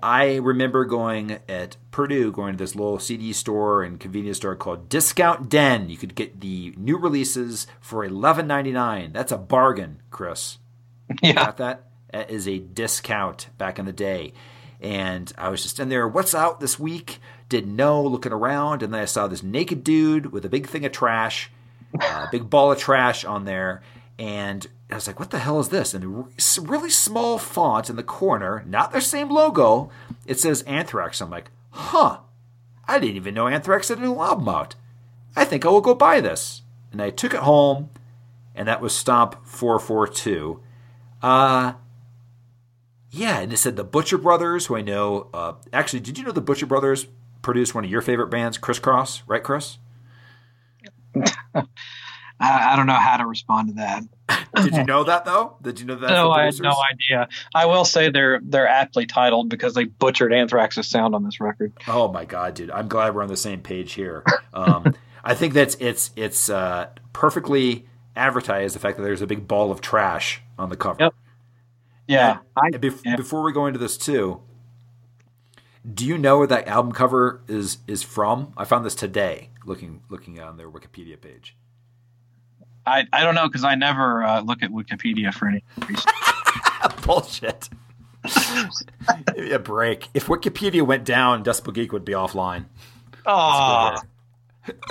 i 0.00 0.36
remember 0.36 0.84
going 0.84 1.38
at 1.48 1.76
purdue 1.90 2.30
going 2.30 2.52
to 2.52 2.58
this 2.58 2.76
little 2.76 3.00
cd 3.00 3.32
store 3.32 3.82
and 3.82 3.98
convenience 3.98 4.36
store 4.36 4.54
called 4.54 4.88
discount 4.88 5.48
den. 5.48 5.88
You 5.88 5.96
could 5.96 6.14
get 6.14 6.40
the 6.40 6.72
new 6.76 6.96
releases 6.96 7.66
for 7.80 8.06
$11.99 8.06 9.12
that's 9.12 9.32
a 9.32 9.38
bargain 9.38 10.00
chris. 10.10 10.58
Yeah. 11.22 11.32
got 11.34 11.56
that? 11.58 11.86
That 12.12 12.30
is 12.30 12.46
a 12.46 12.58
discount 12.58 13.48
back 13.58 13.78
in 13.78 13.86
the 13.86 13.92
day. 13.92 14.34
And 14.80 15.32
i 15.36 15.48
was 15.48 15.62
just 15.62 15.80
in 15.80 15.88
there 15.88 16.06
what's 16.06 16.34
out 16.34 16.60
this 16.60 16.78
week? 16.78 17.18
Didn't 17.48 17.74
know 17.74 18.02
looking 18.02 18.32
around 18.32 18.82
and 18.82 18.94
then 18.94 19.00
i 19.00 19.06
saw 19.06 19.26
this 19.26 19.42
naked 19.42 19.82
dude 19.82 20.32
with 20.32 20.44
a 20.44 20.48
big 20.48 20.68
thing 20.68 20.84
of 20.84 20.92
trash 20.92 21.50
a 22.00 22.28
big 22.30 22.48
ball 22.48 22.72
of 22.72 22.78
trash 22.78 23.24
on 23.24 23.44
there. 23.44 23.82
And 24.18 24.66
I 24.92 24.96
was 24.96 25.06
like, 25.06 25.18
"What 25.18 25.30
the 25.30 25.38
hell 25.38 25.60
is 25.60 25.70
this?" 25.70 25.94
And 25.94 26.26
really 26.60 26.90
small 26.90 27.38
font 27.38 27.90
in 27.90 27.96
the 27.96 28.02
corner, 28.02 28.64
not 28.66 28.92
their 28.92 29.00
same 29.00 29.28
logo. 29.30 29.90
It 30.26 30.38
says 30.38 30.62
Anthrax. 30.62 31.20
I'm 31.20 31.30
like, 31.30 31.50
"Huh? 31.70 32.18
I 32.86 32.98
didn't 32.98 33.16
even 33.16 33.34
know 33.34 33.48
Anthrax 33.48 33.88
had 33.88 33.98
a 33.98 34.02
new 34.02 34.20
album 34.20 34.48
out. 34.48 34.74
I 35.34 35.44
think 35.44 35.64
I 35.64 35.68
will 35.68 35.80
go 35.80 35.94
buy 35.94 36.20
this." 36.20 36.62
And 36.90 37.00
I 37.00 37.10
took 37.10 37.32
it 37.32 37.40
home, 37.40 37.90
and 38.54 38.68
that 38.68 38.82
was 38.82 38.94
Stomp 38.94 39.46
442. 39.46 40.60
Uh, 41.22 41.74
yeah, 43.10 43.40
and 43.40 43.52
it 43.52 43.58
said 43.58 43.76
the 43.76 43.84
Butcher 43.84 44.18
Brothers, 44.18 44.66
who 44.66 44.76
I 44.76 44.80
know. 44.80 45.28
Uh, 45.32 45.54
actually, 45.72 46.00
did 46.00 46.18
you 46.18 46.24
know 46.24 46.32
the 46.32 46.40
Butcher 46.40 46.66
Brothers 46.66 47.06
produced 47.40 47.74
one 47.74 47.84
of 47.84 47.90
your 47.90 48.00
favorite 48.02 48.28
bands, 48.28 48.58
Kris 48.58 48.80
Kross? 48.80 49.22
Right, 49.26 49.42
Chris? 49.42 49.78
I, 51.54 51.62
I 52.40 52.76
don't 52.76 52.86
know 52.86 52.94
how 52.94 53.18
to 53.18 53.26
respond 53.26 53.68
to 53.68 53.74
that. 53.74 54.02
Did 54.56 54.74
you 54.74 54.84
know 54.84 55.04
that 55.04 55.24
though? 55.24 55.56
Did 55.62 55.80
you 55.80 55.86
know 55.86 55.94
that? 55.96 56.10
no, 56.10 56.30
I 56.30 56.44
had 56.44 56.60
no 56.60 56.74
idea. 56.92 57.28
I 57.54 57.66
will 57.66 57.84
say 57.84 58.10
they're 58.10 58.40
they're 58.42 58.68
aptly 58.68 59.06
titled 59.06 59.48
because 59.48 59.74
they 59.74 59.84
butchered 59.84 60.32
Anthrax's 60.32 60.86
sound 60.86 61.14
on 61.14 61.24
this 61.24 61.40
record. 61.40 61.72
Oh 61.88 62.12
my 62.12 62.24
god, 62.24 62.54
dude! 62.54 62.70
I'm 62.70 62.88
glad 62.88 63.14
we're 63.14 63.22
on 63.22 63.28
the 63.28 63.36
same 63.36 63.60
page 63.60 63.94
here. 63.94 64.24
Um, 64.52 64.94
I 65.24 65.34
think 65.34 65.54
that's 65.54 65.76
it's 65.80 66.10
it's 66.16 66.48
uh, 66.50 66.88
perfectly 67.12 67.86
advertised 68.14 68.74
the 68.74 68.78
fact 68.78 68.98
that 68.98 69.02
there's 69.02 69.22
a 69.22 69.26
big 69.26 69.48
ball 69.48 69.70
of 69.70 69.80
trash 69.80 70.42
on 70.58 70.68
the 70.68 70.76
cover. 70.76 70.98
Yep. 71.00 71.14
Yeah, 72.08 72.38
I, 72.56 72.66
And 72.66 72.82
bef- 72.82 73.00
yeah. 73.04 73.16
Before 73.16 73.42
we 73.42 73.52
go 73.52 73.66
into 73.66 73.78
this 73.78 73.96
too, 73.96 74.42
do 75.90 76.04
you 76.04 76.18
know 76.18 76.38
where 76.38 76.46
that 76.48 76.68
album 76.68 76.92
cover 76.92 77.42
is 77.48 77.78
is 77.86 78.02
from? 78.02 78.52
I 78.56 78.64
found 78.64 78.84
this 78.84 78.94
today, 78.94 79.50
looking 79.64 80.02
looking 80.08 80.40
on 80.40 80.56
their 80.56 80.70
Wikipedia 80.70 81.20
page. 81.20 81.56
I, 82.86 83.06
I 83.12 83.22
don't 83.22 83.34
know 83.34 83.46
because 83.46 83.64
I 83.64 83.74
never 83.74 84.22
uh, 84.22 84.40
look 84.40 84.62
at 84.62 84.70
Wikipedia 84.70 85.32
for 85.32 85.48
any 85.48 85.62
reason. 85.88 86.10
Bullshit. 87.06 87.68
Give 89.34 89.44
me 89.44 89.52
a 89.52 89.58
break. 89.58 90.08
If 90.14 90.26
Wikipedia 90.26 90.82
went 90.82 91.04
down, 91.04 91.44
Decibel 91.44 91.74
Geek 91.74 91.92
would 91.92 92.04
be 92.04 92.12
offline. 92.12 92.66
Oh, 93.26 93.96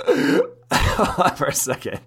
for 1.36 1.46
a 1.46 1.54
second. 1.54 2.00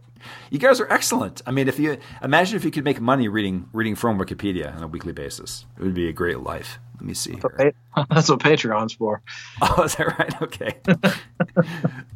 You 0.49 0.59
guys 0.59 0.79
are 0.79 0.91
excellent. 0.91 1.41
I 1.45 1.51
mean, 1.51 1.67
if 1.67 1.79
you 1.79 1.97
imagine 2.21 2.55
if 2.55 2.63
you 2.65 2.71
could 2.71 2.83
make 2.83 2.99
money 3.01 3.27
reading 3.27 3.69
reading 3.73 3.95
from 3.95 4.19
Wikipedia 4.19 4.75
on 4.75 4.83
a 4.83 4.87
weekly 4.87 5.13
basis, 5.13 5.65
it 5.77 5.83
would 5.83 5.93
be 5.93 6.07
a 6.07 6.13
great 6.13 6.39
life. 6.39 6.79
Let 6.95 7.03
me 7.03 7.13
see. 7.13 7.33
here. 7.33 7.73
that's 8.09 8.29
what 8.29 8.39
Patreon's 8.39 8.93
for. 8.93 9.21
Oh, 9.61 9.83
is 9.83 9.95
that 9.95 10.17
right? 10.17 10.41
Okay. 10.41 10.75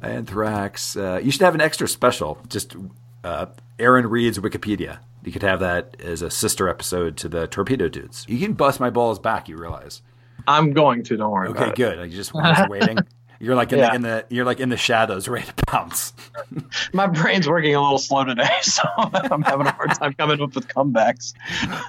Anthrax. 0.01 0.95
Uh, 0.95 1.19
you 1.21 1.31
should 1.31 1.41
have 1.41 1.55
an 1.55 1.61
extra 1.61 1.87
special. 1.87 2.39
Just 2.47 2.75
uh, 3.23 3.47
Aaron 3.77 4.07
reads 4.07 4.37
Wikipedia. 4.39 4.99
You 5.23 5.31
could 5.31 5.43
have 5.43 5.59
that 5.59 5.97
as 6.01 6.21
a 6.21 6.29
sister 6.31 6.69
episode 6.69 7.17
to 7.17 7.29
the 7.29 7.47
Torpedo 7.47 7.89
Dudes. 7.89 8.25
You 8.27 8.39
can 8.39 8.53
bust 8.53 8.79
my 8.79 8.89
balls 8.89 9.19
back. 9.19 9.49
You 9.49 9.57
realize? 9.57 10.01
I'm 10.47 10.71
going 10.71 11.03
to. 11.03 11.17
Don't 11.17 11.31
worry 11.31 11.49
Okay, 11.49 11.57
about 11.59 11.69
it. 11.71 11.75
good. 11.75 11.99
I 11.99 12.07
just 12.07 12.33
was 12.33 12.57
waiting. 12.69 12.97
You're 13.41 13.55
like 13.55 13.71
in, 13.71 13.79
Yeah. 13.79 13.89
the, 13.89 13.95
in 13.95 14.01
the 14.01 14.25
you're 14.29 14.45
like 14.45 14.59
in 14.59 14.69
the 14.69 14.77
shadows, 14.77 15.27
ready 15.27 15.45
to 15.45 15.53
pounce. 15.67 16.13
My 16.93 17.07
brain's 17.07 17.47
working 17.47 17.75
a 17.75 17.81
little 17.81 17.97
slow 17.97 18.23
today, 18.25 18.49
so 18.61 18.83
I'm 18.97 19.41
having 19.43 19.67
a 19.67 19.71
hard 19.71 19.91
time 19.95 20.13
coming 20.13 20.41
up 20.41 20.55
with 20.55 20.67
comebacks. 20.67 21.33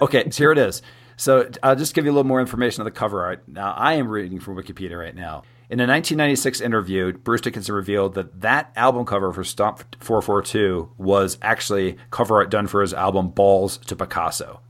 Okay, 0.03 0.29
so 0.31 0.37
here 0.45 0.53
it 0.53 0.59
is. 0.59 0.83
So 1.17 1.49
I'll 1.63 1.77
just 1.77 1.95
give 1.95 2.05
you 2.05 2.11
a 2.11 2.15
little 2.15 2.27
more 2.29 2.41
information 2.41 2.81
on 2.83 2.85
the 2.85 2.91
cover 2.91 3.25
art. 3.25 3.43
Now, 3.47 3.73
I 3.77 3.95
am 3.95 4.09
reading 4.09 4.41
from 4.41 4.57
Wikipedia 4.57 4.99
right 4.99 5.15
now. 5.15 5.43
In 5.71 5.79
a 5.79 5.87
1996 5.87 6.61
interview, 6.61 7.13
Bruce 7.13 7.43
Dickinson 7.43 7.77
revealed 7.77 8.15
that 8.15 8.41
that 8.41 8.73
album 8.75 9.07
cover 9.07 9.33
for 9.33 9.45
Stomp 9.45 9.85
442 10.01 10.91
was 10.99 11.39
actually 11.43 11.97
cover 12.11 12.39
art 12.39 12.51
done 12.51 12.67
for 12.67 12.83
his 12.83 12.93
album 12.93 13.31
Balls 13.31 13.79
to 13.79 13.95
Picasso. 13.95 14.63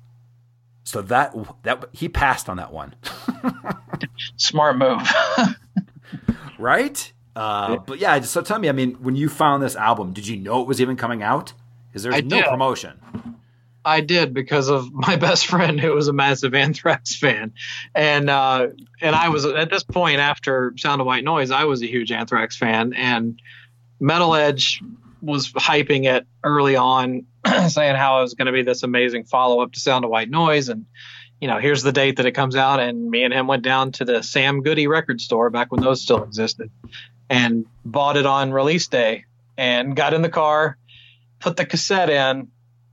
So 0.84 1.01
that 1.01 1.34
that 1.62 1.86
he 1.92 2.11
passed 2.11 2.51
on 2.51 2.59
that 2.59 2.70
one, 2.70 2.94
Smart 4.36 4.76
move. 4.76 5.01
right? 6.59 7.12
Uh, 7.34 7.76
but 7.78 7.98
yeah, 7.98 8.20
so 8.20 8.42
tell 8.42 8.59
me, 8.59 8.68
I 8.68 8.72
mean, 8.72 8.94
when 8.96 9.16
you 9.16 9.30
found 9.30 9.62
this 9.62 9.76
album, 9.76 10.12
did 10.12 10.26
you 10.26 10.36
know 10.36 10.61
it 10.61 10.66
was 10.66 10.82
even 10.82 10.96
coming 10.96 11.22
out? 11.22 11.55
Because 11.88 12.03
there's 12.03 12.16
I 12.16 12.20
no 12.20 12.36
did. 12.42 12.44
promotion. 12.44 13.01
I 13.85 14.01
did 14.01 14.35
because 14.35 14.68
of 14.68 14.93
my 14.93 15.16
best 15.16 15.47
friend 15.47 15.81
who 15.81 15.93
was 15.93 16.09
a 16.09 16.12
massive 16.12 16.55
Anthrax 16.55 17.14
fan, 17.14 17.53
and 17.95 18.28
uh, 18.28 18.68
and 19.01 19.16
I 19.16 19.28
was 19.28 19.45
at 19.45 19.70
this 19.70 19.85
point 19.85 20.20
after 20.20 20.74
Sound 20.76 21.01
of 21.01 21.07
White 21.07 21.24
Noise, 21.24 21.51
I 21.51 21.64
was 21.64 21.83
a 21.83 21.87
huge 21.87 22.12
Anthrax 22.12 22.57
fan, 22.57 22.93
and 22.95 23.41
Metal 23.99 24.35
Edge 24.35 24.83
was 25.22 25.53
hyping 25.53 26.05
it 26.05 26.26
early 26.43 26.76
on, 26.76 27.26
saying 27.68 27.97
how 27.97 28.20
it 28.20 28.22
was 28.22 28.35
going 28.35 28.47
to 28.47 28.53
be 28.53 28.62
this 28.62 28.83
amazing 28.83 29.24
follow 29.24 29.61
up 29.61 29.72
to 29.72 29.81
Sound 29.81 30.05
of 30.05 30.11
White 30.11 30.31
Noise, 30.31 30.68
and 30.68 30.87
you 31.41 31.49
know 31.49 31.59
here's 31.59 31.83
the 31.83 31.93
date 31.93 32.16
that 32.16 32.26
it 32.26 32.33
comes 32.33 32.57
out, 32.57 32.81
and 32.81 33.11
me 33.11 33.24
and 33.24 33.33
him 33.33 33.47
went 33.47 33.62
down 33.62 33.93
to 33.93 34.05
the 34.05 34.22
Sam 34.22 34.62
Goody 34.62 34.87
record 34.87 35.20
store 35.20 35.51
back 35.51 35.72
when 35.72 35.81
those 35.81 36.03
still 36.03 36.22
existed, 36.22 36.70
and 37.28 37.66
bought 37.85 38.16
it 38.16 38.26
on 38.26 38.53
release 38.53 38.89
day, 38.89 39.24
and 39.57 39.97
got 39.97 40.14
in 40.14 40.22
the 40.22 40.28
car, 40.28 40.76
put 41.39 41.57
the 41.57 41.66
cassette 41.66 42.11
in 42.11 42.49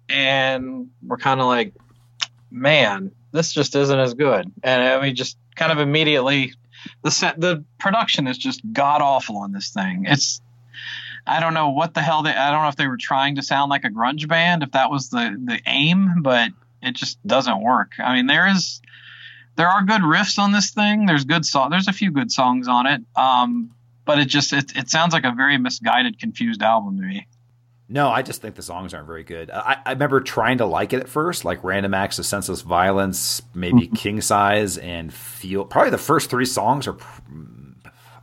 and 0.09 0.89
we're 1.05 1.17
kind 1.17 1.39
of 1.39 1.47
like, 1.47 1.73
man, 2.51 3.11
this 3.31 3.53
just 3.53 3.75
isn't 3.75 3.99
as 3.99 4.13
good. 4.13 4.51
And 4.63 4.83
I 4.83 5.01
mean, 5.01 5.15
just 5.15 5.37
kind 5.55 5.71
of 5.71 5.79
immediately, 5.79 6.53
the 7.03 7.11
set, 7.11 7.39
the 7.39 7.63
production 7.77 8.27
is 8.27 8.37
just 8.37 8.61
god 8.71 9.01
awful 9.01 9.37
on 9.37 9.51
this 9.51 9.69
thing. 9.69 10.05
It's, 10.07 10.41
I 11.25 11.39
don't 11.39 11.53
know 11.53 11.69
what 11.69 11.93
the 11.93 12.01
hell 12.01 12.23
they, 12.23 12.31
I 12.31 12.51
don't 12.51 12.63
know 12.63 12.69
if 12.69 12.77
they 12.77 12.87
were 12.87 12.97
trying 12.97 13.35
to 13.35 13.43
sound 13.43 13.69
like 13.69 13.83
a 13.83 13.89
grunge 13.89 14.27
band, 14.27 14.63
if 14.63 14.71
that 14.71 14.89
was 14.89 15.09
the 15.09 15.35
the 15.43 15.59
aim, 15.65 16.21
but 16.21 16.51
it 16.81 16.95
just 16.95 17.25
doesn't 17.27 17.61
work. 17.61 17.93
I 17.99 18.15
mean, 18.15 18.27
there 18.27 18.47
is, 18.47 18.81
there 19.55 19.67
are 19.67 19.83
good 19.83 20.01
riffs 20.01 20.39
on 20.39 20.51
this 20.51 20.71
thing. 20.71 21.05
There's 21.05 21.25
good 21.25 21.45
song. 21.45 21.69
There's 21.69 21.89
a 21.89 21.93
few 21.93 22.11
good 22.11 22.31
songs 22.31 22.67
on 22.67 22.85
it. 22.85 23.01
Um, 23.15 23.71
but 24.05 24.19
it 24.19 24.25
just 24.25 24.53
it, 24.53 24.75
it 24.75 24.89
sounds 24.89 25.13
like 25.13 25.25
a 25.25 25.33
very 25.33 25.57
misguided, 25.57 26.17
confused 26.19 26.61
album 26.61 26.97
to 26.97 27.03
me. 27.03 27.27
No, 27.89 28.09
I 28.09 28.21
just 28.21 28.41
think 28.41 28.55
the 28.55 28.61
songs 28.61 28.93
aren't 28.93 29.07
very 29.07 29.23
good. 29.23 29.49
I, 29.49 29.77
I 29.85 29.91
remember 29.93 30.19
trying 30.19 30.57
to 30.57 30.65
like 30.65 30.91
it 30.91 30.99
at 30.99 31.07
first, 31.07 31.45
like 31.45 31.63
Random 31.63 31.93
Acts 31.93 32.19
of 32.19 32.25
Senseless 32.25 32.61
Violence, 32.61 33.41
maybe 33.53 33.87
King 33.87 34.19
Size, 34.19 34.77
and 34.77 35.13
Feel. 35.13 35.63
Probably 35.63 35.91
the 35.91 35.97
first 35.97 36.29
three 36.29 36.45
songs 36.45 36.85
are, 36.85 36.97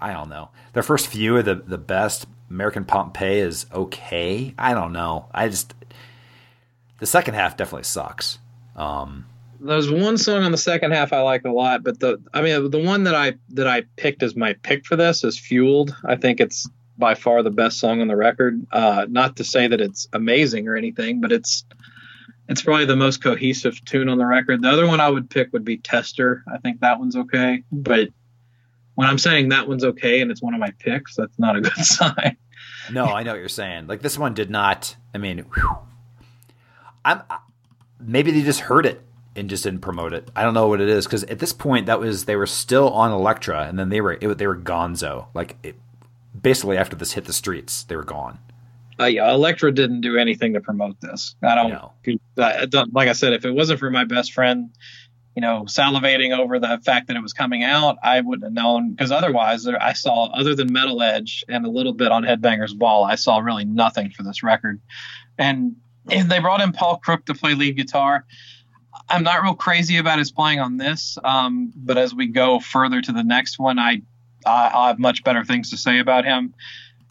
I 0.01 0.13
don't 0.13 0.29
know. 0.29 0.51
The 0.75 0.83
first 0.83 1.07
few 1.07 1.37
are 1.37 1.43
the, 1.43 1.55
the 1.55 1.79
best. 1.79 2.27
American 2.51 2.85
Pompeii 2.85 3.39
is 3.39 3.65
okay. 3.73 4.55
I 4.59 4.75
don't 4.75 4.93
know. 4.93 5.29
I 5.33 5.49
just, 5.49 5.73
the 6.99 7.07
second 7.07 7.33
half 7.35 7.57
definitely 7.57 7.85
sucks. 7.85 8.39
Um, 8.77 9.25
there's 9.61 9.91
one 9.91 10.19
song 10.19 10.43
on 10.43 10.53
the 10.53 10.59
second 10.59 10.93
half 10.93 11.13
I 11.15 11.23
like 11.23 11.45
a 11.47 11.51
lot, 11.51 11.83
but 11.83 12.01
the 12.01 12.23
I 12.35 12.43
mean 12.43 12.71
the 12.71 12.79
one 12.79 13.05
that 13.05 13.15
I 13.15 13.35
that 13.51 13.67
I 13.67 13.85
picked 13.97 14.23
as 14.23 14.37
my 14.37 14.53
pick 14.63 14.85
for 14.85 14.97
this 14.97 15.25
is 15.25 15.39
"Fueled." 15.39 15.97
I 16.05 16.17
think 16.17 16.41
it's 16.41 16.69
by 16.97 17.15
far 17.15 17.43
the 17.43 17.51
best 17.51 17.79
song 17.79 18.01
on 18.01 18.09
the 18.09 18.17
record. 18.17 18.67
Uh, 18.71 19.07
not 19.09 19.37
to 19.37 19.45
say 19.45 19.67
that 19.67 19.81
it's 19.81 20.09
amazing 20.13 20.69
or 20.69 20.77
anything, 20.77 21.21
but 21.21 21.33
it's 21.33 21.65
it's 22.49 22.63
probably 22.63 22.85
the 22.85 22.97
most 22.97 23.23
cohesive 23.23 23.83
tune 23.85 24.09
on 24.09 24.19
the 24.19 24.27
record. 24.27 24.63
The 24.63 24.71
other 24.71 24.87
one 24.87 25.01
I 25.01 25.09
would 25.09 25.31
pick 25.31 25.53
would 25.53 25.65
be 25.65 25.79
"Tester." 25.79 26.45
I 26.53 26.59
think 26.59 26.81
that 26.81 26.99
one's 26.99 27.17
okay, 27.17 27.63
but 27.73 28.09
when 28.95 29.09
I'm 29.09 29.19
saying 29.19 29.49
that 29.49 29.69
one's 29.69 29.85
okay 29.85 30.21
and 30.21 30.31
it's 30.31 30.43
one 30.43 30.55
of 30.55 30.61
my 30.61 30.71
picks, 30.79 31.17
that's 31.17 31.39
not 31.39 31.57
a 31.57 31.61
good 31.61 31.77
sign. 31.85 32.37
No, 32.93 33.07
I 33.07 33.23
know 33.23 33.33
what 33.33 33.41
you're 33.41 33.49
saying. 33.49 33.87
Like 33.87 34.03
this 34.03 34.19
one 34.19 34.35
did 34.35 34.51
not. 34.51 34.97
I 35.15 35.19
mean, 35.19 35.39
whew. 35.55 35.79
I'm 37.05 37.23
maybe 38.01 38.31
they 38.31 38.43
just 38.43 38.61
heard 38.61 38.87
it 38.87 39.03
and 39.37 39.51
just 39.51 39.65
didn't 39.65 39.81
promote 39.81 40.13
it. 40.13 40.31
I 40.37 40.43
don't 40.43 40.55
know 40.55 40.69
what 40.69 40.81
it 40.81 40.89
is 40.89 41.07
because 41.07 41.25
at 41.25 41.39
this 41.39 41.53
point 41.53 41.87
that 41.87 41.99
was 42.01 42.27
they 42.27 42.37
were 42.37 42.47
still 42.47 42.91
on 42.91 43.11
Elektra 43.11 43.67
and 43.67 43.79
then 43.79 43.89
they 43.89 44.01
were 44.01 44.19
it, 44.21 44.39
they 44.39 44.47
were 44.47 44.57
Gonzo. 44.57 45.27
Like 45.35 45.57
it, 45.63 45.77
basically 46.45 46.77
after 46.77 46.95
this 46.95 47.15
hit 47.15 47.25
the 47.25 47.33
streets, 47.33 47.83
they 47.83 47.97
were 47.97 48.05
gone. 48.05 48.39
Uh, 49.01 49.07
yeah, 49.07 49.33
Elektra 49.33 49.73
didn't 49.73 50.03
do 50.03 50.17
anything 50.17 50.53
to 50.55 50.61
promote 50.61 51.01
this. 51.01 51.35
I 51.43 51.57
don't, 51.57 51.71
No. 51.71 51.93
I 52.39 52.67
don't. 52.67 52.95
Like 52.95 53.09
I 53.09 53.13
said, 53.13 53.33
if 53.33 53.45
it 53.45 53.51
wasn't 53.51 53.81
for 53.81 53.91
my 53.91 54.05
best 54.05 54.33
friend, 54.33 54.71
you 55.35 55.41
know, 55.41 55.65
salivating 55.67 56.37
over 56.39 56.61
the 56.61 56.81
fact 56.85 57.09
that 57.09 57.17
it 57.17 57.21
was 57.21 57.33
coming 57.33 57.65
out, 57.65 57.97
I 58.05 58.21
wouldn't 58.21 58.45
have 58.45 58.53
known. 58.53 58.93
Because 58.93 59.11
otherwise, 59.11 59.65
there, 59.65 59.83
I 59.83 59.95
saw 59.95 60.27
other 60.27 60.55
than 60.55 60.73
Metal 60.73 61.03
Edge 61.03 61.45
and 61.49 61.67
a 61.67 61.71
little 61.71 61.93
bit 61.93 62.13
on 62.13 62.23
Headbangers 62.23 62.77
Ball, 62.79 63.03
I 63.03 63.17
saw 63.17 63.39
really 63.39 63.65
nothing 63.65 64.11
for 64.11 64.23
this 64.23 64.45
record. 64.45 64.81
And, 65.37 65.75
and 66.09 66.31
they 66.31 66.39
brought 66.39 66.61
in 66.61 66.71
Paul 66.71 66.99
Crook 66.99 67.25
to 67.25 67.35
play 67.35 67.55
lead 67.55 67.77
guitar. 67.77 68.25
I'm 69.09 69.25
not 69.25 69.43
real 69.43 69.55
crazy 69.55 69.97
about 69.97 70.21
his 70.21 70.31
playing 70.31 70.61
on 70.61 70.77
this, 70.77 71.19
um, 71.25 71.73
but 71.75 71.99
as 71.99 72.15
we 72.15 72.29
go 72.29 72.61
further 72.61 73.01
to 73.03 73.13
the 73.13 73.25
next 73.25 73.59
one, 73.59 73.79
I 73.79 74.03
I 74.47 74.71
I 74.75 74.87
have 74.89 74.99
much 74.99 75.25
better 75.25 75.45
things 75.45 75.71
to 75.71 75.77
say 75.77 75.99
about 75.99 76.25
him. 76.25 76.55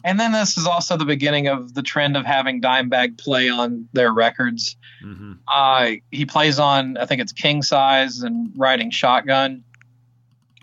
And 0.06 0.20
then 0.20 0.32
this 0.32 0.58
is 0.58 0.66
also 0.66 0.98
the 0.98 1.06
beginning 1.06 1.46
of 1.48 1.72
the 1.72 1.82
trend 1.82 2.14
of 2.16 2.26
having 2.26 2.60
Dimebag 2.60 3.16
play 3.16 3.48
on 3.48 3.88
their 3.94 4.12
records. 4.12 4.76
Mm-hmm. 5.02 5.32
Uh, 5.48 5.92
he 6.10 6.26
plays 6.26 6.58
on, 6.58 6.98
I 6.98 7.06
think 7.06 7.22
it's 7.22 7.32
King 7.32 7.62
Size 7.62 8.20
and 8.20 8.52
Riding 8.54 8.90
Shotgun. 8.90 9.64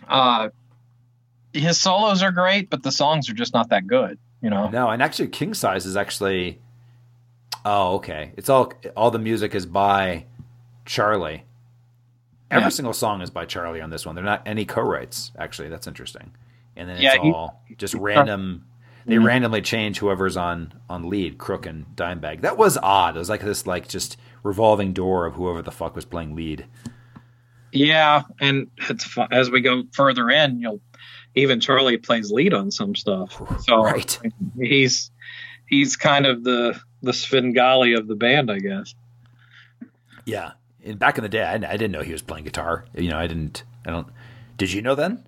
Uh, 0.07 0.49
his 1.53 1.81
solos 1.81 2.21
are 2.21 2.31
great, 2.31 2.69
but 2.69 2.83
the 2.83 2.91
songs 2.91 3.29
are 3.29 3.33
just 3.33 3.51
not 3.53 3.69
that 3.69 3.87
good. 3.87 4.19
You 4.43 4.49
know, 4.51 4.69
No, 4.69 4.89
and 4.89 5.01
actually, 5.01 5.27
King 5.29 5.53
Size 5.53 5.85
is 5.85 5.95
actually. 5.97 6.59
Oh, 7.63 7.95
okay. 7.95 8.31
It's 8.37 8.49
all 8.49 8.73
all 8.95 9.11
the 9.11 9.19
music 9.19 9.53
is 9.53 9.65
by 9.67 10.25
Charlie. 10.85 11.43
Every 12.49 12.65
Yeah. 12.65 12.69
single 12.69 12.93
song 12.93 13.21
is 13.21 13.29
by 13.29 13.45
Charlie 13.45 13.81
on 13.81 13.91
this 13.91 14.05
one. 14.05 14.15
They're 14.15 14.23
not 14.23 14.41
any 14.45 14.65
co-writes. 14.65 15.31
Actually, 15.37 15.69
that's 15.69 15.85
interesting. 15.87 16.31
And 16.75 16.87
then 16.89 16.95
it's 16.97 17.03
Yeah, 17.03 17.21
he- 17.21 17.31
all 17.31 17.63
just 17.77 17.93
random. 17.95 18.65
They 19.05 19.15
Mhm. 19.15 19.25
randomly 19.25 19.61
change 19.61 19.97
whoever's 19.99 20.37
on 20.37 20.73
on 20.89 21.09
lead, 21.09 21.37
Crook 21.39 21.65
and 21.65 21.85
Dimebag. 21.95 22.41
That 22.41 22.55
was 22.57 22.77
odd. 22.77 23.15
It 23.15 23.19
was 23.19 23.29
like 23.29 23.41
this 23.41 23.65
like 23.65 23.87
just 23.87 24.15
revolving 24.43 24.93
door 24.93 25.25
of 25.25 25.33
whoever 25.35 25.61
the 25.61 25.71
fuck 25.71 25.95
was 25.95 26.05
playing 26.05 26.35
lead. 26.35 26.65
yeah, 27.71 28.23
and 28.39 28.69
it's 28.89 29.05
fun. 29.05 29.27
as 29.31 29.49
we 29.49 29.61
go 29.61 29.83
further 29.93 30.29
in, 30.29 30.59
you'll 30.59 30.81
even 31.35 31.59
Charlie 31.61 31.97
plays 31.97 32.29
lead 32.31 32.53
on 32.53 32.69
some 32.71 32.93
stuff. 32.95 33.41
So 33.61 33.81
Right. 33.83 34.19
he's 34.59 35.09
he's 35.65 35.95
kind 35.97 36.25
of 36.25 36.43
the 36.43 36.79
the 37.01 37.13
Svengali 37.13 37.93
of 37.93 38.07
the 38.07 38.15
band, 38.15 38.51
I 38.51 38.59
guess. 38.59 38.93
Yeah. 40.25 40.51
And 40.83 40.99
back 40.99 41.17
in 41.17 41.23
the 41.23 41.29
day, 41.29 41.43
I, 41.43 41.53
I 41.53 41.57
didn't 41.77 41.91
know 41.91 42.01
he 42.01 42.11
was 42.11 42.21
playing 42.21 42.43
guitar. 42.45 42.85
You 42.95 43.09
know, 43.09 43.17
I 43.17 43.25
didn't. 43.27 43.63
I 43.85 43.91
don't. 43.91 44.07
Did 44.57 44.71
you 44.73 44.81
know 44.81 44.93
then? 44.95 45.23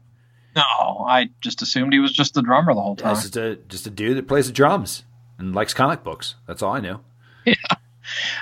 No, 0.56 1.06
I 1.08 1.30
just 1.42 1.62
assumed 1.62 1.94
he 1.94 2.00
was 2.00 2.12
just 2.12 2.34
the 2.34 2.42
drummer 2.42 2.74
the 2.74 2.82
whole 2.82 2.96
time. 2.96 3.16
just 3.16 3.36
a 3.38 3.56
just 3.68 3.88
a 3.88 3.90
dude 3.90 4.18
that 4.18 4.28
plays 4.28 4.48
the 4.48 4.54
drums 4.54 5.04
and 5.38 5.56
likes 5.56 5.74
comic 5.74 6.04
books. 6.04 6.36
That's 6.48 6.62
all 6.62 6.74
I 6.74 6.80
knew. 6.80 7.00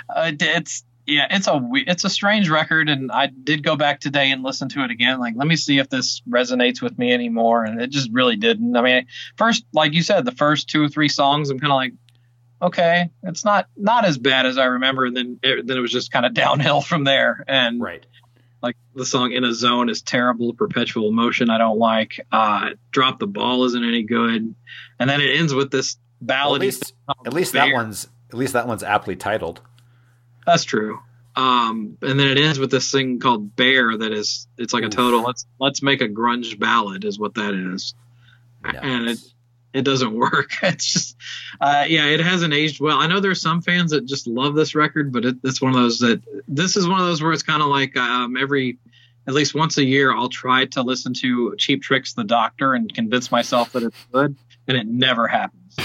Uh, 0.09 0.31
it's 0.39 0.83
yeah, 1.05 1.27
it's 1.29 1.47
a 1.47 1.61
it's 1.73 2.03
a 2.03 2.09
strange 2.09 2.49
record, 2.49 2.89
and 2.89 3.11
I 3.11 3.27
did 3.27 3.63
go 3.63 3.75
back 3.75 3.99
today 3.99 4.31
and 4.31 4.43
listen 4.43 4.69
to 4.69 4.83
it 4.83 4.91
again. 4.91 5.19
Like, 5.19 5.35
let 5.35 5.47
me 5.47 5.55
see 5.55 5.77
if 5.77 5.89
this 5.89 6.21
resonates 6.29 6.81
with 6.81 6.97
me 6.97 7.11
anymore, 7.11 7.63
and 7.63 7.81
it 7.81 7.89
just 7.89 8.09
really 8.11 8.35
didn't. 8.35 8.75
I 8.75 8.81
mean, 8.81 9.07
first, 9.37 9.65
like 9.73 9.93
you 9.93 10.03
said, 10.03 10.25
the 10.25 10.31
first 10.31 10.69
two 10.69 10.83
or 10.83 10.89
three 10.89 11.09
songs, 11.09 11.49
I'm 11.49 11.59
kind 11.59 11.71
of 11.71 11.75
like, 11.75 11.93
okay, 12.61 13.09
it's 13.23 13.43
not 13.45 13.67
not 13.75 14.05
as 14.05 14.17
bad 14.17 14.45
as 14.45 14.57
I 14.57 14.65
remember, 14.65 15.05
and 15.05 15.17
then 15.17 15.39
it, 15.43 15.67
then 15.67 15.77
it 15.77 15.81
was 15.81 15.91
just 15.91 16.11
kind 16.11 16.25
of 16.25 16.33
downhill 16.35 16.81
from 16.81 17.03
there. 17.03 17.43
And 17.47 17.81
Right. 17.81 18.05
Like 18.61 18.75
the 18.93 19.05
song 19.05 19.31
"In 19.31 19.43
a 19.43 19.53
Zone" 19.53 19.89
is 19.89 20.01
terrible. 20.01 20.53
Perpetual 20.53 21.11
Motion, 21.11 21.49
I 21.49 21.57
don't 21.57 21.79
like. 21.79 22.19
Uh, 22.31 22.71
Drop 22.91 23.19
the 23.19 23.27
Ball 23.27 23.63
isn't 23.65 23.83
any 23.83 24.03
good, 24.03 24.53
and 24.99 25.09
then 25.09 25.19
it 25.21 25.35
ends 25.39 25.53
with 25.53 25.71
this 25.71 25.97
Well, 26.21 26.27
ballad. 26.27 26.61
at 26.61 26.65
least 26.67 26.93
at 27.25 27.33
least 27.33 27.53
that 27.53 27.73
one's 27.73 28.07
at 28.29 28.37
least 28.37 28.53
that 28.53 28.67
one's 28.67 28.83
aptly 28.83 29.15
titled. 29.15 29.61
That's 30.45 30.63
true. 30.63 30.99
Um, 31.35 31.97
and 32.01 32.19
then 32.19 32.27
it 32.27 32.37
ends 32.37 32.59
with 32.59 32.71
this 32.71 32.91
thing 32.91 33.19
called 33.19 33.55
Bare 33.55 33.97
that 33.97 34.11
is 34.11 34.47
it's 34.57 34.73
like 34.73 34.83
a 34.83 34.89
total 34.89 35.21
let's 35.23 35.45
let's 35.59 35.81
make 35.81 36.01
a 36.01 36.09
grunge 36.09 36.59
ballad 36.59 37.05
is 37.05 37.17
what 37.17 37.35
that 37.35 37.53
is. 37.73 37.95
And 38.63 39.07
it 39.07 39.17
it 39.73 39.83
doesn't 39.83 40.13
work. 40.13 40.51
It's 40.63 40.91
just 40.91 41.17
uh, 41.59 41.85
yeah, 41.87 42.05
it 42.05 42.19
hasn't 42.19 42.53
aged 42.53 42.79
well. 42.79 42.97
I 42.97 43.07
know 43.07 43.19
there's 43.19 43.41
some 43.41 43.61
fans 43.61 43.91
that 43.91 44.05
just 44.05 44.27
love 44.27 44.55
this 44.55 44.75
record, 44.75 45.11
but 45.11 45.25
it, 45.25 45.37
it's 45.43 45.61
one 45.61 45.71
of 45.71 45.77
those 45.77 45.99
that 45.99 46.21
this 46.47 46.75
is 46.75 46.87
one 46.87 46.99
of 46.99 47.05
those 47.05 47.21
where 47.21 47.31
it's 47.31 47.43
kind 47.43 47.61
of 47.61 47.69
like 47.69 47.97
um, 47.97 48.37
every 48.37 48.77
at 49.27 49.33
least 49.33 49.53
once 49.53 49.77
a 49.77 49.83
year 49.83 50.13
I'll 50.15 50.29
try 50.29 50.65
to 50.65 50.81
listen 50.81 51.13
to 51.15 51.55
Cheap 51.57 51.81
Tricks 51.81 52.13
the 52.13 52.23
Doctor 52.23 52.73
and 52.73 52.93
convince 52.93 53.31
myself 53.31 53.71
that 53.73 53.83
it's 53.83 54.05
good, 54.11 54.35
and 54.67 54.77
it 54.77 54.87
never 54.87 55.27
happens. 55.27 55.77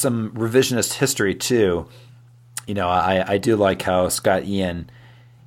Some 0.00 0.30
revisionist 0.32 0.94
history 0.94 1.34
too, 1.34 1.86
you 2.66 2.74
know, 2.74 2.88
I, 2.88 3.24
I 3.34 3.38
do 3.38 3.56
like 3.56 3.82
how 3.82 4.08
Scott 4.08 4.44
Ian, 4.44 4.90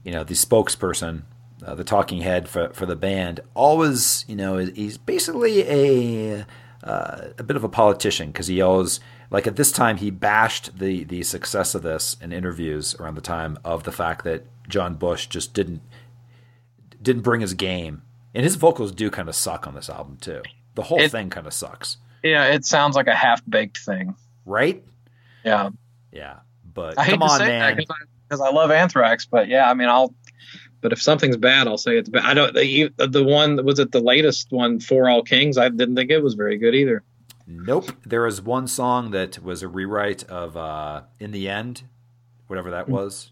you 0.04 0.12
know, 0.12 0.24
the 0.24 0.34
spokesperson, 0.34 1.24
uh, 1.66 1.76
the 1.76 1.84
talking 1.84 2.22
head 2.22 2.48
for, 2.50 2.70
for 2.74 2.86
the 2.86 2.96
band, 2.96 3.40
always, 3.54 4.26
you 4.28 4.36
know, 4.36 4.58
he's 4.58 4.98
basically 4.98 5.62
a 5.68 6.46
uh, 6.84 7.30
a 7.38 7.44
bit 7.44 7.56
of 7.56 7.64
a 7.64 7.70
politician 7.70 8.28
because 8.28 8.48
he 8.48 8.62
always 8.62 9.00
like 9.32 9.48
at 9.48 9.56
this 9.56 9.72
time 9.72 9.98
he 9.98 10.12
bashed 10.12 10.78
the 10.78 11.06
the 11.06 11.24
success 11.24 11.74
of 11.76 11.82
this 11.82 12.18
in 12.22 12.34
interviews 12.34 12.94
around 13.00 13.16
the 13.16 13.22
time 13.22 13.58
of 13.64 13.84
the 13.84 13.92
fact 13.92 14.26
that 14.26 14.44
John 14.68 14.96
Bush 14.96 15.28
just 15.28 15.54
didn't 15.54 15.82
didn't 17.02 17.22
bring 17.22 17.42
his 17.42 17.54
game, 17.54 18.02
and 18.34 18.44
his 18.44 18.56
vocals 18.56 18.92
do 18.92 19.10
kind 19.10 19.30
of 19.30 19.36
suck 19.36 19.66
on 19.68 19.76
this 19.76 19.90
album 19.90 20.18
too. 20.20 20.42
The 20.76 20.84
whole 20.84 21.00
It- 21.00 21.12
thing 21.12 21.30
kind 21.30 21.48
of 21.48 21.54
sucks, 21.54 21.98
Yeah, 22.24 22.46
it 22.46 22.66
sounds 22.66 22.96
like 22.96 23.08
a 23.08 23.16
half 23.16 23.42
baked 23.48 23.78
thing. 23.78 24.16
Right? 24.46 24.84
Yeah, 25.44 25.70
Yeah, 26.12 26.40
but 26.74 26.98
I 26.98 27.04
hate 27.04 27.12
come 27.12 27.24
on, 27.24 27.40
man. 27.40 27.76
because 28.28 28.42
I, 28.42 28.50
love 28.50 28.72
Anthrax, 28.72 29.26
but 29.26 29.48
yeah, 29.48 29.70
I 29.70 29.74
mean, 29.74 29.90
I'll. 29.90 30.14
But 30.82 30.92
if 30.92 31.02
something's 31.02 31.38
bad, 31.38 31.68
I'll 31.68 31.78
say 31.78 31.98
it's 31.98 32.10
bad. 32.10 32.26
I 32.26 32.34
don't. 32.34 32.54
The, 32.54 32.92
the 32.98 33.24
one 33.24 33.64
was 33.66 33.80
it 33.80 33.92
the 33.92 34.02
latest 34.02 34.52
one, 34.52 34.80
For 34.80 35.10
All 35.10 35.24
Kings. 35.24 35.58
I 35.58 35.70
didn't 35.70 35.96
think 35.96 36.12
it 36.12 36.22
was 36.22 36.34
very 36.34 36.58
good 36.58 36.76
either. 36.76 37.04
Nope. 37.48 37.92
There 38.06 38.24
was 38.24 38.42
one 38.42 38.68
song 38.68 39.12
that 39.12 39.42
was 39.42 39.64
a 39.64 39.68
rewrite 39.68 40.24
of 40.26 40.58
uh, 40.58 41.04
"In 41.20 41.32
the 41.32 41.48
End," 41.50 41.84
whatever 42.48 42.72
that 42.72 42.90
was. 42.90 43.32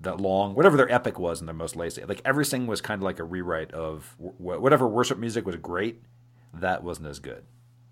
That 0.00 0.20
long, 0.20 0.54
whatever 0.54 0.76
their 0.76 0.92
epic 0.92 1.18
was 1.18 1.40
in 1.40 1.46
their 1.46 1.54
most 1.54 1.76
latest. 1.76 2.06
Like 2.08 2.20
everything 2.24 2.66
was 2.66 2.80
kind 2.80 2.98
of 2.98 3.04
like 3.04 3.18
a 3.20 3.24
rewrite 3.24 3.72
of 3.72 4.14
wh- 4.18 4.60
whatever 4.60 4.86
worship 4.86 5.16
music 5.18 5.46
was 5.46 5.56
great. 5.56 6.02
That 6.52 6.84
wasn't 6.84 7.06
as 7.08 7.20
good. 7.20 7.44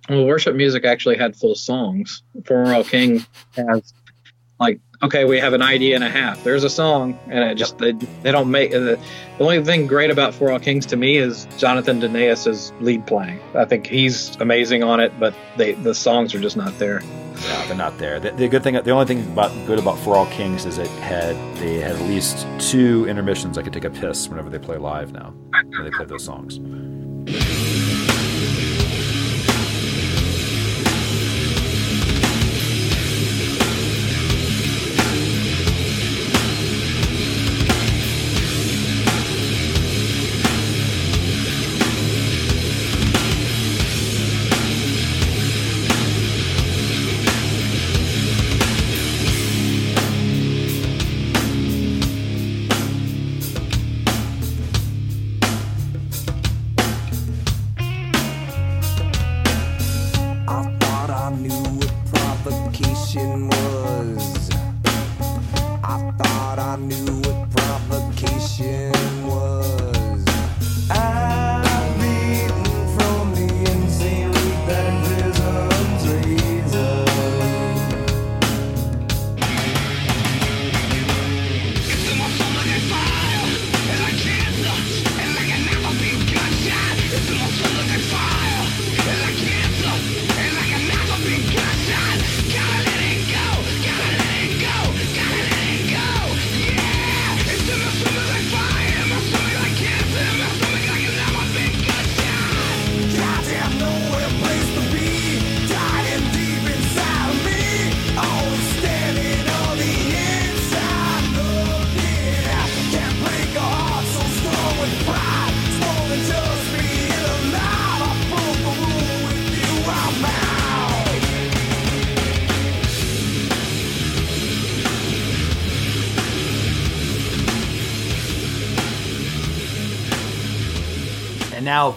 Well, 0.09 0.24
worship 0.26 0.57
music 0.57 0.84
actually 0.84 1.16
had 1.16 1.36
full 1.36 1.55
songs. 1.55 2.22
For 2.44 2.72
All 2.72 2.84
King 2.84 3.24
has 3.57 3.94
like 4.59 4.80
okay, 5.03 5.24
we 5.24 5.38
have 5.40 5.53
an 5.53 5.62
idea 5.62 5.94
and 5.96 6.05
a 6.05 6.09
half. 6.09 6.44
There's 6.44 6.64
a 6.64 6.70
song, 6.70 7.18
and 7.28 7.42
it 7.50 7.57
just 7.57 7.78
they, 7.78 7.92
they 7.92 8.30
don't 8.30 8.50
make 8.50 8.74
uh, 8.74 8.78
the, 8.78 9.00
the 9.38 9.44
only 9.44 9.62
thing 9.64 9.86
great 9.86 10.11
about 10.11 10.34
For 10.34 10.50
All 10.50 10.61
Kings 10.61 10.86
to 10.86 10.96
me 10.96 11.16
is 11.16 11.46
Jonathan 11.59 12.00
Donais' 12.00 12.72
lead 12.80 13.07
playing. 13.07 13.40
I 13.55 13.64
think 13.64 13.86
he's 13.86 14.36
amazing 14.36 14.82
on 14.82 15.00
it, 15.00 15.12
but 15.18 15.34
they 15.57 15.72
the 15.72 15.94
songs 15.94 16.34
are 16.34 16.40
just 16.40 16.57
not 16.57 16.78
there. 16.78 17.00
No, 17.00 17.66
they're 17.66 17.76
not 17.76 17.98
there. 17.98 18.20
The, 18.20 18.30
the 18.30 18.46
good 18.46 18.62
thing, 18.62 18.74
the 18.74 18.90
only 18.92 19.07
thing 19.07 19.24
about 19.32 19.50
good 19.66 19.78
about 19.78 19.98
For 19.98 20.16
All 20.16 20.26
Kings 20.26 20.64
is 20.64 20.78
it 20.78 20.88
had 20.88 21.34
they 21.57 21.80
had 21.80 21.96
at 21.96 22.03
least 22.03 22.46
two 22.59 23.07
intermissions. 23.09 23.59
I 23.59 23.62
could 23.62 23.72
take 23.72 23.84
a 23.84 23.90
piss 23.90 24.28
whenever 24.28 24.48
they 24.48 24.59
play 24.59 24.78
live 24.78 25.12
now. 25.12 25.34
When 25.53 25.84
they 25.84 25.90
play 25.90 26.07
those 26.07 26.24
songs. 26.24 26.61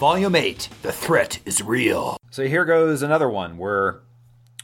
Volume 0.06 0.36
8 0.36 0.70
The 0.84 0.92
Threat 0.92 1.40
is 1.46 1.64
Real. 1.64 2.18
So 2.30 2.46
here 2.46 2.64
goes 2.64 3.02
another 3.02 3.28
one 3.28 3.58
where, 3.58 4.02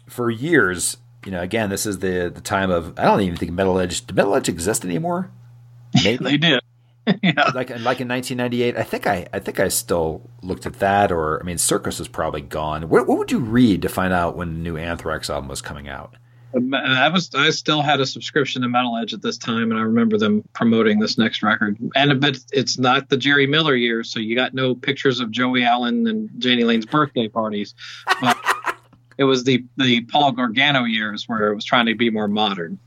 for 0.08 0.30
years, 0.30 0.98
you 1.26 1.32
know, 1.32 1.42
again, 1.42 1.72
this 1.72 1.88
is 1.88 1.98
the 1.98 2.32
the 2.32 2.42
time 2.42 2.70
of 2.70 2.94
I 3.00 3.06
don't 3.06 3.22
even 3.22 3.38
think 3.38 3.52
Metal 3.52 3.80
Edge. 3.80 4.06
Did 4.06 4.16
Metal 4.16 4.36
Edge 4.36 4.50
exist 4.50 4.86
anymore? 4.86 5.32
Maybe. 6.04 6.24
They 6.24 6.38
did. 6.38 6.62
yeah. 7.24 7.50
like 7.56 7.72
like 7.72 8.00
in 8.00 8.08
1998 8.08 8.78
i 8.78 8.84
think 8.84 9.08
i 9.08 9.26
i 9.34 9.40
think 9.40 9.60
i 9.60 9.68
still 9.68 10.30
looked 10.44 10.68
at 10.68 10.78
that 10.78 11.12
or 11.12 11.42
i 11.42 11.44
mean 11.44 11.58
circus 11.58 12.00
is 12.00 12.08
probably 12.08 12.42
gone 12.42 12.88
what, 12.90 13.08
what 13.08 13.18
would 13.18 13.32
you 13.32 13.40
read 13.40 13.82
to 13.82 13.90
find 13.90 14.14
out 14.14 14.38
when 14.38 14.54
the 14.54 14.60
new 14.60 14.78
anthrax 14.78 15.28
album 15.28 15.50
was 15.50 15.64
coming 15.64 15.90
out 15.90 16.14
I 16.54 17.10
was 17.10 17.34
I 17.36 17.50
still 17.52 17.82
had 17.82 18.00
a 18.02 18.06
subscription 18.06 18.62
to 18.64 18.68
Metal 18.70 18.98
Edge 18.98 19.14
at 19.14 19.22
this 19.22 19.38
time, 19.38 19.72
and 19.72 19.80
I 19.80 19.84
remember 19.84 20.18
them 20.18 20.44
promoting 20.54 21.00
this 21.00 21.18
next 21.18 21.44
record. 21.44 21.78
And 21.96 22.20
but 22.20 22.38
it's 22.52 22.78
not 22.78 23.10
the 23.10 23.18
Gerri 23.18 23.48
Miller 23.48 23.76
years, 23.76 24.10
so 24.12 24.20
you 24.20 24.36
got 24.36 24.54
no 24.54 24.76
pictures 24.76 25.20
of 25.20 25.32
Joey 25.32 25.64
Allen 25.64 26.08
and 26.08 26.30
Jani 26.44 26.64
Lane's 26.64 26.86
birthday 26.86 27.28
parties. 27.28 27.74
But 28.20 28.38
it 29.18 29.24
was 29.24 29.44
the 29.44 29.64
the 29.78 30.02
Paul 30.02 30.32
Gargano 30.34 30.84
years 30.84 31.28
where 31.28 31.52
it 31.52 31.56
was 31.56 31.66
trying 31.66 31.86
to 31.88 31.96
be 31.96 32.10
more 32.10 32.28
modern. 32.28 32.80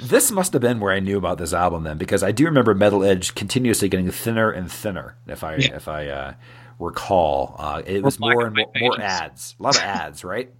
this 0.00 0.30
must 0.30 0.52
have 0.52 0.62
been 0.62 0.78
where 0.78 0.92
i 0.92 1.00
knew 1.00 1.18
about 1.18 1.38
this 1.38 1.52
album 1.52 1.82
then 1.82 1.98
because 1.98 2.22
i 2.22 2.30
do 2.30 2.44
remember 2.44 2.72
metal 2.74 3.02
edge 3.02 3.34
continuously 3.34 3.88
getting 3.88 4.08
thinner 4.10 4.48
and 4.50 4.70
thinner 4.70 5.16
if 5.26 5.42
i 5.42 5.56
Yeah. 5.56 5.74
if 5.74 5.88
i 5.88 6.06
uh 6.06 6.34
recall 6.78 7.56
uh 7.58 7.82
it 7.84 8.02
was 8.04 8.20
more 8.20 8.46
and 8.46 8.56
and 8.58 8.68
more, 8.80 8.90
more 8.96 9.00
ads 9.00 9.56
a 9.58 9.62
lot 9.62 9.76
of 9.76 9.82
ads 9.82 10.22
right 10.24 10.50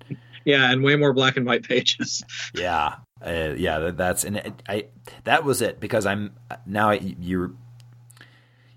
Yeah, 0.49 0.72
and 0.72 0.82
way 0.82 0.96
more 0.96 1.12
black 1.12 1.36
and 1.36 1.44
white 1.44 1.62
pages. 1.62 2.24
Yeah, 2.55 2.94
uh, 3.20 3.53
yeah, 3.59 3.78
that, 3.80 3.99
that's 3.99 4.24
and 4.24 4.38
it, 4.38 4.62
I 4.66 4.86
that 5.24 5.44
was 5.44 5.61
it 5.61 5.78
because 5.78 6.07
I'm 6.07 6.32
now 6.64 6.92
you 6.92 7.59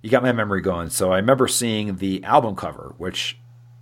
you 0.02 0.10
got 0.10 0.22
my 0.22 0.34
memory 0.34 0.60
going. 0.60 0.90
So 0.90 1.14
I 1.14 1.16
remember 1.16 1.48
seeing 1.48 1.96
the 1.96 2.26
album 2.26 2.58
cover, 2.58 2.94
which 2.98 3.40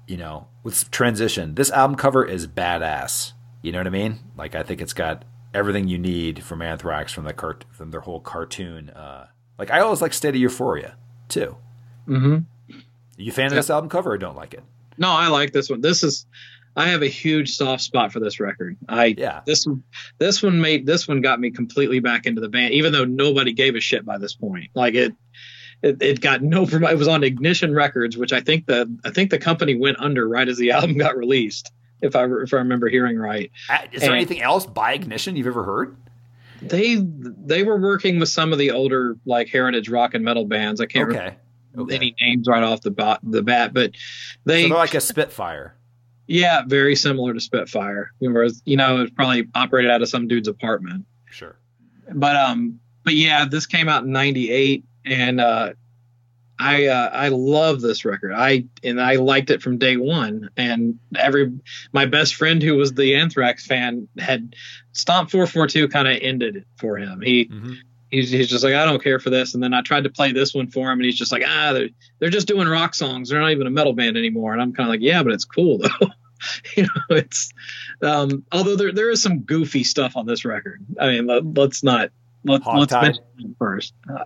you 0.07 0.17
know 0.17 0.49
with 0.61 0.91
transition. 0.91 1.55
This 1.55 1.71
album 1.71 1.97
cover 1.97 2.23
is 2.23 2.45
badass. 2.45 3.33
You 3.63 3.71
know 3.71 3.79
what 3.79 3.87
I 3.87 3.89
mean? 3.89 4.19
Like 4.37 4.53
I 4.53 4.61
think 4.61 4.81
it's 4.81 4.93
got 4.93 5.25
everything 5.55 5.87
you 5.87 5.97
need 5.97 6.43
from 6.43 6.61
Anthrax 6.61 7.11
from 7.11 7.23
the 7.23 7.33
cart 7.33 7.65
from 7.71 7.89
their 7.89 8.01
whole 8.01 8.19
cartoon. 8.19 8.91
Uh, 8.91 9.25
like 9.57 9.71
I 9.71 9.79
always 9.79 9.99
like 9.99 10.13
State 10.13 10.35
of 10.35 10.41
Euphoria 10.41 10.95
too. 11.27 11.57
Mm-hmm. 12.07 12.81
you 13.17 13.31
fan 13.31 13.47
of 13.47 13.53
this 13.53 13.71
album 13.71 13.89
cover 13.89 14.11
or 14.11 14.19
don't 14.19 14.35
like 14.35 14.53
it? 14.53 14.63
No, 14.99 15.09
I 15.09 15.29
like 15.29 15.53
this 15.53 15.71
one. 15.71 15.81
This 15.81 16.03
is 16.03 16.27
I 16.79 16.87
have 16.87 17.01
a 17.01 17.07
huge 17.07 17.55
soft 17.55 17.81
spot 17.83 18.11
for 18.13 18.19
this 18.19 18.39
record. 18.39 18.77
I 18.87 19.15
Yeah. 19.17 19.41
this 19.45 19.65
one 19.65 19.83
this 20.17 20.41
one 20.41 20.61
made 20.61 20.85
this 20.85 21.07
one 21.07 21.19
got 21.21 21.39
me 21.39 21.51
completely 21.51 21.99
back 21.99 22.25
into 22.25 22.39
the 22.41 22.49
band, 22.49 22.73
even 22.73 22.93
though 22.93 23.05
nobody 23.05 23.51
gave 23.53 23.75
a 23.75 23.79
shit 23.81 24.05
by 24.05 24.17
this 24.17 24.33
point. 24.33 24.69
Like 24.75 24.95
it 24.95 25.13
it, 25.83 26.01
it 26.01 26.21
got 26.21 26.41
no 26.41 26.63
it 26.63 26.97
was 26.97 27.07
on 27.07 27.23
Ignition 27.23 27.73
Records, 27.73 28.17
which 28.17 28.33
I 28.33 28.41
think 28.41 28.65
the 28.65 28.93
I 29.03 29.11
think 29.11 29.29
the 29.29 29.39
company 29.39 29.75
went 29.75 29.99
under 29.99 30.27
right 30.27 30.47
as 30.47 30.57
the 30.57 30.71
album 30.77 30.97
got 30.97 31.17
released. 31.17 31.71
If 32.01 32.15
I 32.15 32.25
if 32.43 32.53
I 32.53 32.57
remember 32.57 32.87
hearing 32.87 33.17
right, 33.17 33.51
Uh, 33.69 33.79
Is 33.91 33.99
there 34.01 34.11
And- 34.11 34.17
anything 34.17 34.41
else 34.41 34.65
by 34.65 34.93
Ignition 34.93 35.35
you've 35.35 35.47
ever 35.47 35.63
heard? 35.63 35.97
they 36.61 36.97
they 36.97 37.63
were 37.63 37.77
working 37.79 38.19
with 38.19 38.29
some 38.29 38.51
of 38.53 38.59
the 38.59 38.71
older 38.71 39.17
like 39.25 39.47
heritage 39.49 39.89
rock 39.89 40.13
and 40.13 40.23
metal 40.23 40.45
bands. 40.45 40.79
I 40.81 40.85
can't 40.85 41.07
remember 41.07 41.35
Okay. 41.77 41.81
okay. 41.81 41.95
any 41.95 42.15
names 42.21 42.47
right 42.47 42.63
off 42.63 42.81
the 42.81 42.91
bat, 42.91 43.19
the 43.23 43.41
bat, 43.41 43.73
but 43.73 43.91
they 44.45 44.63
so 44.63 44.69
they're 44.69 44.77
like 44.77 44.93
a 44.93 45.01
Spitfire. 45.01 45.75
Yeah, 46.29 46.61
very 46.67 46.95
similar 46.95 47.33
to 47.33 47.39
Spitfire. 47.39 48.11
Whereas, 48.19 48.61
you 48.65 48.77
know, 48.77 48.97
it 48.97 49.01
was 49.01 49.09
probably 49.11 49.47
operated 49.55 49.89
out 49.89 50.01
of 50.03 50.09
some 50.09 50.27
dude's 50.27 50.47
apartment. 50.47 51.05
Sure. 51.31 51.55
But 52.13 52.35
um, 52.35 52.79
but 53.03 53.15
yeah, 53.15 53.45
this 53.45 53.65
came 53.65 53.89
out 53.89 54.03
in 54.03 54.11
'98, 54.11 54.83
and 55.05 55.41
uh, 55.41 55.73
I 56.59 56.85
uh, 56.87 57.09
I 57.11 57.29
love 57.29 57.81
this 57.81 58.05
record. 58.05 58.33
I 58.33 58.65
and 58.83 59.01
I 59.01 59.15
liked 59.15 59.49
it 59.49 59.61
from 59.63 59.77
day 59.79 59.97
one. 59.97 60.49
And 60.57 60.99
every 61.17 61.51
my 61.93 62.05
best 62.05 62.35
friend 62.35 62.61
who 62.61 62.75
was 62.75 62.93
the 62.93 63.15
Anthrax 63.15 63.65
fan 63.65 64.07
had 64.19 64.55
Stomp 64.91 65.31
442 65.31 65.87
kind 65.87 66.07
of 66.07 66.17
ended 66.21 66.57
it 66.57 66.67
for 66.77 66.97
him. 66.97 67.21
He 67.21 67.45
Mhm. 67.45 67.75
he's, 68.11 68.29
he's 68.29 68.49
just 68.49 68.63
like 68.63 68.73
I 68.75 68.85
don't 68.85 69.03
care 69.03 69.19
for 69.19 69.29
this. 69.29 69.53
And 69.53 69.63
then 69.63 69.73
I 69.73 69.81
tried 69.81 70.03
to 70.03 70.09
play 70.09 70.31
this 70.31 70.53
one 70.53 70.67
for 70.69 70.91
him, 70.91 70.99
and 70.99 71.05
he's 71.05 71.17
just 71.17 71.31
like 71.31 71.43
ah 71.47 71.73
they're 71.73 71.89
they're 72.19 72.29
just 72.29 72.47
doing 72.47 72.67
rock 72.67 72.93
songs. 72.93 73.29
They're 73.29 73.39
not 73.39 73.51
even 73.51 73.67
a 73.67 73.71
metal 73.71 73.93
band 73.93 74.17
anymore. 74.17 74.53
And 74.53 74.61
I'm 74.61 74.73
kind 74.73 74.87
of 74.87 74.91
like 74.91 75.01
yeah, 75.01 75.23
but 75.23 75.31
it's 75.33 75.45
cool 75.45 75.77
though. 75.77 76.07
you 76.77 76.83
know, 76.83 76.89
it's 77.17 77.51
um, 78.01 78.43
although 78.51 78.75
there 78.75 78.91
there 78.91 79.09
is 79.09 79.21
some 79.21 79.39
goofy 79.39 79.83
stuff 79.83 80.15
on 80.15 80.25
this 80.25 80.45
record. 80.45 80.85
I 80.99 81.07
mean, 81.07 81.27
let, 81.27 81.45
let's 81.57 81.83
not. 81.83 82.09
Let, 82.45 82.65
let's 82.65 82.93
mention 82.93 83.23
it 83.39 83.55
first. 83.59 83.93
Uh, 84.09 84.23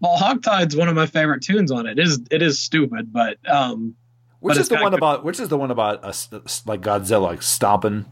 well, 0.00 0.16
Hog 0.16 0.42
Tied's 0.42 0.74
one 0.74 0.88
of 0.88 0.94
my 0.94 1.04
favorite 1.06 1.42
tunes 1.42 1.70
on 1.70 1.86
it. 1.86 1.98
It 1.98 2.02
is 2.02 2.20
it 2.30 2.40
is 2.40 2.58
stupid, 2.58 3.12
but 3.12 3.36
um, 3.46 3.94
Which 4.40 4.54
But 4.56 4.60
is 4.62 4.68
the 4.70 4.76
one 4.76 4.92
good- 4.92 4.94
about? 4.98 5.24
Which 5.24 5.38
is 5.38 5.48
the 5.50 5.58
one 5.58 5.70
about 5.70 6.02
us 6.04 6.30
like 6.64 6.80
Godzilla 6.80 7.22
like 7.22 7.42
stomping, 7.42 8.06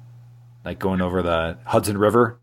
like 0.67 0.79
going 0.79 1.01
over 1.01 1.23
the 1.23 1.57
Hudson 1.65 1.97
River? 1.97 2.39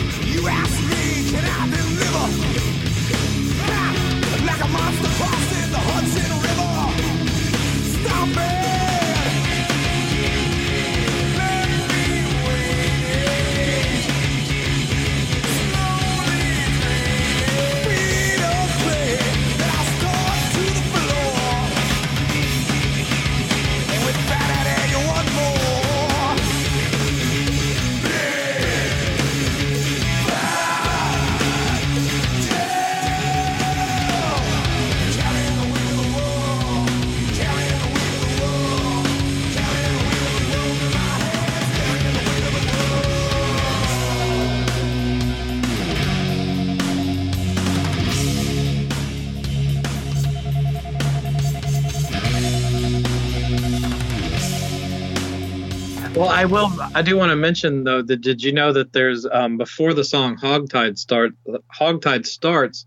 I 56.99 57.01
do 57.01 57.15
want 57.15 57.29
to 57.29 57.37
mention 57.37 57.85
though 57.85 58.01
that 58.01 58.17
did 58.17 58.43
you 58.43 58.51
know 58.51 58.73
that 58.73 58.91
there's 58.91 59.25
um, 59.25 59.57
before 59.57 59.93
the 59.93 60.03
song 60.03 60.35
Hog 60.35 60.69
Tied 60.69 60.99
start 60.99 61.31
Hog 61.71 62.01
Tied 62.01 62.25
starts, 62.25 62.85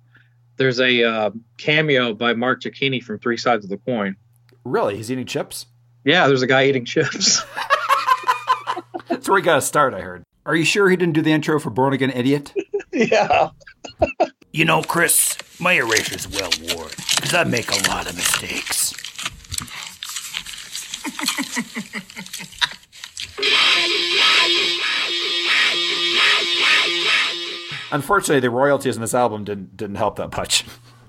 there's 0.59 0.81
a 0.81 1.03
uh, 1.03 1.31
cameo 1.57 2.13
by 2.13 2.35
Mark 2.35 2.61
Giacchini 2.61 3.03
from 3.03 3.19
Three 3.19 3.39
Sides 3.39 3.65
of 3.65 3.71
the 3.71 3.79
Coin. 3.79 4.17
Really, 4.67 4.99
he's 4.99 5.11
eating 5.11 5.25
chips. 5.25 5.65
Yeah, 6.05 6.27
there's 6.27 6.43
a 6.43 6.47
guy 6.47 6.67
eating 6.67 6.85
chips. 6.85 7.43
That's 9.09 9.31
where 9.31 9.39
he 9.39 9.45
got 9.45 9.55
to 9.55 9.63
start. 9.63 9.95
I 9.95 10.03
heard. 10.03 10.25
Are 10.45 10.55
you 10.55 10.67
sure 10.67 10.91
he 10.91 10.97
didn't 10.97 11.15
do 11.15 11.23
the 11.23 11.33
intro 11.33 11.59
for 11.59 11.71
Born 11.71 11.95
Again 11.95 12.11
Idiot? 12.11 12.53
yeah. 12.93 13.49
You 14.55 14.67
know, 14.67 14.83
Chris, 14.83 15.39
my 15.59 15.73
eraser's 15.73 16.29
well 16.29 16.51
worn 16.61 16.91
because 17.17 17.33
I 17.33 17.45
make 17.45 17.71
a 17.71 17.89
lot 17.89 18.07
of 18.07 18.15
mistakes. 18.15 18.93
Unfortunately, 27.93 28.41
the 28.41 28.51
royalties 28.51 28.97
in 28.97 29.03
this 29.03 29.14
album 29.14 29.45
didn't 29.45 29.77
didn't 29.77 29.97
help 29.97 30.16
that 30.16 30.35
much. 30.37 30.64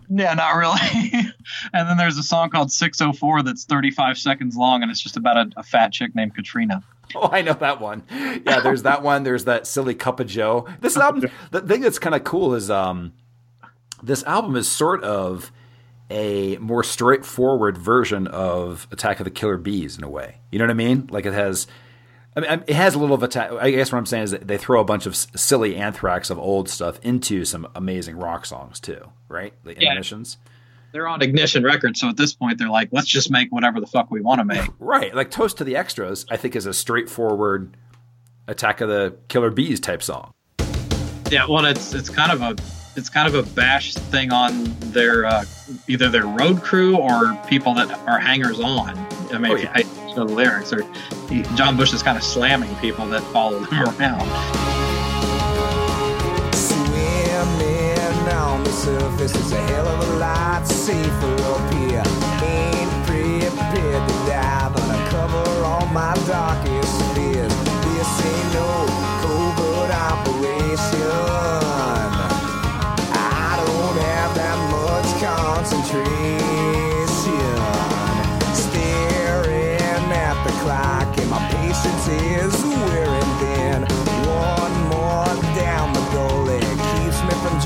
Yeah, 0.10 0.34
not 0.34 0.52
really. 0.56 1.32
and 1.74 1.90
then 1.90 1.98
there's 1.98 2.18
a 2.18 2.24
song 2.24 2.50
called 2.50 2.72
604 2.72 3.42
that's 3.44 3.64
35 3.66 4.18
seconds 4.18 4.56
long, 4.56 4.84
and 4.84 4.92
it's 4.92 5.02
just 5.02 5.18
about 5.18 5.38
a, 5.38 5.52
a 5.58 5.64
fat 5.64 5.94
chick 5.94 6.14
named 6.14 6.36
Katrina. 6.36 6.84
Oh, 7.16 7.30
I 7.32 7.42
know 7.42 7.54
that 7.54 7.80
one. 7.80 8.04
Yeah, 8.12 8.60
there's 8.60 8.84
that 8.84 9.02
one. 9.02 9.24
There's 9.24 9.46
that 9.46 9.66
silly 9.66 9.96
Cup 9.96 10.20
of 10.20 10.28
Joe. 10.28 10.68
This 10.82 10.98
album, 10.98 11.30
the 11.52 11.62
thing 11.62 11.82
that's 11.82 12.00
kind 12.00 12.16
of 12.16 12.24
cool 12.24 12.54
is 12.54 12.70
um, 12.70 13.14
this 14.02 14.24
album 14.24 14.56
is 14.56 14.70
sort 14.70 15.04
of 15.04 15.52
a 16.10 16.58
more 16.58 16.84
straightforward 16.84 17.78
version 17.78 18.28
of 18.28 18.88
Attack 18.92 19.20
of 19.20 19.24
the 19.24 19.32
Killer 19.32 19.58
Bees 19.58 19.98
in 19.98 20.04
a 20.04 20.10
way. 20.10 20.40
You 20.52 20.60
know 20.60 20.66
what 20.66 20.72
I 20.72 20.76
mean? 20.76 21.08
Like 21.12 21.26
it 21.26 21.34
has, 21.34 21.66
I 22.36 22.40
mean, 22.40 22.64
it 22.68 22.76
has 22.76 22.96
a 22.96 23.00
little 23.00 23.16
of 23.16 23.22
attack. 23.24 23.52
I 23.52 23.70
guess 23.72 23.92
what 23.92 24.00
I'm 24.00 24.06
saying 24.06 24.24
is 24.24 24.32
that 24.32 24.48
they 24.48 24.58
throw 24.58 24.82
a 24.82 24.84
bunch 24.84 25.06
of 25.06 25.14
s- 25.14 25.28
silly 25.36 25.76
anthrax 25.76 26.30
of 26.30 26.40
old 26.40 26.68
stuff 26.68 27.00
into 27.04 27.46
some 27.46 27.68
amazing 27.76 28.18
rock 28.18 28.46
songs 28.46 28.80
too, 28.80 29.10
right? 29.30 29.54
The 29.64 29.74
Yeah. 29.80 29.90
intermissions. 29.92 30.38
They're 30.94 31.08
on 31.08 31.22
Ignition 31.24 31.64
Records, 31.64 32.00
so 32.00 32.10
at 32.10 32.18
this 32.18 32.34
point, 32.34 32.60
they're 32.60 32.70
like, 32.70 32.90
let's 32.92 33.08
just 33.08 33.32
make 33.32 33.52
whatever 33.52 33.80
the 33.80 33.88
fuck 33.88 34.12
we 34.12 34.22
want 34.22 34.40
to 34.40 34.46
make. 34.46 34.68
Right, 34.80 35.14
like 35.16 35.32
Toast 35.32 35.58
to 35.58 35.64
the 35.64 35.76
Extras, 35.76 36.26
I 36.30 36.38
think 36.38 36.56
is 36.56 36.66
a 36.68 36.74
straightforward 36.74 37.76
Attack 38.48 38.82
of 38.82 38.90
the 38.90 39.16
Killer 39.28 39.50
Bees 39.50 39.80
type 39.80 40.04
song. 40.04 40.34
Yeah, 41.32 41.46
well, 41.48 41.66
it's 41.66 41.94
it's 41.94 42.10
kind 42.10 42.32
of 42.32 42.42
a 42.42 42.56
it's 42.96 43.10
kind 43.10 43.28
of 43.28 43.34
a 43.34 43.44
bash 43.54 43.94
thing 43.96 44.32
on 44.32 44.66
their 44.92 45.26
uh, 45.26 45.46
either 45.88 46.10
their 46.10 46.28
road 46.28 46.62
crew 46.62 46.96
or 46.98 47.36
people 47.48 47.74
that 47.76 47.90
are 48.08 48.20
hangers 48.20 48.60
on. 48.60 48.94
I 49.34 49.38
mean, 49.40 49.52
Oh, 49.52 49.56
if 49.56 49.62
you 49.62 49.68
yeah. 49.68 49.74
pay 49.74 49.82
attention 49.82 50.10
to 50.10 50.26
the 50.26 50.34
lyrics, 50.34 50.72
or 50.74 50.84
he, 51.30 51.44
John 51.56 51.76
Bush 51.78 51.94
is 51.94 52.04
kind 52.04 52.18
of 52.18 52.24
slamming 52.24 52.74
people 52.78 53.06
that 53.08 53.22
follow 53.34 53.60
them 53.60 53.74
around. 54.00 54.28
Swimming 56.54 58.30
on 58.34 58.64
the 58.64 58.72
surface 58.72 59.36
is 59.36 59.52
a 59.52 59.62
hell 59.68 59.88
of 59.88 60.10
a 60.10 60.14
lot 60.18 60.68
safer 60.68 61.36
up 61.54 61.74
here. 61.74 62.04
Ain't 62.44 62.92
prepared 63.08 64.04
to 64.10 64.16
dive 64.30 64.76
undercover 64.76 65.64
on 65.66 65.94
my 65.94 66.14
darkest 66.28 67.02
fears. 67.16 67.54
This 67.86 68.26
ain't 68.26 68.54
no 68.54 68.86
covert 69.22 69.92
operation. 69.92 71.03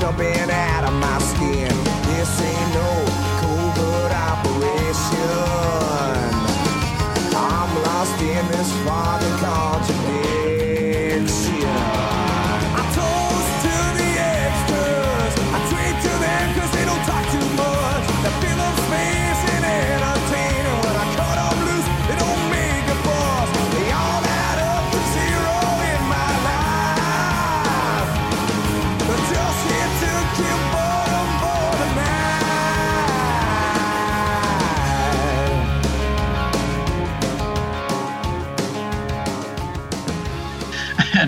Jumping 0.08 0.50
out 0.50 0.87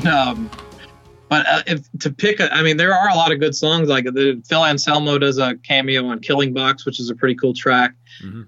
and 0.01 0.09
um, 0.09 0.51
but 1.29 1.47
uh, 1.47 1.63
if 1.67 1.91
to 2.01 2.11
pick, 2.11 2.41
a, 2.41 2.53
I 2.53 2.63
mean, 2.63 2.77
there 2.77 2.95
are 2.95 3.09
a 3.09 3.15
lot 3.15 3.33
of 3.33 3.41
good 3.41 3.55
songs. 3.55 3.89
Like 3.89 4.05
the 4.05 4.43
Phil 4.49 4.65
Anselmo 4.65 5.19
does 5.19 5.39
a 5.39 5.57
cameo 5.57 6.07
on 6.07 6.21
Killing 6.21 6.53
Box, 6.53 6.85
which 6.85 7.01
is 7.01 7.11
a 7.11 7.15
pretty 7.15 7.35
cool 7.35 7.55
track. 7.55 7.95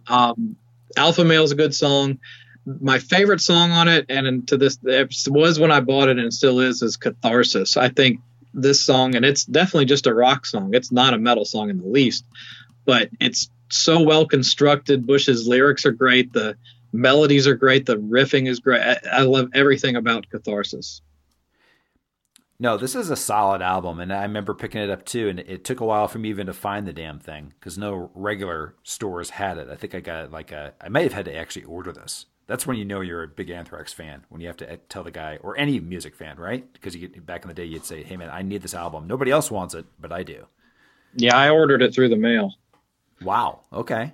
Um, 0.07 0.57
Alpha 0.97 1.25
Male 1.25 1.45
is 1.45 1.53
a 1.53 1.57
good 1.57 1.75
song. 1.75 2.19
My 2.65 2.99
favorite 2.99 3.41
song 3.41 3.73
on 3.73 3.89
it, 3.89 4.07
and 4.09 4.47
to 4.49 4.57
this 4.57 4.79
it 4.85 5.15
was 5.29 5.59
when 5.59 5.71
I 5.71 5.81
bought 5.81 6.09
it, 6.09 6.19
and 6.19 6.33
still 6.33 6.61
is, 6.61 6.83
is 6.83 6.97
Catharsis. 6.97 7.77
I 7.77 7.89
think 7.89 8.21
this 8.55 8.81
song, 8.81 9.15
and 9.15 9.25
it's 9.25 9.45
definitely 9.45 9.87
just 9.87 10.07
a 10.07 10.15
rock 10.15 10.47
song. 10.47 10.75
It's 10.75 10.93
not 10.93 11.15
a 11.15 11.19
metal 11.19 11.45
song 11.45 11.71
in 11.71 11.79
the 11.79 11.89
least, 11.89 12.25
but 12.85 13.11
it's 13.21 13.51
so 13.71 14.03
well 14.03 14.27
constructed. 14.27 15.07
Bush's 15.07 15.49
lyrics 15.49 15.87
are 15.87 15.93
great. 15.93 16.33
The 16.33 16.57
melodies 16.93 17.47
are 17.47 17.55
great. 17.55 17.87
The 17.87 17.97
riffing 17.97 18.49
is 18.49 18.61
great. 18.61 18.83
I, 18.83 18.99
I 19.11 19.23
love 19.23 19.51
everything 19.55 19.97
about 19.97 20.29
Catharsis. 20.31 21.01
No, 22.63 22.77
this 22.77 22.95
is 22.95 23.11
a 23.11 23.17
solid 23.17 23.61
album, 23.61 23.99
and 23.99 24.13
I 24.13 24.23
remember 24.23 24.55
picking 24.55 24.83
it 24.83 24.89
up 24.89 25.05
too. 25.05 25.29
And 25.29 25.41
it 25.41 25.65
took 25.65 25.81
a 25.81 25.85
while 25.85 26.07
for 26.07 26.21
me 26.21 26.29
even 26.29 26.47
to 26.47 26.53
find 26.53 26.87
the 26.87 26.93
damn 26.93 27.19
thing 27.19 27.55
because 27.59 27.77
no 27.77 28.13
regular 28.15 28.77
stores 28.85 29.31
had 29.31 29.59
it. 29.59 29.69
I 29.69 29.75
think 29.75 29.97
I 29.97 30.01
got 30.01 30.31
like 30.31 30.53
a. 30.53 30.73
I 30.81 30.89
may 30.89 31.03
have 31.03 31.13
had 31.13 31.25
to 31.25 31.35
actually 31.35 31.65
order 31.65 31.91
this. 31.91 32.27
That's 32.47 32.65
when 32.65 32.77
you 32.77 32.85
know 32.85 33.01
you're 33.01 33.25
a 33.25 33.27
big 33.27 33.51
Anthrax 33.51 33.93
fan 33.93 34.27
when 34.29 34.41
you 34.41 34.47
have 34.47 34.59
to 34.59 34.75
uh, 34.75 34.77
tell 34.89 35.03
the 35.03 35.11
guy 35.11 35.39
or 35.43 35.59
any 35.59 35.81
music 35.81 36.15
fan, 36.15 36.37
right? 36.39 36.73
Because 36.73 36.95
you 36.95 37.09
get, 37.09 37.27
back 37.27 37.43
in 37.43 37.49
the 37.49 37.55
day 37.55 37.65
you'd 37.65 37.85
say, 37.85 38.05
"Hey 38.05 38.17
man, 38.17 38.31
I 38.31 38.43
need 38.43 38.63
this 38.63 38.75
album. 38.75 39.09
Nobody 39.09 39.33
else 39.33 39.51
wants 39.51 39.75
it, 39.75 39.85
but 40.01 40.13
I 40.13 40.23
do." 40.23 40.47
Yeah, 41.17 41.37
I 41.37 41.51
ordered 41.51 41.83
it 41.83 41.93
through 41.93 42.11
the 42.11 42.17
mail. 42.17 42.55
Wow. 43.23 43.63
Okay. 43.73 44.13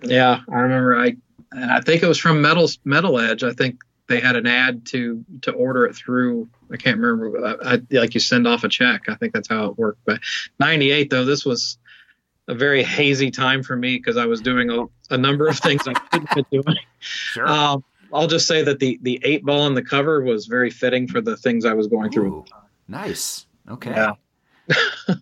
Yeah, 0.00 0.42
I 0.48 0.58
remember. 0.60 0.96
I 0.96 1.16
and 1.50 1.72
I 1.72 1.80
think 1.80 2.04
it 2.04 2.06
was 2.06 2.18
from 2.18 2.40
Metal 2.40 2.68
Metal 2.84 3.18
Edge. 3.18 3.42
I 3.42 3.50
think 3.50 3.80
they 4.06 4.20
had 4.20 4.36
an 4.36 4.46
ad 4.46 4.86
to 4.86 5.24
to 5.42 5.50
order 5.50 5.86
it 5.86 5.96
through. 5.96 6.48
I 6.72 6.76
can't 6.76 6.98
remember. 6.98 7.46
I, 7.46 7.74
I, 7.74 7.80
like 7.90 8.14
you 8.14 8.20
send 8.20 8.46
off 8.46 8.64
a 8.64 8.68
check. 8.68 9.02
I 9.08 9.14
think 9.14 9.32
that's 9.32 9.48
how 9.48 9.66
it 9.66 9.78
worked. 9.78 10.00
But 10.04 10.20
'98 10.58 11.10
though, 11.10 11.24
this 11.24 11.44
was 11.44 11.78
a 12.48 12.54
very 12.54 12.82
hazy 12.82 13.30
time 13.30 13.62
for 13.62 13.76
me 13.76 13.96
because 13.96 14.16
I 14.16 14.26
was 14.26 14.40
doing 14.40 14.70
a, 14.70 14.86
a 15.10 15.18
number 15.18 15.46
of 15.48 15.58
things 15.58 15.86
I 15.86 15.94
couldn't 15.94 16.34
be 16.34 16.62
doing. 16.62 16.76
Sure. 16.98 17.46
Um, 17.46 17.84
I'll 18.12 18.26
just 18.26 18.46
say 18.46 18.62
that 18.62 18.78
the 18.78 18.98
the 19.02 19.20
eight 19.22 19.44
ball 19.44 19.62
on 19.62 19.74
the 19.74 19.84
cover 19.84 20.22
was 20.22 20.46
very 20.46 20.70
fitting 20.70 21.06
for 21.06 21.20
the 21.20 21.36
things 21.36 21.64
I 21.64 21.74
was 21.74 21.86
going 21.86 22.10
through. 22.10 22.44
Nice. 22.88 23.46
Okay. 23.68 23.90
Yeah. 23.90 24.14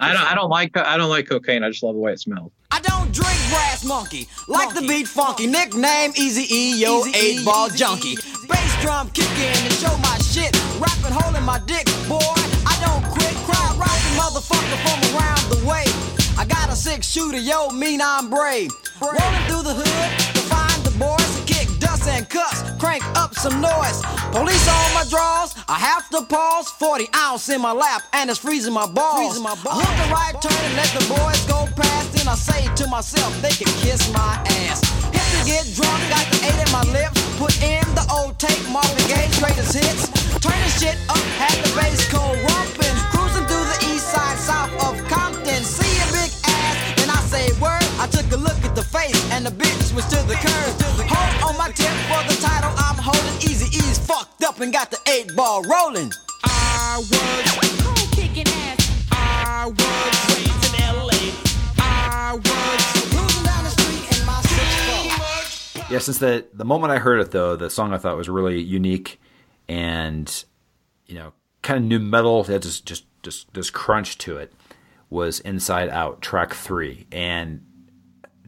I 0.00 0.12
don't 0.12 0.32
I 0.32 0.34
don't 0.34 0.50
like 0.50 0.76
I 0.76 0.96
don't 0.96 1.10
like 1.10 1.28
cocaine. 1.28 1.62
I 1.62 1.68
just 1.68 1.82
love 1.82 1.94
the 1.94 2.00
way 2.00 2.12
it 2.12 2.20
smells. 2.20 2.52
I 2.70 2.80
don't 2.80 3.12
drink 3.12 3.38
brass 3.50 3.84
monkey. 3.84 4.28
Like 4.48 4.74
the 4.74 4.80
beat 4.82 5.06
funky. 5.06 5.46
Nickname 5.46 6.12
Easy 6.16 6.46
E, 6.54 6.80
yo, 6.80 7.04
eight 7.14 7.44
ball 7.44 7.68
junkie. 7.68 8.16
Bass 8.48 8.82
drum 8.82 9.10
kicking 9.10 9.52
and 9.52 9.72
show 9.74 9.96
my 9.98 10.16
shit. 10.18 10.56
Rapping, 10.80 11.12
holding 11.12 11.44
my 11.44 11.60
dick, 11.66 11.86
boy. 12.08 12.18
I 12.64 12.74
don't 12.80 13.04
quit. 13.12 13.34
Cry, 13.44 13.76
rocking 13.76 14.16
motherfucker 14.16 14.78
from 14.80 15.16
around 15.16 15.44
the 15.50 15.66
way. 15.66 15.84
I 16.38 16.46
got 16.46 16.70
a 16.70 16.76
six 16.76 17.06
shooter, 17.06 17.38
yo, 17.38 17.70
mean 17.70 18.00
I'm 18.00 18.30
brave. 18.30 18.70
Rolling 19.00 19.44
through 19.48 19.62
the 19.62 19.74
hood 19.74 20.34
to 20.34 20.40
find 20.48 20.82
the 20.84 20.96
boys 20.98 21.51
dust 21.92 22.08
and 22.08 22.28
cuss. 22.28 22.62
Crank 22.78 23.04
up 23.16 23.34
some 23.34 23.60
noise. 23.60 24.02
Police 24.32 24.68
on 24.68 24.94
my 24.94 25.04
drawers. 25.08 25.54
I 25.68 25.78
have 25.78 26.08
to 26.10 26.22
pause. 26.22 26.68
40 26.70 27.08
ounce 27.14 27.48
in 27.48 27.60
my 27.60 27.72
lap 27.72 28.02
and 28.12 28.30
it's 28.30 28.38
freezing 28.38 28.72
my 28.72 28.86
balls. 28.86 29.18
Freezing 29.18 29.42
my 29.42 29.54
balls. 29.62 29.80
I 29.80 29.84
hook 29.84 29.96
the 30.02 30.08
right 30.12 30.36
turn 30.42 30.64
and 30.64 30.76
let 30.76 30.90
the 30.96 31.04
boys 31.08 31.40
go 31.46 31.68
past. 31.76 32.12
Then 32.12 32.28
I 32.28 32.34
say 32.34 32.62
to 32.82 32.86
myself, 32.88 33.32
they 33.42 33.50
can 33.50 33.70
kiss 33.80 34.12
my 34.12 34.40
ass. 34.66 34.80
Hit 35.12 35.26
to 35.34 35.40
get 35.44 35.64
drunk, 35.76 36.00
got 36.08 36.24
the 36.32 36.38
eight 36.48 36.60
in 36.64 36.70
my 36.72 36.84
lips. 36.92 37.18
Put 37.38 37.54
in 37.62 37.84
the 37.94 38.04
old 38.10 38.38
tape, 38.38 38.62
Marvin 38.70 39.06
Gaye's 39.08 39.38
greatest 39.38 39.74
hits. 39.74 40.08
Turn 40.40 40.58
the 40.64 40.72
shit 40.78 40.96
up, 41.08 41.22
had 41.38 41.56
the 41.64 41.70
bass 41.76 42.00
go 42.10 42.22
rumping. 42.22 42.96
Cruising 43.12 43.46
through 43.46 43.66
the 43.68 43.78
east 43.92 44.08
side, 44.08 44.38
south 44.38 44.72
of 44.86 44.96
Compton. 45.08 45.41
The 48.82 48.98
face, 48.98 49.30
and 49.32 49.46
the 49.46 49.50
bitch 49.50 49.94
was 49.94 50.04
to 50.06 50.16
the 50.26 50.34
curve. 50.34 50.74
Hold 51.08 51.52
on 51.52 51.58
my 51.58 51.70
tip 51.70 51.94
for 52.10 52.22
the 52.28 52.40
title 52.40 52.72
I'm 52.76 52.96
holding. 52.98 53.36
Easy 53.42 53.66
E's 53.76 53.98
fucked 53.98 54.42
up 54.44 54.60
and 54.60 54.72
got 54.72 54.90
the 54.90 54.98
eight 55.10 55.34
ball 55.36 55.62
rolling. 55.62 56.10
I 56.44 56.98
was 56.98 58.10
kicking 58.10 58.46
ass. 58.48 59.08
I 59.10 59.66
was 59.66 60.14
raised 60.30 60.64
in 60.68 60.96
LA. 60.96 61.22
I 61.78 62.34
was 62.34 62.82
cruising 63.10 63.44
down 63.44 63.64
the 63.64 63.70
street 63.70 64.18
in 64.18 64.26
my 64.26 64.40
six 64.42 65.74
four. 65.74 65.92
Yeah, 65.92 65.98
since 65.98 66.18
the 66.18 66.46
the 66.52 66.64
moment 66.64 66.92
I 66.92 66.98
heard 66.98 67.20
it 67.20 67.30
though, 67.30 67.56
the 67.56 67.70
song 67.70 67.92
I 67.92 67.98
thought 67.98 68.16
was 68.16 68.28
really 68.28 68.60
unique 68.60 69.20
and 69.68 70.44
you 71.06 71.14
know, 71.14 71.32
kind 71.62 71.78
of 71.78 71.84
new 71.84 72.00
metal, 72.00 72.42
that 72.44 72.62
just 72.62 72.86
just 72.86 73.04
just 73.22 73.52
this 73.54 73.70
crunch 73.70 74.18
to 74.18 74.38
it 74.38 74.52
was 75.08 75.40
Inside 75.40 75.90
Out 75.90 76.22
track 76.22 76.54
3 76.54 77.06
and 77.12 77.66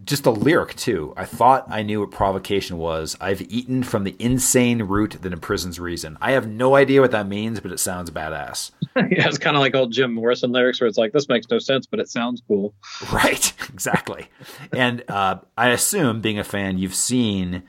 just 0.05 0.24
the 0.24 0.32
lyric 0.32 0.74
too. 0.76 1.14
I 1.16 1.24
thought 1.24 1.66
I 1.68 1.82
knew 1.82 2.00
what 2.00 2.11
provocation 2.11 2.78
was. 2.78 3.16
I've 3.20 3.42
eaten 3.42 3.82
from 3.82 4.05
the 4.05 4.16
insane 4.18 4.82
root 4.82 5.18
that 5.22 5.32
imprisons 5.32 5.80
reason. 5.80 6.18
I 6.20 6.32
have 6.32 6.46
no 6.46 6.76
idea 6.76 7.00
what 7.00 7.12
that 7.12 7.26
means, 7.26 7.61
but 7.61 7.72
it 7.72 7.78
sounds 7.78 8.11
badass. 8.11 8.70
yeah, 8.96 9.26
it's 9.26 9.38
kind 9.38 9.57
of 9.57 9.61
like 9.61 9.74
old 9.74 9.92
Jim 9.92 10.14
Morrison 10.14 10.52
lyrics 10.52 10.80
where 10.80 10.88
it's 10.88 10.98
like 10.98 11.12
this 11.12 11.28
makes 11.28 11.48
no 11.50 11.59
sense, 11.59 11.86
but 11.86 12.00
it 12.00 12.09
sounds 12.09 12.42
cool. 12.46 12.74
Right, 13.12 13.52
exactly. 13.68 14.28
and 14.72 15.05
uh, 15.09 15.36
I 15.57 15.68
assume, 15.68 16.20
being 16.20 16.38
a 16.38 16.44
fan, 16.44 16.78
you've 16.78 16.94
seen 16.94 17.62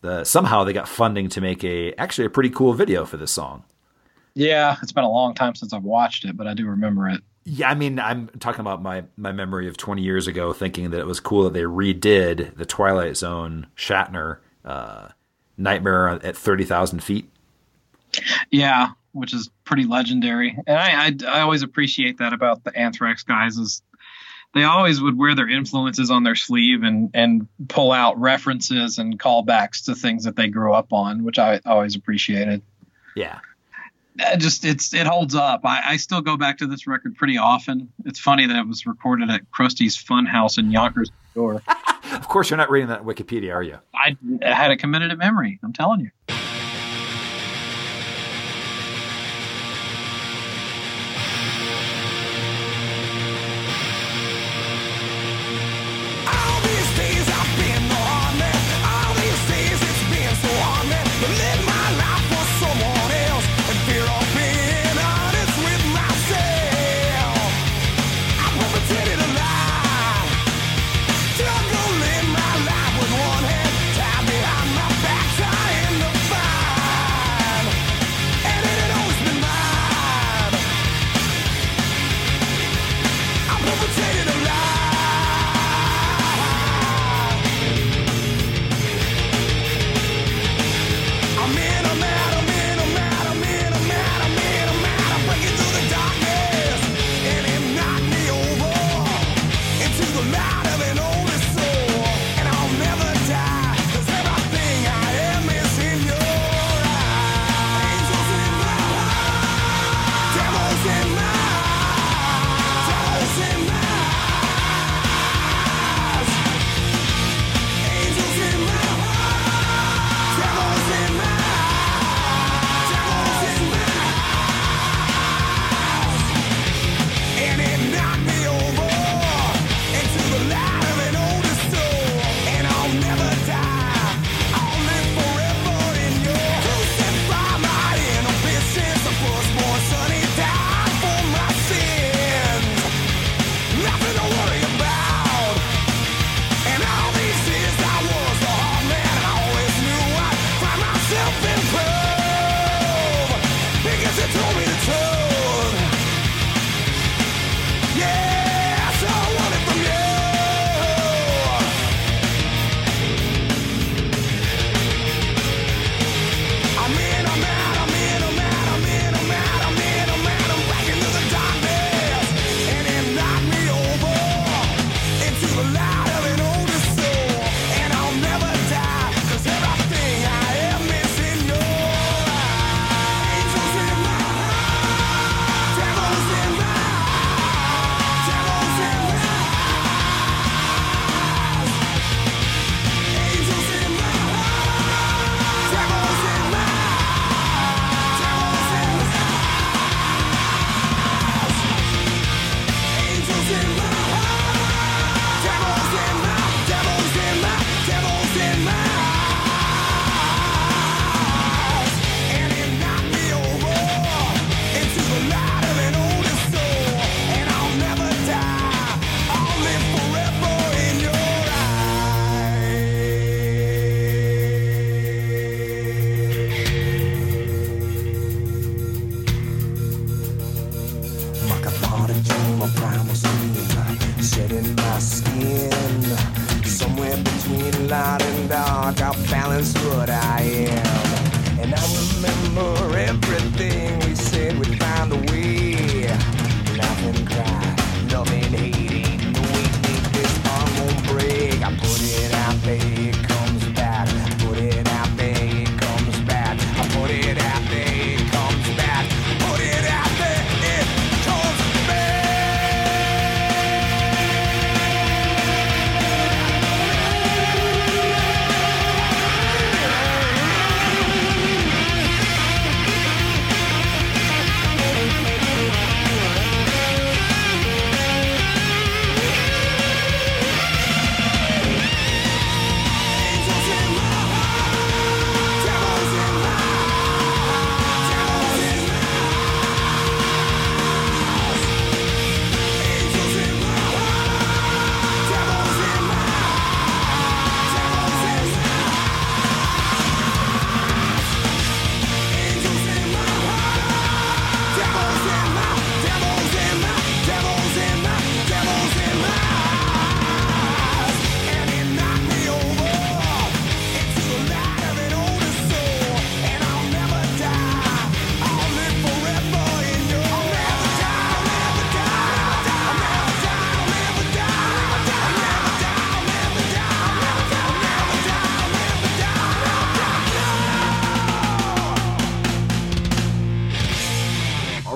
the 0.00 0.24
somehow 0.24 0.64
they 0.64 0.72
got 0.72 0.88
funding 0.88 1.28
to 1.30 1.40
make 1.40 1.64
a 1.64 1.92
actually 1.94 2.26
a 2.26 2.30
pretty 2.30 2.50
cool 2.50 2.72
video 2.72 3.04
for 3.04 3.16
this 3.16 3.30
song. 3.30 3.64
Yeah, 4.34 4.76
it's 4.82 4.92
been 4.92 5.04
a 5.04 5.10
long 5.10 5.34
time 5.34 5.54
since 5.54 5.72
I've 5.72 5.82
watched 5.82 6.24
it, 6.24 6.36
but 6.36 6.46
I 6.46 6.54
do 6.54 6.66
remember 6.66 7.08
it. 7.08 7.22
Yeah, 7.50 7.70
I 7.70 7.74
mean, 7.74 7.98
I'm 7.98 8.28
talking 8.40 8.60
about 8.60 8.82
my 8.82 9.04
my 9.16 9.32
memory 9.32 9.68
of 9.68 9.78
20 9.78 10.02
years 10.02 10.26
ago, 10.26 10.52
thinking 10.52 10.90
that 10.90 11.00
it 11.00 11.06
was 11.06 11.18
cool 11.18 11.44
that 11.44 11.54
they 11.54 11.62
redid 11.62 12.56
the 12.56 12.66
Twilight 12.66 13.16
Zone 13.16 13.68
Shatner 13.74 14.38
uh, 14.66 15.08
Nightmare 15.56 16.08
at 16.08 16.36
30,000 16.36 17.02
feet. 17.02 17.30
Yeah, 18.50 18.90
which 19.12 19.32
is 19.32 19.48
pretty 19.64 19.84
legendary, 19.84 20.58
and 20.66 20.78
I, 20.78 21.06
I 21.06 21.38
I 21.38 21.40
always 21.40 21.62
appreciate 21.62 22.18
that 22.18 22.34
about 22.34 22.64
the 22.64 22.76
Anthrax 22.76 23.22
guys 23.22 23.56
is 23.56 23.82
they 24.52 24.64
always 24.64 25.00
would 25.00 25.16
wear 25.16 25.34
their 25.34 25.48
influences 25.48 26.10
on 26.10 26.24
their 26.24 26.34
sleeve 26.34 26.82
and 26.82 27.10
and 27.14 27.48
pull 27.68 27.92
out 27.92 28.20
references 28.20 28.98
and 28.98 29.18
callbacks 29.18 29.86
to 29.86 29.94
things 29.94 30.24
that 30.24 30.36
they 30.36 30.48
grew 30.48 30.74
up 30.74 30.92
on, 30.92 31.24
which 31.24 31.38
I 31.38 31.60
always 31.64 31.96
appreciated. 31.96 32.60
Yeah. 33.14 33.38
Just 34.38 34.64
it's 34.64 34.92
it 34.94 35.06
holds 35.06 35.34
up. 35.34 35.60
I, 35.64 35.82
I 35.84 35.96
still 35.96 36.20
go 36.20 36.36
back 36.36 36.58
to 36.58 36.66
this 36.66 36.86
record 36.86 37.14
pretty 37.16 37.38
often. 37.38 37.92
It's 38.04 38.18
funny 38.18 38.46
that 38.46 38.56
it 38.56 38.66
was 38.66 38.86
recorded 38.86 39.30
at 39.30 39.50
Krusty's 39.52 39.96
Funhouse 39.96 40.58
in 40.58 40.70
Yonkers, 40.72 41.10
New 41.36 41.42
York. 41.42 41.62
Of 42.12 42.28
course, 42.28 42.50
you're 42.50 42.56
not 42.56 42.70
reading 42.70 42.88
that 42.88 43.04
Wikipedia, 43.04 43.54
are 43.54 43.62
you? 43.62 43.78
I 43.94 44.16
had 44.42 44.70
it 44.70 44.78
committed 44.78 45.10
to 45.10 45.16
memory. 45.16 45.58
I'm 45.62 45.72
telling 45.72 46.00
you. 46.00 46.10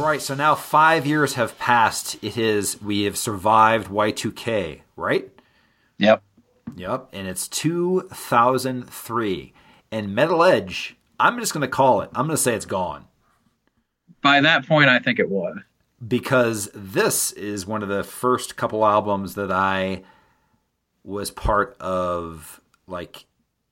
All 0.03 0.09
right, 0.09 0.21
so 0.21 0.35
now 0.35 0.57
five 0.57 1.07
years 1.07 1.35
have 1.35 1.57
passed. 1.61 2.17
It 2.25 2.37
is 2.37 2.83
we 2.83 3.05
have 3.05 3.17
survived 3.17 3.87
Y2K, 3.87 4.81
right? 4.97 5.31
Yep. 5.99 6.25
Yep, 6.75 7.09
and 7.13 7.29
it's 7.29 7.47
2003. 7.47 9.53
And 9.93 10.13
Metal 10.13 10.43
Edge, 10.43 10.97
I'm 11.21 11.39
just 11.39 11.55
going 11.55 11.61
to 11.61 11.69
call 11.69 12.01
it. 12.01 12.11
I'm 12.17 12.27
going 12.27 12.37
to 12.37 12.43
say 12.43 12.53
it's 12.53 12.67
gone 12.67 13.07
By 14.23 14.41
that 14.41 14.67
point, 14.67 14.89
I 14.89 14.99
think 14.99 15.21
it 15.21 15.31
was. 15.31 15.59
because 16.09 16.69
this 16.75 17.31
is 17.31 17.65
one 17.65 17.85
of 17.85 17.89
the 17.89 18.03
first 18.03 18.57
couple 18.57 18.85
albums 18.85 19.37
that 19.37 19.53
I 19.53 20.03
was 21.05 21.31
part 21.31 21.77
of 21.79 22.61
like 22.89 23.27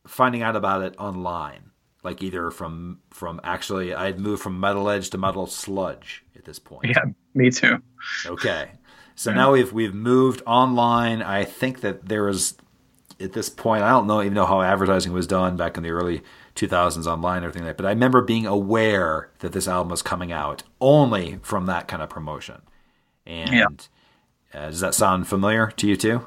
finding 0.07 0.43
out 0.43 0.55
about 0.55 0.83
it 0.83 0.95
online. 0.97 1.70
Like 2.03 2.23
either 2.23 2.51
from 2.51 3.01
from 3.11 3.41
actually 3.45 3.95
I'd 3.95 4.19
moved 4.19 4.43
from 4.43 4.59
Metal 4.59 4.89
Edge 4.89 5.11
to 5.11 5.19
Metal 5.19 5.47
Sludge 5.47 6.25
at 6.37 6.45
this 6.45 6.59
point. 6.59 6.87
Yeah, 6.87 7.05
me 7.35 7.51
too. 7.51 7.83
Okay. 8.27 8.71
So 9.15 9.33
now 9.35 9.53
we've 9.53 9.73
we've 9.73 9.95
moved 9.95 10.43
online. 10.47 11.21
I 11.21 11.45
think 11.45 11.83
that 11.83 12.09
there 12.09 12.23
was 12.25 12.57
at 13.21 13.35
this 13.35 13.51
point 13.51 13.83
I 13.83 13.91
don't 13.91 14.07
know 14.07 14.23
even 14.23 14.33
know 14.33 14.47
how 14.47 14.63
advertising 14.63 15.13
was 15.13 15.27
done 15.27 15.57
back 15.59 15.77
in 15.77 15.83
the 15.83 15.91
early 15.91 16.23
2000s 16.57 17.07
online 17.07 17.39
and 17.39 17.45
everything 17.45 17.67
like 17.67 17.77
that. 17.77 17.83
But 17.83 17.89
I 17.89 17.93
remember 17.93 18.23
being 18.23 18.47
aware 18.47 19.31
that 19.41 19.53
this 19.53 19.69
album 19.69 19.91
was 19.91 20.01
coming 20.03 20.33
out 20.33 20.63
only 20.81 21.39
from 21.43 21.67
that 21.67 21.87
kind 21.87 22.03
of 22.03 22.09
promotion. 22.09 22.63
And 23.27 23.53
Yeah. 23.55 23.67
uh, 24.59 24.71
does 24.71 24.81
that 24.81 24.95
sound 24.95 25.29
familiar 25.29 25.71
to 25.73 25.87
you 25.87 25.97
too? 25.97 26.27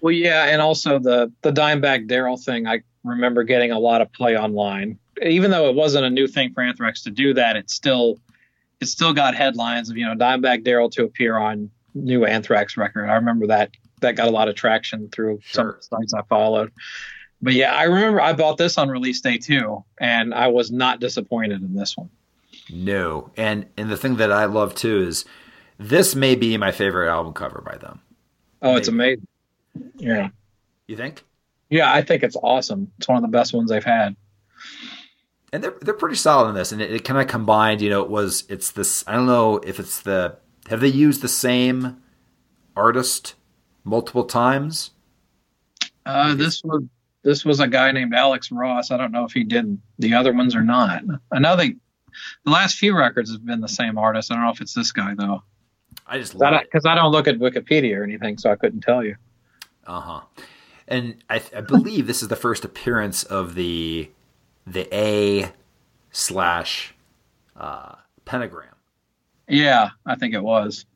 Well, 0.00 0.12
yeah, 0.12 0.46
and 0.46 0.60
also 0.60 0.98
the 0.98 1.32
the 1.42 1.52
Dimebag 1.52 2.08
Darrell 2.08 2.36
thing. 2.36 2.66
I 2.66 2.80
remember 3.06 3.44
getting 3.44 3.70
a 3.70 3.78
lot 3.78 4.00
of 4.00 4.12
play 4.12 4.36
online, 4.36 4.98
even 5.22 5.50
though 5.50 5.68
it 5.68 5.74
wasn't 5.74 6.04
a 6.04 6.10
new 6.10 6.26
thing 6.26 6.52
for 6.52 6.62
Anthrax 6.62 7.02
to 7.04 7.10
do 7.10 7.34
that. 7.34 7.56
It 7.56 7.70
still 7.70 8.18
it 8.80 8.86
still 8.86 9.12
got 9.12 9.34
headlines 9.34 9.90
of 9.90 9.96
you 9.96 10.06
know 10.06 10.14
Dimebag 10.14 10.64
Darrell 10.64 10.90
to 10.90 11.04
appear 11.04 11.36
on 11.36 11.70
new 11.94 12.24
Anthrax 12.24 12.76
record. 12.76 13.08
I 13.08 13.14
remember 13.14 13.46
that 13.46 13.70
that 14.00 14.16
got 14.16 14.28
a 14.28 14.30
lot 14.30 14.48
of 14.48 14.54
traction 14.54 15.08
through 15.08 15.40
some 15.50 15.68
of 15.68 15.76
the 15.76 15.82
sites 15.82 16.14
I 16.14 16.22
followed. 16.22 16.72
But 17.40 17.54
yeah, 17.54 17.74
I 17.74 17.84
remember 17.84 18.20
I 18.20 18.32
bought 18.32 18.58
this 18.58 18.78
on 18.78 18.88
release 18.88 19.20
day 19.20 19.38
too, 19.38 19.84
and 19.98 20.34
I 20.34 20.48
was 20.48 20.70
not 20.70 21.00
disappointed 21.00 21.62
in 21.62 21.74
this 21.74 21.96
one. 21.96 22.10
No. 22.70 23.30
And 23.36 23.66
and 23.76 23.90
the 23.90 23.96
thing 23.96 24.16
that 24.16 24.32
I 24.32 24.46
love 24.46 24.74
too 24.74 24.98
is 25.02 25.24
this 25.78 26.14
may 26.14 26.34
be 26.34 26.56
my 26.56 26.72
favorite 26.72 27.10
album 27.10 27.32
cover 27.34 27.62
by 27.64 27.76
them. 27.76 28.00
Oh, 28.62 28.76
it's 28.76 28.88
amazing. 28.88 29.26
Yeah. 29.96 30.28
You 30.86 30.96
think? 30.96 31.22
Yeah, 31.70 31.92
I 31.92 32.02
think 32.02 32.22
it's 32.22 32.36
awesome. 32.36 32.90
It's 32.98 33.08
one 33.08 33.16
of 33.16 33.22
the 33.22 33.28
best 33.28 33.52
ones 33.52 33.70
they've 33.70 33.82
had. 33.84 34.16
and 35.52 35.62
they're 35.62 35.76
they're 35.80 35.94
pretty 35.94 36.16
solid 36.16 36.48
in 36.50 36.54
this, 36.54 36.72
and 36.72 36.80
it, 36.80 36.92
it 36.92 37.04
kind 37.04 37.20
of 37.20 37.26
combined. 37.26 37.80
You 37.80 37.90
know, 37.90 38.02
it 38.02 38.10
was 38.10 38.44
it's 38.48 38.70
this. 38.70 39.04
I 39.06 39.14
don't 39.14 39.26
know 39.26 39.56
if 39.58 39.80
it's 39.80 40.00
the 40.02 40.38
have 40.68 40.80
they 40.80 40.88
used 40.88 41.22
the 41.22 41.28
same 41.28 42.02
artist 42.76 43.34
multiple 43.84 44.24
times. 44.24 44.90
Uh, 46.04 46.34
this 46.34 46.62
was 46.62 46.84
this 47.22 47.44
was 47.44 47.58
a 47.60 47.66
guy 47.66 47.90
named 47.90 48.14
Alex 48.14 48.52
Ross. 48.52 48.90
I 48.90 48.96
don't 48.96 49.12
know 49.12 49.24
if 49.24 49.32
he 49.32 49.42
did 49.42 49.80
the 49.98 50.14
other 50.14 50.32
ones 50.32 50.54
or 50.54 50.62
not. 50.62 51.02
I 51.32 51.38
know 51.38 51.56
they 51.56 51.74
the 52.44 52.50
last 52.50 52.78
few 52.78 52.96
records 52.96 53.32
have 53.32 53.44
been 53.44 53.60
the 53.60 53.68
same 53.68 53.98
artist. 53.98 54.30
I 54.30 54.36
don't 54.36 54.44
know 54.44 54.50
if 54.50 54.60
it's 54.60 54.74
this 54.74 54.92
guy 54.92 55.14
though, 55.14 55.42
I 56.06 56.18
just 56.18 56.34
love 56.34 56.54
it. 56.54 56.68
because 56.70 56.86
I, 56.86 56.94
don't 56.94 57.10
look 57.12 57.26
at 57.26 57.36
Wikipedia 57.36 57.98
or 57.98 58.04
anything, 58.04 58.38
so 58.38 58.50
I 58.50 58.56
couldn't 58.56 58.80
tell 58.80 59.04
you. 59.04 59.16
Uh 59.86 60.00
huh. 60.00 60.20
And 60.88 61.16
I, 61.28 61.42
I 61.56 61.60
believe 61.62 62.06
this 62.06 62.22
is 62.22 62.28
the 62.28 62.36
first 62.36 62.64
appearance 62.64 63.24
of 63.24 63.54
the 63.54 64.10
the 64.66 64.88
A 64.94 65.52
slash 66.10 66.94
uh, 67.56 67.94
pentagram, 68.24 68.74
Yeah, 69.48 69.90
I 70.04 70.16
think 70.16 70.34
it 70.34 70.42
was. 70.42 70.86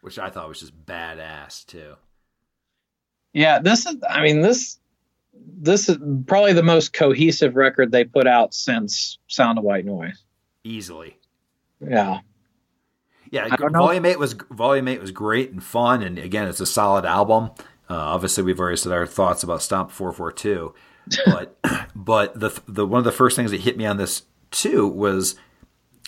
which 0.00 0.18
I 0.18 0.30
thought 0.30 0.48
was 0.48 0.60
just 0.60 0.86
badass 0.86 1.66
too. 1.66 1.94
Yeah, 3.32 3.58
this 3.60 3.86
is. 3.86 3.96
I 4.08 4.22
mean 4.22 4.40
this 4.40 4.78
this 5.60 5.88
is 5.88 5.98
probably 6.26 6.52
the 6.52 6.62
most 6.62 6.92
cohesive 6.92 7.56
record 7.56 7.92
they 7.92 8.04
put 8.04 8.26
out 8.26 8.54
since 8.54 9.18
Sound 9.28 9.58
of 9.58 9.64
White 9.64 9.84
Noise. 9.84 10.24
Easily. 10.64 11.16
Yeah. 11.80 12.20
Yeah, 13.30 13.54
know. 13.60 13.68
Volume 13.68 14.06
Eight 14.06 14.18
was 14.18 14.32
Volume 14.50 14.88
Eight 14.88 15.00
was 15.00 15.10
great 15.10 15.50
and 15.52 15.62
fun, 15.62 16.02
and 16.02 16.18
again, 16.18 16.48
it's 16.48 16.60
a 16.60 16.66
solid 16.66 17.04
album. 17.04 17.50
Uh, 17.90 17.94
obviously, 17.96 18.42
we've 18.42 18.60
already 18.60 18.76
said 18.76 18.92
our 18.92 19.06
thoughts 19.06 19.42
about 19.42 19.62
Stomp 19.62 19.90
Four 19.90 20.12
Four 20.12 20.32
Two, 20.32 20.74
but 21.26 21.58
but 21.94 22.38
the 22.38 22.58
the 22.66 22.86
one 22.86 22.98
of 22.98 23.04
the 23.04 23.12
first 23.12 23.36
things 23.36 23.50
that 23.50 23.60
hit 23.60 23.76
me 23.76 23.86
on 23.86 23.96
this 23.96 24.22
too 24.50 24.86
was 24.86 25.36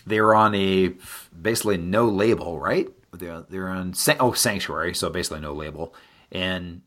they 0.07 0.21
were 0.21 0.35
on 0.35 0.55
a 0.55 0.95
basically 1.41 1.77
no 1.79 2.07
label, 2.09 2.59
right? 2.59 2.89
They're 3.13 3.45
they're 3.49 3.69
on 3.69 3.95
San- 3.95 4.19
oh 4.21 4.33
Sanctuary, 4.33 4.95
so 4.95 5.11
basically 5.11 5.41
no 5.41 5.53
label, 5.53 5.95
and 6.31 6.83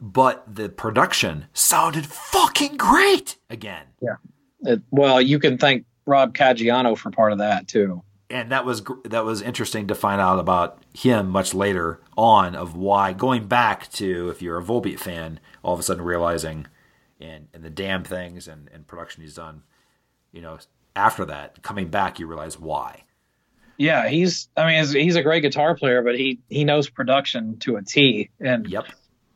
but 0.00 0.44
the 0.52 0.68
production 0.68 1.46
sounded 1.52 2.06
fucking 2.06 2.76
great 2.76 3.36
again. 3.50 3.86
It, 4.62 4.82
well, 4.90 5.20
you 5.20 5.38
can 5.38 5.58
thank 5.58 5.84
Rob 6.06 6.34
Caggiano 6.34 6.96
for 6.96 7.10
part 7.10 7.32
of 7.32 7.38
that 7.38 7.66
too. 7.68 8.02
and 8.30 8.50
that 8.52 8.64
was 8.64 8.82
that 9.04 9.24
was 9.24 9.42
interesting 9.42 9.86
to 9.88 9.94
find 9.94 10.20
out 10.20 10.38
about 10.38 10.82
him 10.94 11.28
much 11.28 11.54
later 11.54 12.00
on 12.16 12.54
of 12.56 12.74
why 12.76 13.12
going 13.12 13.46
back 13.46 13.90
to 13.92 14.30
if 14.30 14.40
you're 14.42 14.58
a 14.58 14.62
Volbeat 14.62 14.98
fan, 14.98 15.38
all 15.62 15.74
of 15.74 15.80
a 15.80 15.82
sudden 15.82 16.04
realizing 16.04 16.66
and 17.20 17.48
and 17.54 17.62
the 17.62 17.70
damn 17.70 18.04
things 18.04 18.48
and, 18.48 18.68
and 18.72 18.86
production 18.86 19.22
he's 19.22 19.34
done, 19.34 19.62
you 20.32 20.40
know, 20.40 20.58
after 20.94 21.24
that 21.26 21.62
coming 21.62 21.88
back 21.88 22.18
you 22.18 22.26
realize 22.26 22.58
why. 22.58 23.02
Yeah, 23.78 24.08
he's. 24.08 24.48
I 24.56 24.66
mean, 24.66 24.78
he's, 24.78 24.92
he's 24.92 25.16
a 25.16 25.22
great 25.22 25.42
guitar 25.42 25.74
player, 25.76 26.02
but 26.02 26.16
he 26.18 26.38
he 26.48 26.64
knows 26.64 26.88
production 26.88 27.58
to 27.58 27.76
a 27.76 27.82
T, 27.82 28.30
and 28.40 28.66
Yep. 28.66 28.86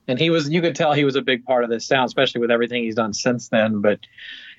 and 0.09 0.19
he 0.19 0.31
was. 0.31 0.48
You 0.48 0.62
could 0.62 0.74
tell 0.74 0.94
he 0.94 1.05
was 1.05 1.16
a 1.16 1.23
big 1.23 1.44
part 1.44 1.62
of 1.62 1.69
this 1.69 1.86
sound, 1.86 2.07
especially 2.07 2.40
with 2.40 2.51
everything 2.51 2.82
he's 2.82 2.94
done 2.94 3.12
since 3.12 3.51
then. 3.51 3.82
But 3.82 4.01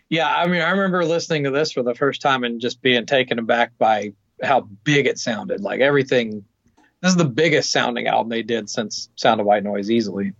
yeah, 0.09 0.27
I 0.31 0.45
mean, 0.45 0.61
I 0.61 0.69
remember 0.69 1.03
listening 1.03 1.45
to 1.45 1.51
this 1.51 1.71
for 1.71 1.81
the 1.81 1.95
first 1.95 2.21
time 2.21 2.43
and 2.43 2.61
just 2.61 2.81
being 2.83 3.07
taken 3.07 3.39
aback 3.39 3.71
by 3.79 4.13
how 4.43 4.61
big 4.83 5.07
it 5.07 5.17
sounded. 5.17 5.61
Like 5.61 5.79
everything. 5.81 6.45
This 7.01 7.11
is 7.11 7.17
the 7.17 7.25
biggest 7.25 7.71
sounding 7.71 8.07
album 8.07 8.29
they 8.29 8.43
did 8.43 8.69
since 8.69 9.09
Sound 9.15 9.41
of 9.41 9.47
White 9.47 9.63
Noise, 9.63 9.89
easily. 9.89 10.33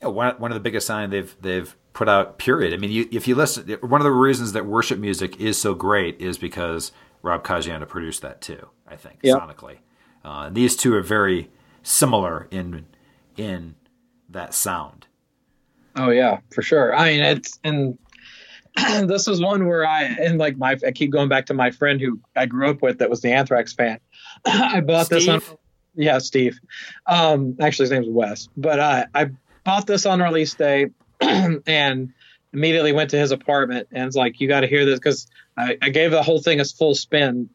Yeah, 0.00 0.08
one 0.08 0.34
one 0.36 0.50
of 0.50 0.54
the 0.54 0.60
biggest 0.60 0.86
sign 0.86 1.10
they've 1.10 1.34
they've 1.40 1.74
put 1.92 2.08
out. 2.08 2.38
Period. 2.38 2.72
I 2.72 2.76
mean, 2.76 2.90
you, 2.90 3.08
if 3.10 3.26
you 3.26 3.34
listen, 3.34 3.68
one 3.80 4.00
of 4.00 4.04
the 4.04 4.10
reasons 4.12 4.52
that 4.52 4.66
worship 4.66 4.98
music 4.98 5.40
is 5.40 5.60
so 5.60 5.74
great 5.74 6.20
is 6.20 6.38
because 6.38 6.92
Rob 7.22 7.44
Caggiano 7.44 7.86
produced 7.88 8.22
that 8.22 8.40
too. 8.40 8.68
I 8.86 8.96
think 8.96 9.18
Yep. 9.22 9.38
sonically, 9.38 9.78
uh, 10.24 10.50
these 10.50 10.76
two 10.76 10.94
are 10.94 11.02
very 11.02 11.50
similar 11.82 12.46
in 12.50 12.86
in 13.36 13.74
that 14.28 14.54
sound. 14.54 15.06
Oh 15.96 16.10
yeah, 16.10 16.38
for 16.54 16.62
sure. 16.62 16.94
I 16.94 17.12
mean, 17.12 17.22
it's 17.24 17.58
and 17.64 17.98
this 19.08 19.26
is 19.28 19.40
one 19.40 19.66
where 19.66 19.86
I 19.86 20.04
and 20.04 20.38
like 20.38 20.56
my 20.56 20.76
I 20.86 20.92
keep 20.92 21.10
going 21.10 21.28
back 21.28 21.46
to 21.46 21.54
my 21.54 21.70
friend 21.70 22.00
who 22.00 22.20
I 22.36 22.46
grew 22.46 22.70
up 22.70 22.82
with 22.82 22.98
that 22.98 23.10
was 23.10 23.20
the 23.20 23.32
Anthrax 23.32 23.72
fan. 23.72 23.98
I 24.46 24.80
bought 24.80 25.08
this 25.08 25.28
on 25.28 25.40
Steve? 25.40 25.56
Yeah 25.94 26.18
Steve. 26.18 26.58
Um, 27.06 27.56
actually 27.60 27.84
his 27.84 27.92
name's 27.92 28.08
Wes, 28.08 28.48
but 28.56 28.78
uh, 28.78 29.06
I 29.14 29.30
bought 29.64 29.86
this 29.86 30.06
on 30.06 30.20
release 30.20 30.54
day 30.54 30.90
and 31.20 32.12
immediately 32.52 32.92
went 32.92 33.10
to 33.10 33.18
his 33.18 33.30
apartment 33.30 33.88
and 33.92 34.06
it's 34.06 34.16
like 34.16 34.40
you 34.40 34.48
got 34.48 34.60
to 34.60 34.66
hear 34.66 34.84
this 34.84 34.98
because 34.98 35.26
I, 35.56 35.76
I 35.80 35.90
gave 35.90 36.10
the 36.10 36.22
whole 36.22 36.40
thing 36.40 36.60
a 36.60 36.64
full 36.64 36.94
spin, 36.94 37.50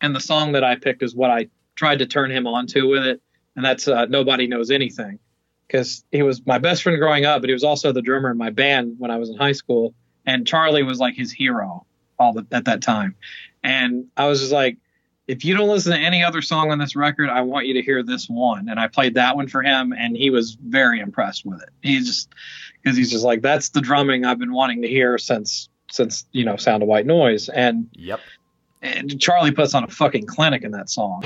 and 0.00 0.14
the 0.14 0.20
song 0.20 0.52
that 0.52 0.64
I 0.64 0.76
picked 0.76 1.02
is 1.02 1.14
what 1.14 1.30
I 1.30 1.48
tried 1.74 2.00
to 2.00 2.06
turn 2.06 2.30
him 2.30 2.46
onto 2.46 2.88
with 2.88 3.04
it, 3.04 3.22
and 3.54 3.64
that's 3.64 3.88
uh, 3.88 4.04
Nobody 4.06 4.46
Knows 4.46 4.70
Anything 4.70 5.18
because 5.66 6.04
he 6.12 6.22
was 6.22 6.46
my 6.46 6.58
best 6.58 6.82
friend 6.82 6.98
growing 6.98 7.24
up, 7.24 7.42
but 7.42 7.48
he 7.48 7.52
was 7.52 7.64
also 7.64 7.92
the 7.92 8.02
drummer 8.02 8.30
in 8.30 8.38
my 8.38 8.50
band 8.50 8.96
when 8.98 9.10
I 9.10 9.16
was 9.16 9.30
in 9.30 9.36
high 9.36 9.52
school. 9.52 9.94
And 10.24 10.46
Charlie 10.46 10.82
was 10.82 10.98
like 10.98 11.14
his 11.14 11.32
hero 11.32 11.86
all 12.18 12.32
the, 12.32 12.46
at 12.52 12.66
that 12.66 12.82
time. 12.82 13.16
And 13.62 14.06
I 14.16 14.26
was 14.26 14.40
just 14.40 14.52
like, 14.52 14.78
if 15.26 15.44
you 15.44 15.56
don't 15.56 15.68
listen 15.68 15.92
to 15.92 15.98
any 15.98 16.22
other 16.22 16.40
song 16.40 16.70
on 16.70 16.78
this 16.78 16.94
record, 16.94 17.28
I 17.28 17.40
want 17.40 17.66
you 17.66 17.74
to 17.74 17.82
hear 17.82 18.02
this 18.02 18.28
one. 18.28 18.68
And 18.68 18.78
I 18.78 18.86
played 18.88 19.14
that 19.14 19.36
one 19.36 19.48
for 19.48 19.62
him, 19.62 19.92
and 19.92 20.16
he 20.16 20.30
was 20.30 20.56
very 20.64 21.00
impressed 21.00 21.44
with 21.44 21.60
it. 21.62 21.68
He's 21.82 22.06
just 22.06 22.28
because 22.82 22.96
he's 22.96 23.10
just 23.10 23.24
like, 23.24 23.42
that's 23.42 23.70
the 23.70 23.80
drumming 23.80 24.24
I've 24.24 24.38
been 24.38 24.52
wanting 24.52 24.82
to 24.82 24.88
hear 24.88 25.18
since 25.18 25.68
since 25.90 26.26
you 26.32 26.44
know 26.44 26.56
Sound 26.56 26.82
of 26.82 26.88
White 26.88 27.06
Noise. 27.06 27.48
And, 27.48 27.88
Yep. 27.92 28.20
and 28.82 29.20
Charlie 29.20 29.52
puts 29.52 29.74
on 29.74 29.84
a 29.84 29.88
fucking 29.88 30.26
clinic 30.26 30.62
in 30.62 30.72
that 30.72 30.90
song. 30.90 31.22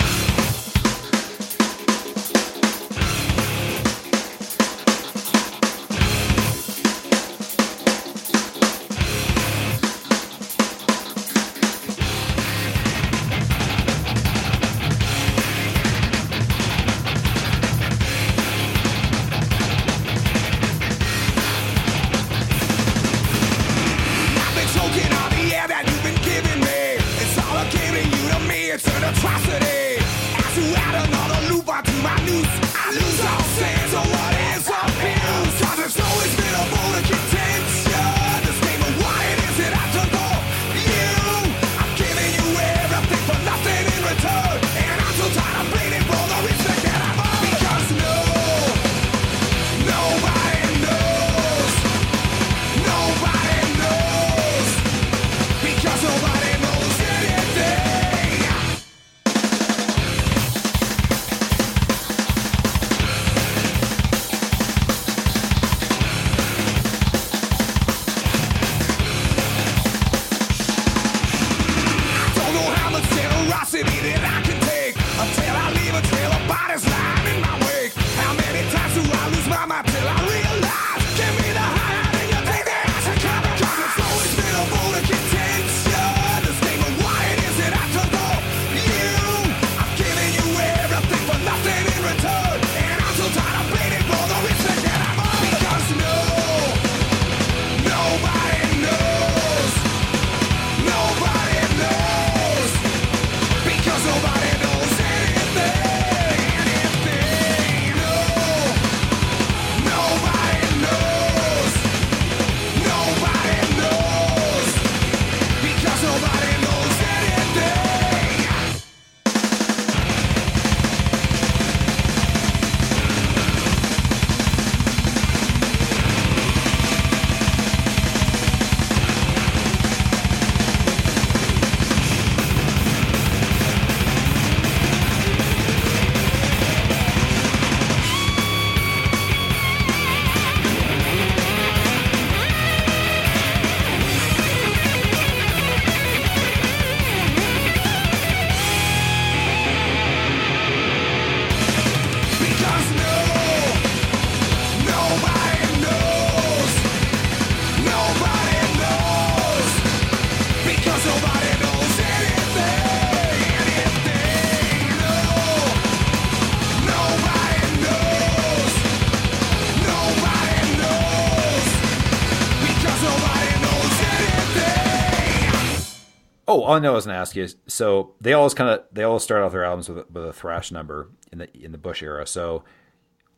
All 176.71 176.77
I 176.77 176.79
know 176.79 176.93
I 176.93 176.95
was 176.95 177.07
gonna 177.07 177.19
ask 177.19 177.35
you. 177.35 177.43
is, 177.43 177.57
So 177.67 178.15
they 178.21 178.33
always 178.33 178.55
kind 178.55 178.71
of 178.71 178.85
they 178.93 179.03
always 179.03 179.25
start 179.25 179.43
off 179.43 179.51
their 179.51 179.65
albums 179.65 179.89
with 179.89 179.99
a, 179.99 180.07
with 180.13 180.25
a 180.25 180.33
thrash 180.33 180.71
number 180.71 181.09
in 181.33 181.39
the 181.39 181.57
in 181.65 181.73
the 181.73 181.79
Bush 181.79 182.01
era. 182.01 182.27
So 182.29 182.63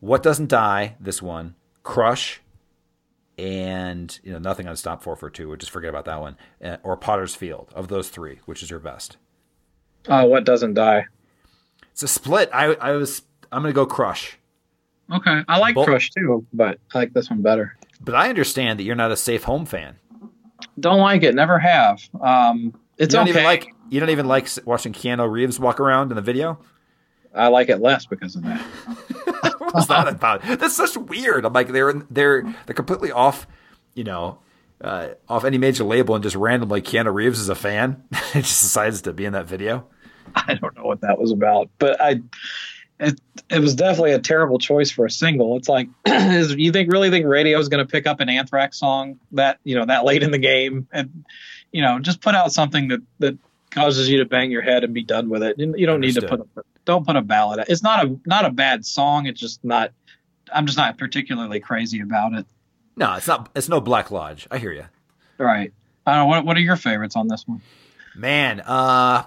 what 0.00 0.22
doesn't 0.22 0.48
die? 0.50 0.96
This 1.00 1.22
one, 1.22 1.54
Crush, 1.82 2.42
and 3.38 4.18
you 4.22 4.32
know 4.32 4.38
nothing 4.38 4.68
on 4.68 4.76
Stomp 4.76 5.02
Four 5.02 5.16
Four 5.16 5.30
Two. 5.30 5.48
We'll 5.48 5.56
just 5.56 5.72
forget 5.72 5.88
about 5.90 6.04
that 6.04 6.20
one. 6.20 6.36
Uh, 6.62 6.76
or 6.82 6.96
Potter's 6.96 7.34
Field. 7.34 7.70
Of 7.74 7.88
those 7.88 8.10
three, 8.10 8.40
which 8.44 8.62
is 8.62 8.68
your 8.70 8.80
best? 8.80 9.16
Uh, 10.09 10.26
what 10.26 10.44
doesn't 10.44 10.74
die? 10.74 11.06
It's 11.92 12.02
a 12.02 12.09
split. 12.09 12.50
I 12.52 12.74
I 12.74 12.92
was 12.92 13.22
I'm 13.50 13.62
gonna 13.62 13.72
go 13.72 13.86
Crush, 13.86 14.36
Okay, 15.10 15.42
I 15.48 15.59
like 15.59 15.74
Both- 15.74 15.86
Crush 15.86 16.10
too, 16.10 16.46
but 16.52 16.78
I 16.94 16.98
like 16.98 17.12
this 17.14 17.30
one 17.30 17.40
better. 17.42 17.76
but 18.00 18.14
I 18.14 18.28
understand 18.28 18.78
that 18.78 18.84
you're 18.84 18.94
not 18.96 19.10
a 19.10 19.16
Safe 19.16 19.44
Home 19.44 19.64
fan. 19.64 19.96
Don't 20.80 21.00
like 21.00 21.22
it. 21.22 21.34
Never 21.34 21.59
have. 21.59 22.00
Um, 22.20 22.74
it's 23.02 23.12
you 23.14 23.18
don't 23.18 23.28
okay. 23.28 23.30
even 23.30 23.44
like 23.44 23.74
you 23.90 24.00
don't 24.00 24.10
even 24.10 24.26
like 24.26 24.48
watching 24.64 24.92
Keanu 24.92 25.30
Reeves 25.30 25.58
walk 25.58 25.80
around 25.80 26.10
in 26.10 26.16
the 26.16 26.22
video. 26.22 26.58
I 27.34 27.48
like 27.48 27.68
it 27.68 27.78
less 27.80 28.06
because 28.06 28.36
of 28.36 28.42
that. 28.42 28.60
what 29.58 29.74
was 29.74 29.86
that 29.88 30.08
about? 30.08 30.42
That's 30.42 30.76
such 30.76 30.96
weird. 30.96 31.44
I'm 31.44 31.52
like 31.52 31.68
they're 31.68 31.92
they're 32.10 32.54
they're 32.66 32.74
completely 32.74 33.10
off, 33.10 33.46
you 33.94 34.04
know, 34.04 34.38
uh, 34.80 35.08
off 35.28 35.44
any 35.44 35.58
major 35.58 35.84
label 35.84 36.14
and 36.14 36.22
just 36.22 36.36
randomly 36.36 36.82
Keanu 36.82 37.12
Reeves 37.12 37.40
is 37.40 37.48
a 37.48 37.54
fan. 37.54 38.04
it 38.12 38.42
just 38.42 38.62
decides 38.62 39.02
to 39.02 39.12
be 39.12 39.24
in 39.24 39.32
that 39.32 39.46
video. 39.46 39.86
I 40.34 40.54
don't 40.54 40.76
know 40.76 40.84
what 40.84 41.00
that 41.00 41.18
was 41.18 41.32
about, 41.32 41.70
but 41.78 42.00
I, 42.00 42.22
it 43.00 43.20
it 43.50 43.58
was 43.58 43.74
definitely 43.74 44.12
a 44.12 44.18
terrible 44.18 44.58
choice 44.58 44.90
for 44.90 45.04
a 45.04 45.10
single. 45.10 45.56
It's 45.56 45.68
like, 45.68 45.88
is, 46.06 46.54
you 46.54 46.72
think 46.72 46.92
really 46.92 47.10
think 47.10 47.26
radio 47.26 47.58
is 47.58 47.68
going 47.68 47.84
to 47.84 47.90
pick 47.90 48.06
up 48.06 48.20
an 48.20 48.28
Anthrax 48.28 48.78
song 48.78 49.18
that 49.32 49.58
you 49.64 49.74
know 49.74 49.86
that 49.86 50.04
late 50.04 50.22
in 50.22 50.30
the 50.30 50.38
game, 50.38 50.86
and 50.92 51.24
you 51.73 51.82
know 51.82 51.99
just 51.99 52.20
put 52.20 52.35
out 52.35 52.53
something 52.53 52.89
that 52.89 53.01
that 53.19 53.39
causes 53.70 54.09
you 54.09 54.19
to 54.19 54.24
bang 54.24 54.51
your 54.51 54.62
head 54.62 54.85
and 54.85 54.94
be 54.94 55.03
done 55.03 55.28
with 55.28 55.43
it. 55.43 55.59
You, 55.59 55.74
you 55.77 55.86
don't 55.86 56.01
need 56.01 56.15
to 56.15 56.27
put 56.28 56.40
a, 56.40 56.47
don't 56.85 57.07
put 57.07 57.16
a 57.16 57.23
ballad. 57.23 57.65
It's 57.69 57.82
not 57.82 58.07
a 58.07 58.19
not 58.27 58.44
a 58.44 58.51
bad 58.51 58.85
song. 58.86 59.27
It's 59.27 59.40
just 59.40 59.65
not. 59.65 59.93
I'm 60.53 60.66
just 60.66 60.78
not 60.78 60.99
particularly 60.99 61.61
crazy 61.61 62.01
about 62.01 62.35
it. 62.35 62.47
No, 62.97 63.15
it's 63.15 63.27
not. 63.27 63.51
It's 63.55 63.69
no 63.69 63.81
Black 63.81 64.11
Lodge. 64.11 64.47
I 64.51 64.59
hear 64.59 64.73
you. 64.73 64.85
Right. 65.39 65.73
I 66.07 66.15
don't 66.15 66.20
know. 66.20 66.27
What 66.27 66.44
What 66.44 66.57
are 66.57 66.61
your 66.61 66.77
favorites 66.77 67.16
on 67.16 67.28
this 67.28 67.47
one? 67.47 67.62
Man, 68.15 68.61
uh, 68.61 69.24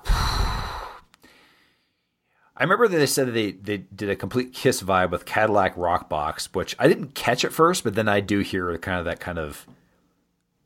I 2.57 2.63
remember 2.63 2.87
that 2.87 2.97
they 2.97 3.05
said 3.07 3.27
that 3.27 3.31
they, 3.31 3.51
they 3.51 3.77
did 3.77 4.09
a 4.09 4.15
complete 4.15 4.53
Kiss 4.53 4.81
vibe 4.83 5.09
with 5.09 5.25
Cadillac 5.25 5.73
Rock 5.75 6.07
Box, 6.07 6.53
which 6.53 6.75
I 6.77 6.87
didn't 6.87 7.15
catch 7.15 7.43
at 7.43 7.51
first, 7.51 7.83
but 7.83 7.95
then 7.95 8.07
I 8.07 8.19
do 8.19 8.39
hear 8.39 8.77
kind 8.77 8.99
of 8.99 9.05
that 9.05 9.19
kind 9.19 9.39
of 9.39 9.65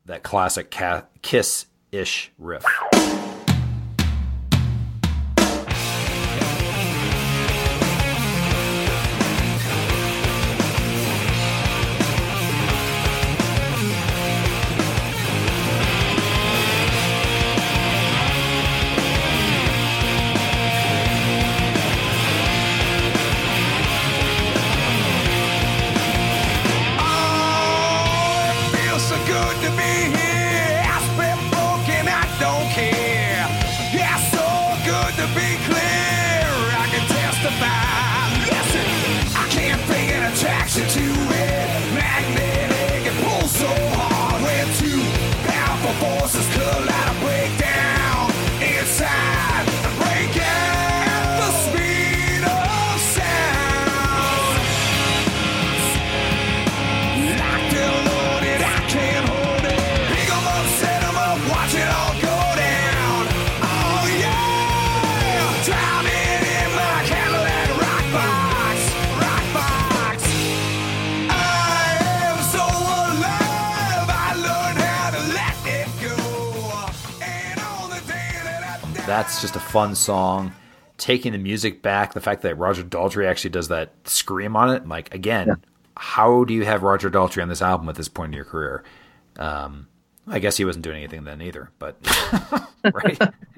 that 0.10 0.24
classic 0.24 0.72
ca- 0.72 1.04
Kiss 1.22 1.68
ish 1.92 2.32
riff. 2.38 2.66
Fun 79.80 79.96
song. 79.96 80.54
Taking 80.98 81.32
the 81.32 81.38
music 81.38 81.82
back, 81.82 82.14
the 82.14 82.20
fact 82.20 82.42
that 82.42 82.56
Roger 82.58 82.84
Daltrey 82.84 83.26
actually 83.26 83.52
does 83.52 83.70
that 83.70 83.94
scream 84.04 84.58
on 84.58 84.70
it, 84.70 84.86
like 84.86 85.14
again, 85.16 85.56
how 85.96 86.44
do 86.44 86.54
you 86.54 86.66
have 86.66 86.84
Roger 86.84 87.10
Daltrey 87.10 87.42
on 87.42 87.48
this 87.48 87.62
album 87.62 87.88
at 87.88 87.96
this 87.96 88.10
point 88.10 88.34
in 88.34 88.36
your 88.36 88.44
career? 88.44 88.84
Um, 89.38 89.88
I 90.28 90.40
guess 90.40 90.58
he 90.58 90.66
wasn't 90.66 90.84
doing 90.84 90.98
anything 90.98 91.24
then 91.24 91.42
either, 91.42 91.72
but 91.80 91.96
right? 92.94 93.18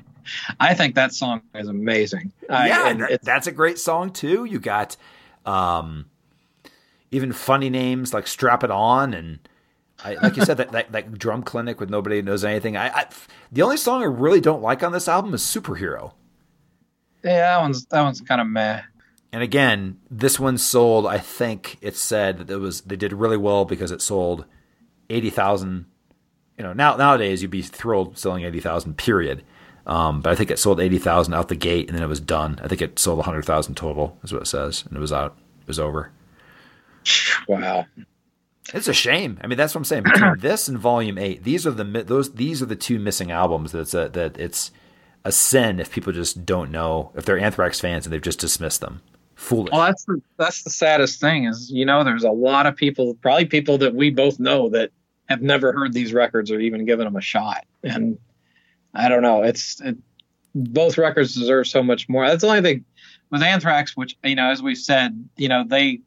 I 0.59 0.75
think 0.75 0.93
that 0.95 1.13
song 1.15 1.41
is 1.55 1.67
amazing. 1.67 2.31
I- 2.47 2.67
yeah, 2.67 2.89
and 2.89 3.01
that- 3.01 3.23
that's 3.23 3.47
a 3.47 3.51
great 3.51 3.79
song 3.79 4.11
too. 4.11 4.45
You 4.45 4.59
got 4.59 4.95
um, 5.43 6.05
even 7.09 7.33
funny 7.33 7.71
names 7.71 8.13
like 8.13 8.27
"Strap 8.27 8.63
It 8.63 8.69
On" 8.69 9.15
and 9.15 9.39
I, 10.03 10.15
like 10.15 10.35
you 10.35 10.45
said 10.45 10.57
that, 10.57 10.71
that 10.71 10.91
that 10.91 11.17
drum 11.17 11.43
clinic 11.43 11.79
with 11.79 11.89
nobody 11.89 12.21
knows 12.21 12.43
anything. 12.43 12.75
I, 12.77 12.89
I 12.89 13.05
the 13.51 13.61
only 13.61 13.77
song 13.77 14.01
I 14.01 14.05
really 14.05 14.41
don't 14.41 14.61
like 14.61 14.83
on 14.83 14.91
this 14.91 15.07
album 15.07 15.33
is 15.33 15.41
"Superhero." 15.41 16.13
yeah, 17.23 17.57
that 17.57 17.61
one's 17.61 17.85
that 17.85 18.01
one's 18.01 18.21
kind 18.21 18.41
of 18.41 18.47
meh. 18.47 18.81
And 19.33 19.43
again, 19.43 19.99
this 20.09 20.39
one 20.39 20.57
sold. 20.57 21.05
I 21.05 21.17
think 21.17 21.77
it 21.81 21.95
said 21.95 22.39
that 22.39 22.49
it 22.49 22.57
was 22.57 22.81
they 22.81 22.95
did 22.95 23.13
really 23.13 23.37
well 23.37 23.65
because 23.65 23.91
it 23.91 24.01
sold 24.01 24.45
eighty 25.09 25.29
thousand. 25.29 25.85
You 26.57 26.63
know, 26.63 26.73
now 26.73 26.95
nowadays 26.95 27.41
you'd 27.41 27.51
be 27.51 27.61
thrilled 27.61 28.17
selling 28.17 28.43
eighty 28.43 28.59
thousand. 28.59 28.97
Period. 28.97 29.43
Um, 29.85 30.21
but 30.21 30.31
I 30.31 30.35
think 30.35 30.51
it 30.51 30.59
sold 30.59 30.79
eighty 30.79 30.99
thousand 30.99 31.33
out 31.33 31.47
the 31.47 31.55
gate, 31.55 31.87
and 31.87 31.97
then 31.97 32.03
it 32.03 32.09
was 32.09 32.19
done. 32.19 32.59
I 32.63 32.67
think 32.67 32.81
it 32.81 32.99
sold 32.99 33.23
hundred 33.23 33.45
thousand 33.45 33.75
total, 33.75 34.17
is 34.23 34.33
what 34.33 34.43
it 34.43 34.47
says, 34.47 34.83
and 34.87 34.97
it 34.97 34.99
was 34.99 35.13
out. 35.13 35.37
It 35.61 35.67
was 35.67 35.79
over. 35.79 36.11
Wow. 37.47 37.85
It's 38.73 38.87
a 38.87 38.93
shame. 38.93 39.39
I 39.43 39.47
mean, 39.47 39.57
that's 39.57 39.75
what 39.75 39.79
I'm 39.79 39.85
saying. 39.85 40.03
Between 40.03 40.33
this 40.39 40.67
and 40.67 40.77
Volume 40.77 41.17
Eight, 41.17 41.43
these 41.43 41.67
are 41.67 41.71
the 41.71 41.83
those 42.03 42.33
these 42.33 42.61
are 42.61 42.65
the 42.65 42.75
two 42.75 42.99
missing 42.99 43.31
albums. 43.31 43.71
That's 43.71 43.93
a, 43.93 44.09
that 44.09 44.37
it's 44.39 44.71
a 45.23 45.31
sin 45.31 45.79
if 45.79 45.91
people 45.91 46.13
just 46.13 46.45
don't 46.45 46.71
know 46.71 47.11
if 47.15 47.25
they're 47.25 47.39
Anthrax 47.39 47.79
fans 47.79 48.05
and 48.05 48.13
they've 48.13 48.21
just 48.21 48.39
dismissed 48.39 48.81
them. 48.81 49.01
Foolish. 49.35 49.71
Well, 49.71 49.81
that's 49.81 50.05
the, 50.05 50.21
that's 50.37 50.63
the 50.63 50.69
saddest 50.69 51.19
thing 51.19 51.45
is 51.45 51.71
you 51.71 51.85
know 51.85 52.03
there's 52.03 52.23
a 52.23 52.31
lot 52.31 52.65
of 52.65 52.75
people, 52.75 53.15
probably 53.15 53.45
people 53.45 53.77
that 53.79 53.95
we 53.95 54.09
both 54.09 54.39
know 54.39 54.69
that 54.69 54.91
have 55.27 55.41
never 55.41 55.71
heard 55.73 55.93
these 55.93 56.13
records 56.13 56.51
or 56.51 56.59
even 56.59 56.85
given 56.85 57.05
them 57.05 57.15
a 57.15 57.21
shot. 57.21 57.65
And 57.83 58.17
I 58.93 59.09
don't 59.09 59.21
know, 59.21 59.43
it's 59.43 59.81
it, 59.81 59.97
both 60.53 60.97
records 60.97 61.33
deserve 61.33 61.67
so 61.67 61.81
much 61.81 62.07
more. 62.09 62.27
That's 62.27 62.41
the 62.41 62.49
only 62.49 62.61
thing 62.61 62.85
with 63.31 63.41
Anthrax, 63.41 63.97
which 63.97 64.17
you 64.23 64.35
know, 64.35 64.51
as 64.51 64.61
we've 64.61 64.77
said, 64.77 65.27
you 65.37 65.47
know 65.47 65.63
they 65.67 66.01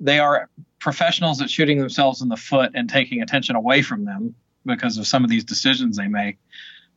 they 0.00 0.18
are 0.18 0.48
professionals 0.78 1.40
at 1.42 1.50
shooting 1.50 1.78
themselves 1.78 2.22
in 2.22 2.28
the 2.28 2.36
foot 2.36 2.72
and 2.74 2.88
taking 2.88 3.22
attention 3.22 3.56
away 3.56 3.82
from 3.82 4.04
them 4.04 4.34
because 4.64 4.98
of 4.98 5.06
some 5.06 5.24
of 5.24 5.30
these 5.30 5.44
decisions 5.44 5.96
they 5.96 6.08
make. 6.08 6.38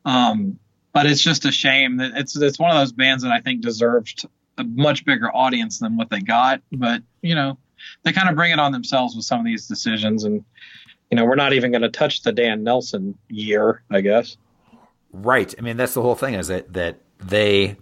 Um, 0.06 0.60
but 0.94 1.06
it's 1.06 1.22
just 1.22 1.46
a 1.46 1.52
shame 1.52 1.98
that 1.98 2.12
it's 2.16 2.36
it's 2.36 2.60
one 2.60 2.70
of 2.70 2.78
those 2.78 2.92
bands 2.92 3.24
that 3.24 3.32
I 3.32 3.40
think 3.40 3.62
deserved 3.62 4.26
a 4.58 4.64
much 4.64 5.06
bigger 5.06 5.34
audience 5.34 5.80
than 5.80 5.96
what 5.96 6.10
they 6.10 6.20
got. 6.20 6.62
But 6.72 7.02
you 7.22 7.36
know, 7.36 7.58
they 8.04 8.12
kind 8.12 8.30
of 8.30 8.36
bring 8.36 8.52
it 8.52 8.60
on 8.60 8.72
themselves 8.72 9.16
with 9.16 9.26
some 9.26 9.40
of 9.40 9.46
these 9.46 9.68
decisions, 9.68 10.24
and 10.24 10.44
you 11.10 11.18
know, 11.18 11.26
we're 11.26 11.36
not 11.36 11.54
even 11.54 11.72
going 11.72 11.82
to 11.82 11.90
touch 11.90 12.24
the 12.24 12.32
Dan 12.32 12.64
Nelson 12.64 13.18
year, 13.30 13.84
I 13.90 14.02
guess. 14.02 14.38
Right. 15.14 15.54
I 15.58 15.62
mean, 15.62 15.78
that's 15.78 15.94
the 15.94 16.02
whole 16.02 16.16
thing 16.16 16.36
is 16.36 16.48
that 16.48 16.74
that 16.74 17.00
they, 17.20 17.78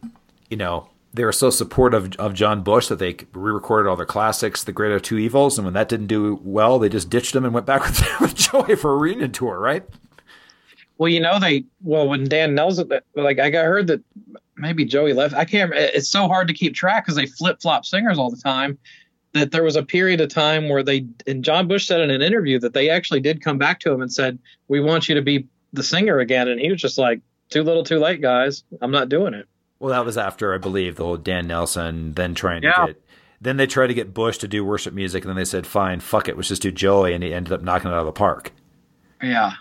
you 0.49 0.57
know, 0.57 0.89
they 1.13 1.23
were 1.23 1.31
so 1.31 1.49
supportive 1.49 2.15
of 2.17 2.33
John 2.33 2.61
Bush 2.61 2.87
that 2.87 2.99
they 2.99 3.17
re-recorded 3.33 3.89
all 3.89 3.95
their 3.95 4.05
classics, 4.05 4.63
The 4.63 4.71
Greater 4.71 4.99
Two 4.99 5.17
Evils, 5.17 5.57
and 5.57 5.65
when 5.65 5.73
that 5.73 5.89
didn't 5.89 6.07
do 6.07 6.39
well, 6.43 6.77
they 6.77 6.89
just 6.89 7.09
ditched 7.09 7.33
them 7.33 7.45
and 7.45 7.53
went 7.53 7.65
back 7.65 7.81
with, 7.85 8.03
with 8.21 8.35
Joey 8.35 8.75
for 8.75 8.93
a 8.93 8.97
reunion 8.97 9.31
tour. 9.31 9.59
Right. 9.59 9.83
Well, 10.97 11.09
you 11.09 11.21
know, 11.21 11.39
they 11.39 11.63
well 11.81 12.07
when 12.07 12.27
Dan 12.27 12.53
Nelson, 12.55 12.89
like 13.15 13.39
I 13.39 13.49
got 13.49 13.65
heard 13.65 13.87
that 13.87 14.01
maybe 14.57 14.85
Joey 14.85 15.13
left. 15.13 15.33
I 15.33 15.45
can't. 15.45 15.71
It's 15.73 16.09
so 16.09 16.27
hard 16.27 16.47
to 16.49 16.53
keep 16.53 16.75
track 16.75 17.05
because 17.05 17.15
they 17.15 17.25
flip 17.25 17.61
flop 17.61 17.85
singers 17.85 18.19
all 18.19 18.29
the 18.29 18.41
time. 18.41 18.77
That 19.33 19.51
there 19.51 19.63
was 19.63 19.75
a 19.75 19.83
period 19.83 20.21
of 20.21 20.29
time 20.29 20.69
where 20.69 20.83
they 20.83 21.05
and 21.25 21.43
John 21.43 21.67
Bush 21.67 21.85
said 21.85 22.01
in 22.01 22.09
an 22.09 22.21
interview 22.21 22.59
that 22.59 22.73
they 22.73 22.89
actually 22.89 23.21
did 23.21 23.43
come 23.43 23.57
back 23.57 23.79
to 23.81 23.91
him 23.91 24.01
and 24.01 24.11
said, 24.11 24.37
"We 24.67 24.79
want 24.79 25.07
you 25.07 25.15
to 25.15 25.21
be 25.21 25.47
the 25.71 25.83
singer 25.83 26.19
again," 26.19 26.47
and 26.47 26.59
he 26.59 26.69
was 26.69 26.81
just 26.81 26.97
like, 26.97 27.21
"Too 27.49 27.63
little, 27.63 27.83
too 27.83 27.99
late, 27.99 28.21
guys. 28.21 28.63
I'm 28.81 28.91
not 28.91 29.07
doing 29.07 29.33
it." 29.33 29.47
Well, 29.79 29.91
that 29.91 30.05
was 30.05 30.17
after 30.17 30.53
I 30.53 30.57
believe 30.57 30.95
the 30.95 31.05
whole 31.05 31.17
Dan 31.17 31.47
Nelson, 31.47 32.13
then 32.13 32.35
trying 32.35 32.61
to 32.63 32.73
get. 32.87 33.01
Then 33.41 33.55
they 33.55 33.67
tried 33.67 33.87
to 33.87 33.93
get 33.93 34.13
Bush 34.13 34.37
to 34.39 34.47
do 34.49 34.65
worship 34.65 34.93
music, 34.93 35.23
and 35.23 35.29
then 35.29 35.37
they 35.37 35.45
said, 35.45 35.65
"Fine, 35.65 36.01
fuck 36.01 36.27
it, 36.27 36.35
let's 36.35 36.49
just 36.49 36.61
do 36.61 36.71
Joey," 36.71 37.13
and 37.13 37.23
he 37.23 37.33
ended 37.33 37.53
up 37.53 37.61
knocking 37.61 37.89
it 37.89 37.93
out 37.93 38.01
of 38.01 38.05
the 38.05 38.11
park. 38.11 38.51
Yeah, 39.23 39.53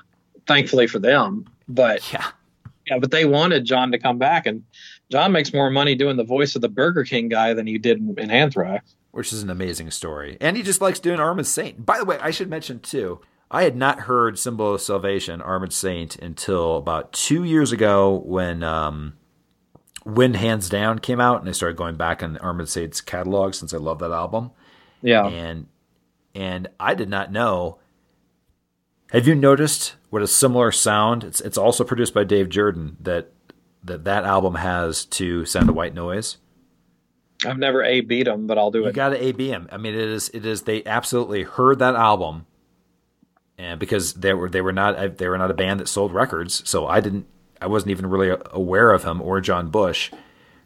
thankfully 0.49 0.89
for 0.89 0.99
them, 0.99 1.45
but 1.69 2.13
Yeah, 2.13 2.27
yeah, 2.89 2.99
but 2.99 3.13
they 3.13 3.25
wanted 3.25 3.65
John 3.65 3.93
to 3.93 3.99
come 3.99 4.19
back, 4.19 4.47
and 4.47 4.65
John 5.11 5.31
makes 5.31 5.53
more 5.53 5.71
money 5.71 5.95
doing 5.95 6.17
the 6.17 6.25
voice 6.25 6.57
of 6.57 6.63
the 6.63 6.69
Burger 6.69 7.05
King 7.05 7.29
guy 7.29 7.55
than 7.55 7.67
he 7.69 7.79
did 7.79 7.99
in, 7.99 8.19
in 8.19 8.31
Anthrax. 8.33 8.95
which 9.13 9.33
is 9.33 9.43
an 9.43 9.51
amazing 9.51 9.91
story. 9.93 10.37
And 10.41 10.57
he 10.57 10.63
just 10.65 10.81
likes 10.81 10.99
doing 10.99 11.21
Armored 11.21 11.47
Saint. 11.47 11.87
By 11.87 11.99
the 11.99 12.05
way, 12.05 12.19
I 12.21 12.31
should 12.33 12.51
mention 12.51 12.81
too, 12.81 13.21
I 13.51 13.63
had 13.63 13.77
not 13.77 14.01
heard 14.01 14.39
Symbol 14.39 14.75
of 14.75 14.81
Salvation, 14.81 15.41
Armored 15.41 15.73
Saint, 15.73 16.17
until 16.17 16.77
about 16.77 17.13
two 17.13 17.45
years 17.45 17.73
ago 17.73 18.23
when 18.27 18.63
um, 18.63 19.15
Win 20.09 20.35
Hands 20.35 20.67
Down 20.69 21.01
came 21.01 21.21
out, 21.21 21.41
and 21.41 21.49
I 21.49 21.53
started 21.53 21.77
going 21.77 21.97
back 21.97 22.23
on 22.23 22.39
Armored 22.39 22.71
Saint's 22.71 23.03
catalog 23.03 23.53
since 23.53 23.75
I 23.75 23.77
love 23.77 23.99
that 23.99 24.11
album. 24.11 24.53
Yeah, 25.03 25.27
And 25.27 25.67
and 26.35 26.69
I 26.81 26.95
did 26.95 27.11
not 27.11 27.31
know. 27.31 27.79
Have 29.13 29.29
you 29.29 29.35
noticed 29.35 29.97
what 30.09 30.23
a 30.23 30.27
similar 30.27 30.73
sound? 30.73 31.25
It's 31.25 31.43
it's 31.43 31.59
also 31.59 31.85
produced 31.85 32.15
by 32.15 32.25
Dave 32.25 32.49
Jerden 32.49 32.97
that 33.01 33.33
that 33.85 34.05
that 34.05 34.25
album 34.25 34.55
has 34.55 35.05
to 35.05 35.45
Sound 35.45 35.69
of 35.69 35.75
White 35.75 35.95
Noise. 35.95 36.39
I've 37.45 37.59
never 37.59 37.85
a 37.85 38.01
beat 38.01 38.25
them, 38.25 38.47
but 38.47 38.59
I'll 38.59 38.71
do 38.71 38.79
You 38.79 38.85
it. 38.85 38.89
You 38.89 38.93
got 38.95 39.11
to 39.11 39.23
AB 39.23 39.49
them. 39.49 39.69
I 39.71 39.77
mean, 39.77 39.95
it 39.95 40.01
is 40.01 40.31
it 40.31 40.47
is 40.47 40.63
they 40.63 40.85
absolutely 40.85 41.43
heard 41.43 41.79
that 41.81 41.95
album, 41.95 42.47
and 43.59 43.79
because 43.79 44.15
they 44.15 44.33
were 44.33 44.49
they 44.49 44.63
were 44.63 44.73
not 44.73 45.19
they 45.19 45.29
were 45.29 45.39
not 45.39 45.51
a 45.51 45.55
band 45.55 45.81
that 45.81 45.89
sold 45.89 46.13
records, 46.15 46.67
so 46.69 46.87
I 46.87 47.01
didn't 47.01 47.27
I 47.61 47.67
wasn't 47.67 47.91
even 47.91 48.07
really 48.07 48.37
aware 48.53 48.93
of 48.93 49.05
him 49.05 49.21
or 49.21 49.41
John 49.41 49.69
Bush, 49.71 50.11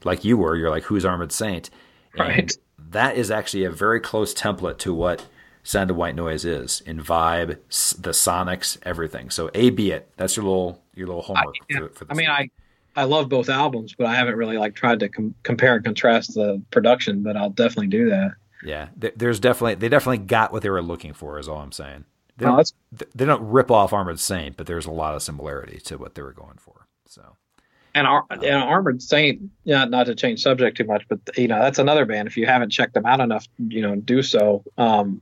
like 0.05 0.25
you 0.25 0.37
were. 0.37 0.57
You're 0.57 0.71
like, 0.71 0.85
who's 0.85 1.05
Armored 1.05 1.33
Saint? 1.33 1.71
And 2.15 2.21
Right. 2.29 2.53
That 2.91 3.17
is 3.17 3.31
actually 3.31 3.65
a 3.65 3.71
very 3.71 4.01
close 4.01 4.35
template 4.35 4.77
to 4.79 4.93
what 4.93 5.27
Sound 5.63 5.91
of 5.91 5.97
White 5.97 6.15
Noise 6.15 6.45
is 6.45 6.83
in 6.85 7.01
vibe, 7.03 7.57
the 8.03 8.11
sonics, 8.11 8.77
everything. 8.83 9.31
So 9.31 9.51
AB 9.55 9.91
it. 9.93 10.11
That's 10.19 10.37
your 10.37 10.45
little 10.45 10.83
your 10.95 11.07
little 11.07 11.23
homework. 11.23 11.55
Yeah, 11.71 11.79
for, 11.79 11.89
for 11.91 12.07
I 12.11 12.15
mean. 12.15 12.29
I 12.29 12.51
I 12.95 13.05
love 13.05 13.31
both 13.31 13.49
albums, 13.49 13.95
but 13.97 14.07
I 14.07 14.15
haven't 14.15 14.37
really 14.37 14.59
like 14.59 14.75
tried 14.75 15.01
to 15.01 15.09
com- 15.09 15.35
compare 15.45 15.77
and 15.77 15.83
contrast 15.85 16.35
the 16.35 16.61
production. 16.71 17.23
But 17.23 17.39
I'll 17.39 17.49
definitely 17.49 17.87
do 17.87 18.11
that. 18.11 18.33
Yeah, 18.63 18.89
there's 19.17 19.41
definitely 19.41 19.77
they 19.77 19.89
definitely 19.89 20.19
got 20.19 20.53
what 20.53 20.63
they 20.63 20.69
were 20.69 20.83
looking 20.83 21.15
for. 21.15 21.39
Is 21.39 21.49
all 21.49 21.59
I'm 21.61 21.73
saying. 21.73 22.05
They 22.37 22.45
Oh, 22.47 22.57
don't, 22.57 22.73
th- 22.99 23.11
they 23.15 23.25
don't 23.25 23.43
rip 23.51 23.71
off 23.71 23.93
Armored 23.95 24.21
Saint, 24.21 24.57
but 24.59 24.67
there's 24.67 24.85
a 24.87 24.91
lot 24.91 25.15
of 25.15 25.23
similarity 25.23 25.79
to 25.85 25.97
what 25.97 26.15
they 26.15 26.23
were 26.23 26.33
going 26.33 26.59
for. 26.59 26.82
So 27.13 27.37
And, 27.95 28.07
Ar- 28.07 28.25
and 28.31 28.45
Armored 28.45 29.03
Saint, 29.03 29.43
yeah, 29.65 29.85
not 29.85 30.07
to 30.07 30.15
change 30.15 30.43
subject 30.43 30.79
too 30.79 30.85
much, 30.85 31.05
but 31.09 31.21
you 31.37 31.47
know 31.47 31.61
that's 31.61 31.79
another 31.79 32.07
band. 32.07 32.27
If 32.27 32.39
you 32.39 32.47
haven't 32.47 32.71
checked 32.71 32.95
them 32.95 33.05
out 33.05 33.21
enough, 33.21 33.47
you 33.59 33.83
know, 33.83 33.97
do 33.97 34.23
so. 34.23 34.65
Um, 34.79 35.21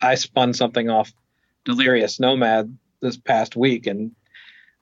I 0.00 0.14
spun 0.14 0.52
something 0.52 0.88
off 0.88 1.12
Delirious 1.64 2.20
Nomad 2.20 2.78
this 3.00 3.16
past 3.16 3.56
week, 3.56 3.88
and 3.88 4.12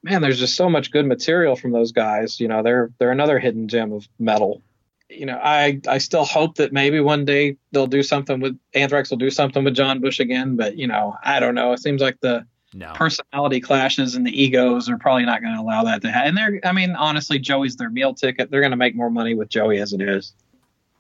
man, 0.03 0.21
there's 0.21 0.39
just 0.39 0.55
so 0.55 0.69
much 0.69 0.91
good 0.91 1.07
material 1.07 1.57
from 1.57 1.73
those 1.73 1.93
guys. 1.93 2.39
You 2.41 2.49
know, 2.49 2.63
they're 2.63 2.91
they're 2.99 3.11
another 3.11 3.39
hidden 3.39 3.69
gem 3.69 3.93
of 3.93 4.07
metal. 4.19 4.61
You 5.09 5.25
know, 5.25 5.41
I 5.43 5.81
I 5.89 5.97
still 5.97 6.27
hope 6.27 6.57
that 6.57 6.75
maybe 6.75 7.01
one 7.01 7.25
day 7.25 7.57
they'll 7.73 7.87
do 7.87 8.03
something 8.03 8.41
with 8.41 8.59
Anthrax 8.75 9.09
will 9.09 9.17
do 9.17 9.31
something 9.31 9.65
with 9.65 9.75
John 9.75 10.01
Bush 10.01 10.21
again, 10.21 10.57
but 10.57 10.77
you 10.77 10.87
know, 10.87 11.17
I 11.25 11.41
don't 11.41 11.55
know. 11.55 11.73
It 11.73 11.81
seems 11.81 12.03
like 12.03 12.21
the 12.21 12.45
no, 12.73 12.93
personality 12.95 13.61
clashes 13.61 14.15
and 14.15 14.27
the 14.27 14.43
egos 14.43 14.89
are 14.89 14.97
probably 14.99 15.25
not 15.25 15.43
going 15.43 15.55
to 15.55 15.61
allow 15.61 15.83
that 15.85 16.03
to 16.03 16.11
happen. 16.11 16.29
And 16.29 16.37
they're, 16.37 16.61
I 16.65 16.73
mean, 16.73 16.93
honestly, 16.93 17.39
Joey's 17.39 17.77
their 17.77 17.91
meal 17.91 18.15
ticket. 18.15 18.51
They're 18.51 18.61
going 18.61 18.71
to 18.71 18.77
make 18.77 18.95
more 18.95 19.11
money 19.11 19.35
with 19.35 19.49
Joey 19.49 19.79
as 19.79 19.93
it 19.93 20.01
is. 20.01 20.35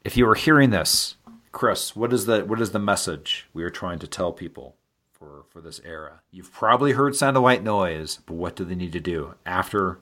if 0.05 0.17
you 0.17 0.27
were 0.27 0.35
hearing 0.35 0.71
this, 0.71 1.17
Chris, 1.53 1.95
what 1.97 2.13
is 2.13 2.27
the 2.27 2.45
what 2.45 2.61
is 2.61 2.71
the 2.71 2.79
message 2.79 3.47
we 3.53 3.63
are 3.65 3.71
trying 3.71 3.99
to 4.01 4.07
tell 4.07 4.33
people 4.33 4.77
for 5.13 5.45
for 5.49 5.61
this 5.61 5.81
era? 5.85 6.21
You've 6.31 6.53
probably 6.53 6.93
heard 6.93 7.17
Sound 7.17 7.37
of 7.37 7.43
White 7.43 7.63
Noise, 7.63 8.21
but 8.27 8.35
what 8.35 8.57
do 8.57 8.65
they 8.65 8.75
need 8.75 8.93
to 8.93 9.01
do 9.01 9.35
after 9.45 9.99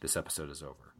this 0.00 0.16
episode 0.16 0.50
is 0.50 0.62
over? 0.62 0.94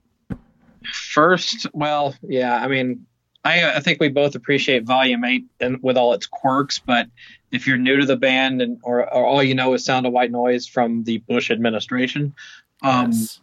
First, 0.92 1.66
well, 1.72 2.14
yeah, 2.22 2.56
I 2.56 2.66
mean, 2.66 3.06
I, 3.44 3.76
I 3.76 3.80
think 3.80 4.00
we 4.00 4.08
both 4.08 4.34
appreciate 4.34 4.84
Volume 4.84 5.24
Eight 5.24 5.44
and 5.60 5.80
with 5.82 5.96
all 5.96 6.12
its 6.12 6.26
quirks, 6.26 6.80
but 6.80 7.06
if 7.52 7.66
you're 7.66 7.76
new 7.76 7.98
to 7.98 8.06
the 8.06 8.16
band 8.16 8.60
and 8.62 8.78
or, 8.82 9.02
or 9.02 9.24
all 9.24 9.42
you 9.42 9.54
know 9.54 9.74
is 9.74 9.84
Sound 9.84 10.06
of 10.06 10.12
White 10.12 10.30
Noise 10.30 10.66
from 10.66 11.04
the 11.04 11.18
Bush 11.18 11.50
administration, 11.50 12.34
um, 12.82 13.12
Yes. 13.12 13.40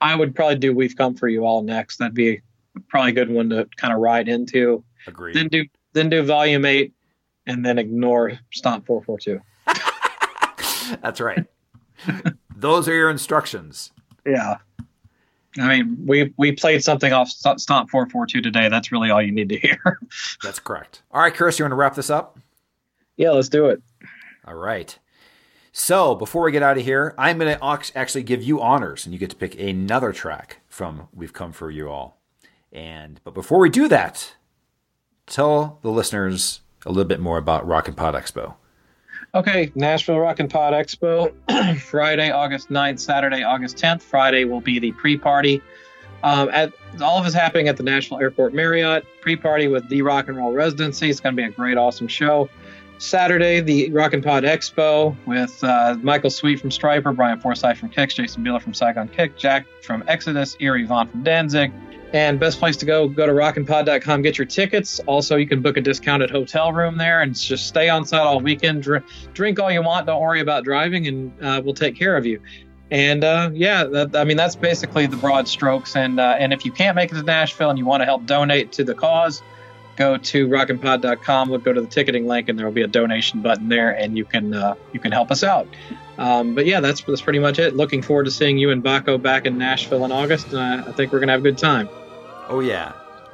I 0.00 0.14
would 0.16 0.34
probably 0.34 0.56
do 0.56 0.74
We've 0.74 0.96
Come 0.96 1.14
for 1.14 1.28
You 1.28 1.44
All 1.44 1.62
next. 1.62 1.98
That'd 1.98 2.14
be 2.14 2.40
probably 2.88 3.10
a 3.10 3.14
good 3.14 3.30
one 3.30 3.50
to 3.50 3.68
kind 3.76 3.92
of 3.92 4.00
ride 4.00 4.28
into. 4.28 4.82
Agreed. 5.06 5.36
Then 5.36 5.48
do 5.48 5.64
then 5.92 6.08
do 6.08 6.22
Volume 6.22 6.64
Eight, 6.64 6.94
and 7.46 7.64
then 7.64 7.78
ignore 7.78 8.38
Stomp 8.50 8.86
Four 8.86 9.02
Four 9.02 9.18
Two. 9.18 9.40
That's 11.02 11.20
right. 11.20 11.44
Those 12.56 12.88
are 12.88 12.94
your 12.94 13.10
instructions. 13.10 13.92
Yeah. 14.26 14.56
I 15.58 15.68
mean, 15.68 16.06
we 16.06 16.32
we 16.36 16.52
played 16.52 16.82
something 16.84 17.12
off 17.12 17.28
Stomp 17.28 17.90
442 17.90 18.40
today. 18.40 18.68
That's 18.68 18.92
really 18.92 19.10
all 19.10 19.20
you 19.20 19.32
need 19.32 19.48
to 19.48 19.58
hear. 19.58 19.98
That's 20.42 20.60
correct. 20.60 21.02
All 21.10 21.20
right, 21.20 21.34
Chris, 21.34 21.58
you 21.58 21.64
want 21.64 21.72
to 21.72 21.76
wrap 21.76 21.94
this 21.94 22.08
up? 22.08 22.38
Yeah, 23.20 23.32
let's 23.32 23.50
do 23.50 23.66
it. 23.66 23.82
All 24.46 24.54
right. 24.54 24.98
So 25.72 26.14
before 26.14 26.42
we 26.42 26.52
get 26.52 26.62
out 26.62 26.78
of 26.78 26.84
here, 26.84 27.14
I'm 27.18 27.38
going 27.38 27.54
to 27.56 27.92
actually 27.94 28.22
give 28.22 28.42
you 28.42 28.62
honors, 28.62 29.04
and 29.04 29.12
you 29.12 29.18
get 29.20 29.30
to 29.30 29.36
pick 29.36 29.60
another 29.60 30.12
track 30.12 30.60
from 30.68 31.08
"We've 31.12 31.32
Come 31.32 31.52
for 31.52 31.70
You 31.70 31.90
All." 31.90 32.18
And 32.72 33.20
but 33.22 33.34
before 33.34 33.58
we 33.58 33.68
do 33.68 33.88
that, 33.88 34.34
tell 35.26 35.78
the 35.82 35.90
listeners 35.90 36.62
a 36.86 36.88
little 36.88 37.04
bit 37.04 37.20
more 37.20 37.36
about 37.36 37.66
Rock 37.66 37.88
and 37.88 37.96
Pod 37.96 38.14
Expo. 38.14 38.54
Okay, 39.34 39.70
Nashville 39.74 40.18
Rock 40.18 40.40
and 40.40 40.48
Pod 40.48 40.72
Expo, 40.72 41.32
Friday, 41.80 42.30
August 42.30 42.70
9th, 42.70 42.98
Saturday, 42.98 43.42
August 43.42 43.76
10th. 43.76 44.00
Friday 44.02 44.44
will 44.44 44.62
be 44.62 44.78
the 44.78 44.92
pre-party. 44.92 45.60
Um, 46.22 46.48
at 46.52 46.72
all 47.00 47.18
of 47.18 47.26
us 47.26 47.32
happening 47.32 47.68
at 47.68 47.76
the 47.76 47.82
National 47.82 48.18
Airport 48.18 48.54
Marriott 48.54 49.04
pre-party 49.20 49.68
with 49.68 49.88
the 49.88 50.02
Rock 50.02 50.28
and 50.28 50.36
Roll 50.36 50.52
Residency. 50.52 51.08
It's 51.10 51.20
going 51.20 51.36
to 51.36 51.42
be 51.42 51.46
a 51.46 51.50
great, 51.50 51.76
awesome 51.76 52.08
show. 52.08 52.48
Saturday, 53.00 53.60
the 53.60 53.90
Rock 53.92 54.12
and 54.12 54.22
Pod 54.22 54.44
Expo 54.44 55.16
with 55.24 55.64
uh, 55.64 55.96
Michael 56.02 56.28
Sweet 56.28 56.60
from 56.60 56.68
Stryper, 56.68 57.16
Brian 57.16 57.40
Forsyth 57.40 57.78
from 57.78 57.88
Kix, 57.88 58.14
Jason 58.14 58.44
Bieler 58.44 58.60
from 58.60 58.74
Saigon 58.74 59.08
Kick, 59.08 59.38
Jack 59.38 59.66
from 59.82 60.04
Exodus, 60.06 60.54
Eerie 60.60 60.84
Von 60.84 61.08
from 61.08 61.22
Danzig. 61.22 61.72
And 62.12 62.38
best 62.38 62.58
place 62.58 62.76
to 62.76 62.84
go, 62.84 63.08
go 63.08 63.24
to 63.24 63.32
rockandpod.com, 63.32 64.20
get 64.20 64.36
your 64.36 64.46
tickets. 64.46 65.00
Also, 65.06 65.36
you 65.36 65.46
can 65.46 65.62
book 65.62 65.78
a 65.78 65.80
discounted 65.80 66.30
hotel 66.30 66.74
room 66.74 66.98
there 66.98 67.22
and 67.22 67.34
just 67.34 67.68
stay 67.68 67.88
on 67.88 68.04
site 68.04 68.20
all 68.20 68.38
weekend. 68.38 68.82
Drink, 68.82 69.04
drink 69.32 69.58
all 69.58 69.70
you 69.70 69.82
want. 69.82 70.06
Don't 70.06 70.20
worry 70.20 70.40
about 70.40 70.64
driving, 70.64 71.06
and 71.06 71.32
uh, 71.42 71.62
we'll 71.64 71.72
take 71.72 71.96
care 71.96 72.18
of 72.18 72.26
you. 72.26 72.38
And 72.90 73.24
uh, 73.24 73.50
yeah, 73.54 73.84
that, 73.84 74.14
I 74.14 74.24
mean 74.24 74.36
that's 74.36 74.56
basically 74.56 75.06
the 75.06 75.16
broad 75.16 75.48
strokes. 75.48 75.96
And 75.96 76.20
uh, 76.20 76.36
and 76.38 76.52
if 76.52 76.66
you 76.66 76.72
can't 76.72 76.96
make 76.96 77.12
it 77.12 77.14
to 77.14 77.22
Nashville 77.22 77.70
and 77.70 77.78
you 77.78 77.86
want 77.86 78.02
to 78.02 78.04
help 78.04 78.26
donate 78.26 78.72
to 78.72 78.84
the 78.84 78.94
cause, 78.94 79.40
go 79.96 80.16
to 80.16 80.48
rockandpod.com. 80.48 81.50
Look, 81.50 81.64
go 81.64 81.72
to 81.72 81.80
the 81.80 81.86
ticketing 81.86 82.26
link, 82.26 82.48
and 82.48 82.58
there 82.58 82.66
will 82.66 82.72
be 82.72 82.82
a 82.82 82.88
donation 82.88 83.42
button 83.42 83.68
there, 83.68 83.90
and 83.90 84.16
you 84.16 84.24
can 84.24 84.54
uh, 84.54 84.74
you 84.92 85.00
can 85.00 85.12
help 85.12 85.30
us 85.30 85.42
out. 85.42 85.68
Um, 86.18 86.54
but 86.54 86.66
yeah, 86.66 86.80
that's 86.80 87.02
that's 87.02 87.22
pretty 87.22 87.38
much 87.38 87.58
it. 87.58 87.76
Looking 87.76 88.02
forward 88.02 88.24
to 88.24 88.30
seeing 88.30 88.58
you 88.58 88.70
and 88.70 88.82
Baco 88.82 89.20
back 89.20 89.46
in 89.46 89.58
Nashville 89.58 90.04
in 90.04 90.12
August. 90.12 90.52
I 90.54 90.92
think 90.92 91.12
we're 91.12 91.20
gonna 91.20 91.32
have 91.32 91.40
a 91.40 91.44
good 91.44 91.58
time. 91.58 91.88
Oh 92.48 92.60
yeah, 92.60 92.92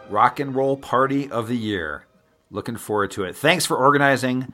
Rock 0.08 0.40
and 0.40 0.54
Roll 0.54 0.76
Party 0.76 1.30
of 1.30 1.48
the 1.48 1.56
Year. 1.56 2.06
Looking 2.50 2.76
forward 2.76 3.10
to 3.12 3.24
it. 3.24 3.34
Thanks 3.34 3.66
for 3.66 3.76
organizing 3.76 4.52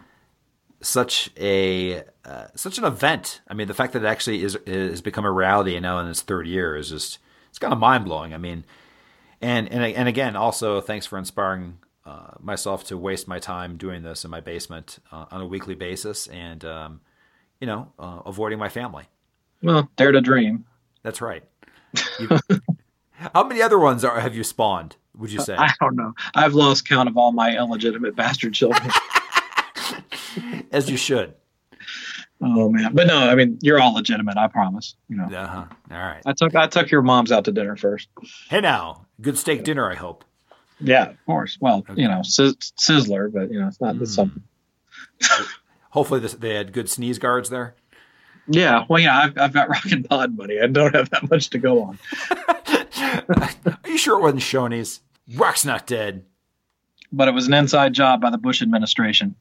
such 0.81 1.31
a 1.37 2.05
uh, 2.25 2.47
such 2.55 2.79
an 2.79 2.85
event. 2.85 3.41
I 3.49 3.55
mean, 3.55 3.69
the 3.69 3.75
fact 3.75 3.93
that 3.93 4.03
it 4.03 4.07
actually 4.07 4.43
is 4.43 4.57
has 4.67 5.01
become 5.01 5.25
a 5.25 5.31
reality 5.31 5.79
now 5.81 5.99
in 5.99 6.09
its 6.09 6.23
third 6.23 6.47
year 6.47 6.77
is 6.77 6.89
just 6.91 7.19
it's 7.51 7.59
kind 7.59 7.73
of 7.73 7.79
mind 7.79 8.05
blowing. 8.05 8.35
I 8.35 8.39
mean, 8.39 8.65
and 9.41 9.71
and 9.71 9.83
and 9.83 10.09
again, 10.09 10.37
also 10.37 10.81
thanks 10.81 11.07
for 11.07 11.19
inspiring 11.19 11.79
uh, 12.05 12.33
myself 12.41 12.85
to 12.85 12.97
waste 12.99 13.29
my 13.29 13.39
time 13.39 13.77
doing 13.77 14.03
this 14.03 14.25
in 14.25 14.31
my 14.31 14.41
basement 14.41 14.99
uh, 15.13 15.27
on 15.31 15.41
a 15.41 15.47
weekly 15.47 15.75
basis, 15.75 16.27
and 16.27 16.65
um, 16.65 17.01
you 17.61 17.67
know, 17.67 17.93
uh, 17.99 18.21
avoiding 18.27 18.59
my 18.59 18.69
family. 18.69 19.05
Well, 19.63 19.89
dare 19.97 20.13
to 20.13 20.21
dream. 20.21 20.65
That's 21.03 21.21
right. 21.21 21.45
You- 22.19 22.39
how 23.35 23.45
many 23.45 23.63
other 23.63 23.79
ones 23.79 24.05
are 24.05 24.19
have 24.21 24.35
you 24.35 24.43
spawned? 24.45 24.97
Would 25.17 25.31
you 25.31 25.41
say? 25.41 25.55
I 25.57 25.71
don't 25.81 25.95
know. 25.95 26.15
I've 26.35 26.55
lost 26.55 26.89
count 26.89 27.09
of 27.09 27.17
all 27.17 27.33
my 27.33 27.57
illegitimate 27.57 28.17
bastard 28.17 28.55
children. 28.55 28.91
As 30.73 30.91
you 30.91 30.97
should. 30.97 31.35
oh 32.41 32.71
man, 32.71 32.95
but 32.95 33.07
no, 33.07 33.17
I 33.19 33.35
mean 33.35 33.59
you're 33.63 33.79
all 33.81 33.95
legitimate. 33.95 34.37
I 34.37 34.49
promise. 34.49 34.97
You 35.09 35.17
know, 35.17 35.25
Uh 35.27 35.47
huh. 35.47 35.65
All 35.91 35.99
right. 35.99 36.23
I 36.25 36.33
took 36.33 36.55
I 36.55 36.67
took 36.67 36.91
your 36.91 37.03
moms 37.03 37.31
out 37.31 37.45
to 37.45 37.53
dinner 37.53 37.77
first. 37.77 38.09
Hey 38.49 38.61
now, 38.61 39.07
good 39.21 39.37
steak 39.39 39.65
dinner. 39.65 39.91
I 39.91 39.95
hope. 39.95 40.25
Yeah, 40.83 41.11
of 41.11 41.27
course. 41.27 41.59
Well, 41.61 41.85
you 41.95 42.09
know, 42.09 42.21
Sizzler, 42.21 43.33
but 43.33 43.51
you 43.51 43.61
know, 43.61 43.69
it's 43.69 43.81
not 43.81 43.97
it's 43.97 44.11
hmm. 44.11 44.15
something. 44.15 44.43
Hopefully, 45.91 46.21
this, 46.21 46.35
they 46.35 46.55
had 46.55 46.73
good 46.73 46.89
sneeze 46.89 47.19
guards 47.19 47.51
there. 47.51 47.75
Yeah, 48.49 48.85
well, 48.89 49.01
yeah, 49.01 49.19
I've 49.19 49.39
I've 49.39 49.53
got 49.53 49.69
rock 49.71 49.85
and 49.91 50.09
pod 50.09 50.37
money. 50.37 50.61
I 50.61 50.67
don't 50.67 50.95
have 50.95 51.11
that 51.11 51.31
much 51.31 51.51
to 51.51 51.59
go 51.59 51.83
on. 51.83 51.99
Are 53.85 53.91
you 53.91 53.99
sure 53.99 54.19
it 54.19 54.23
wasn't 54.23 54.43
Shoney's? 54.43 55.01
Rock's 55.35 55.65
not 55.65 55.87
dead. 55.87 56.25
But 57.13 57.29
it 57.29 57.33
was 57.33 57.47
an 57.47 57.55
inside 57.55 57.93
job 57.93 58.23
by 58.23 58.31
the 58.31 58.39
Bush 58.39 58.63
administration. 58.63 59.35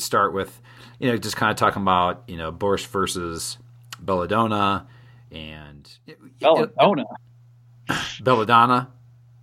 We'd 0.00 0.04
start 0.04 0.32
with, 0.32 0.62
you 0.98 1.10
know, 1.10 1.18
just 1.18 1.36
kind 1.36 1.50
of 1.50 1.58
talking 1.58 1.82
about, 1.82 2.22
you 2.26 2.38
know, 2.38 2.50
Borscht 2.50 2.86
versus 2.86 3.58
Belladonna 4.00 4.86
and 5.30 5.86
Belladonna. 6.40 7.04
Belladonna, 8.22 8.88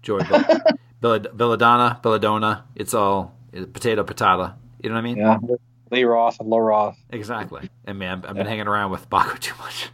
Joy, 0.01 0.19
Bell- 1.01 1.19
Belladonna, 1.19 1.99
Belladonna. 2.01 2.65
It's 2.75 2.95
all 2.95 3.35
uh, 3.55 3.65
potato, 3.71 4.03
patata. 4.03 4.55
You 4.81 4.89
know 4.89 4.95
what 4.95 4.99
I 4.99 5.03
mean? 5.03 5.17
Yeah. 5.17 5.37
Lee 5.91 6.05
Roth 6.05 6.39
and 6.39 6.49
Low 6.49 6.57
Roth. 6.57 6.97
Exactly. 7.11 7.69
And 7.85 7.99
man, 7.99 8.25
I've 8.27 8.33
been 8.35 8.47
hanging 8.47 8.67
around 8.67 8.89
with 8.89 9.07
Baco 9.11 9.37
too 9.37 9.53
much. 9.59 9.89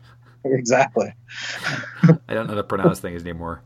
Exactly. 0.45 1.14
I 2.03 2.34
don't 2.34 2.48
know 2.48 2.53
how 2.53 2.56
to 2.56 2.64
pronounce 2.64 3.02
things 3.02 3.22
anymore. 3.22 3.64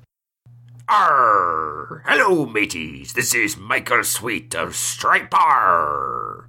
Arr! 0.89 2.01
Hello, 2.07 2.47
mateys. 2.47 3.13
This 3.13 3.35
is 3.35 3.55
Michael 3.55 4.03
Sweet 4.03 4.55
of 4.55 4.69
Stryper. 4.69 6.45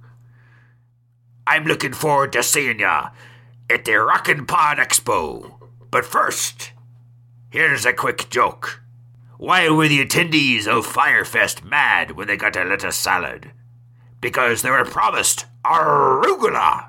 I'm 1.49 1.65
looking 1.65 1.93
forward 1.93 2.31
to 2.33 2.43
seeing 2.43 2.79
ya 2.79 3.09
at 3.71 3.83
the 3.83 3.93
Rockin' 3.93 4.45
Pod 4.45 4.77
Expo. 4.77 5.55
But 5.89 6.05
first, 6.05 6.73
here's 7.49 7.87
a 7.87 7.91
quick 7.91 8.29
joke. 8.29 8.83
Why 9.39 9.67
were 9.69 9.87
the 9.87 10.05
attendees 10.05 10.67
of 10.67 10.85
Fyre 10.85 11.25
Fest 11.25 11.65
mad 11.65 12.11
when 12.11 12.27
they 12.27 12.37
got 12.37 12.55
a 12.55 12.63
lettuce 12.63 12.97
salad? 12.97 13.49
Because 14.21 14.61
they 14.61 14.69
were 14.69 14.85
promised 14.85 15.47
arugula. 15.65 16.88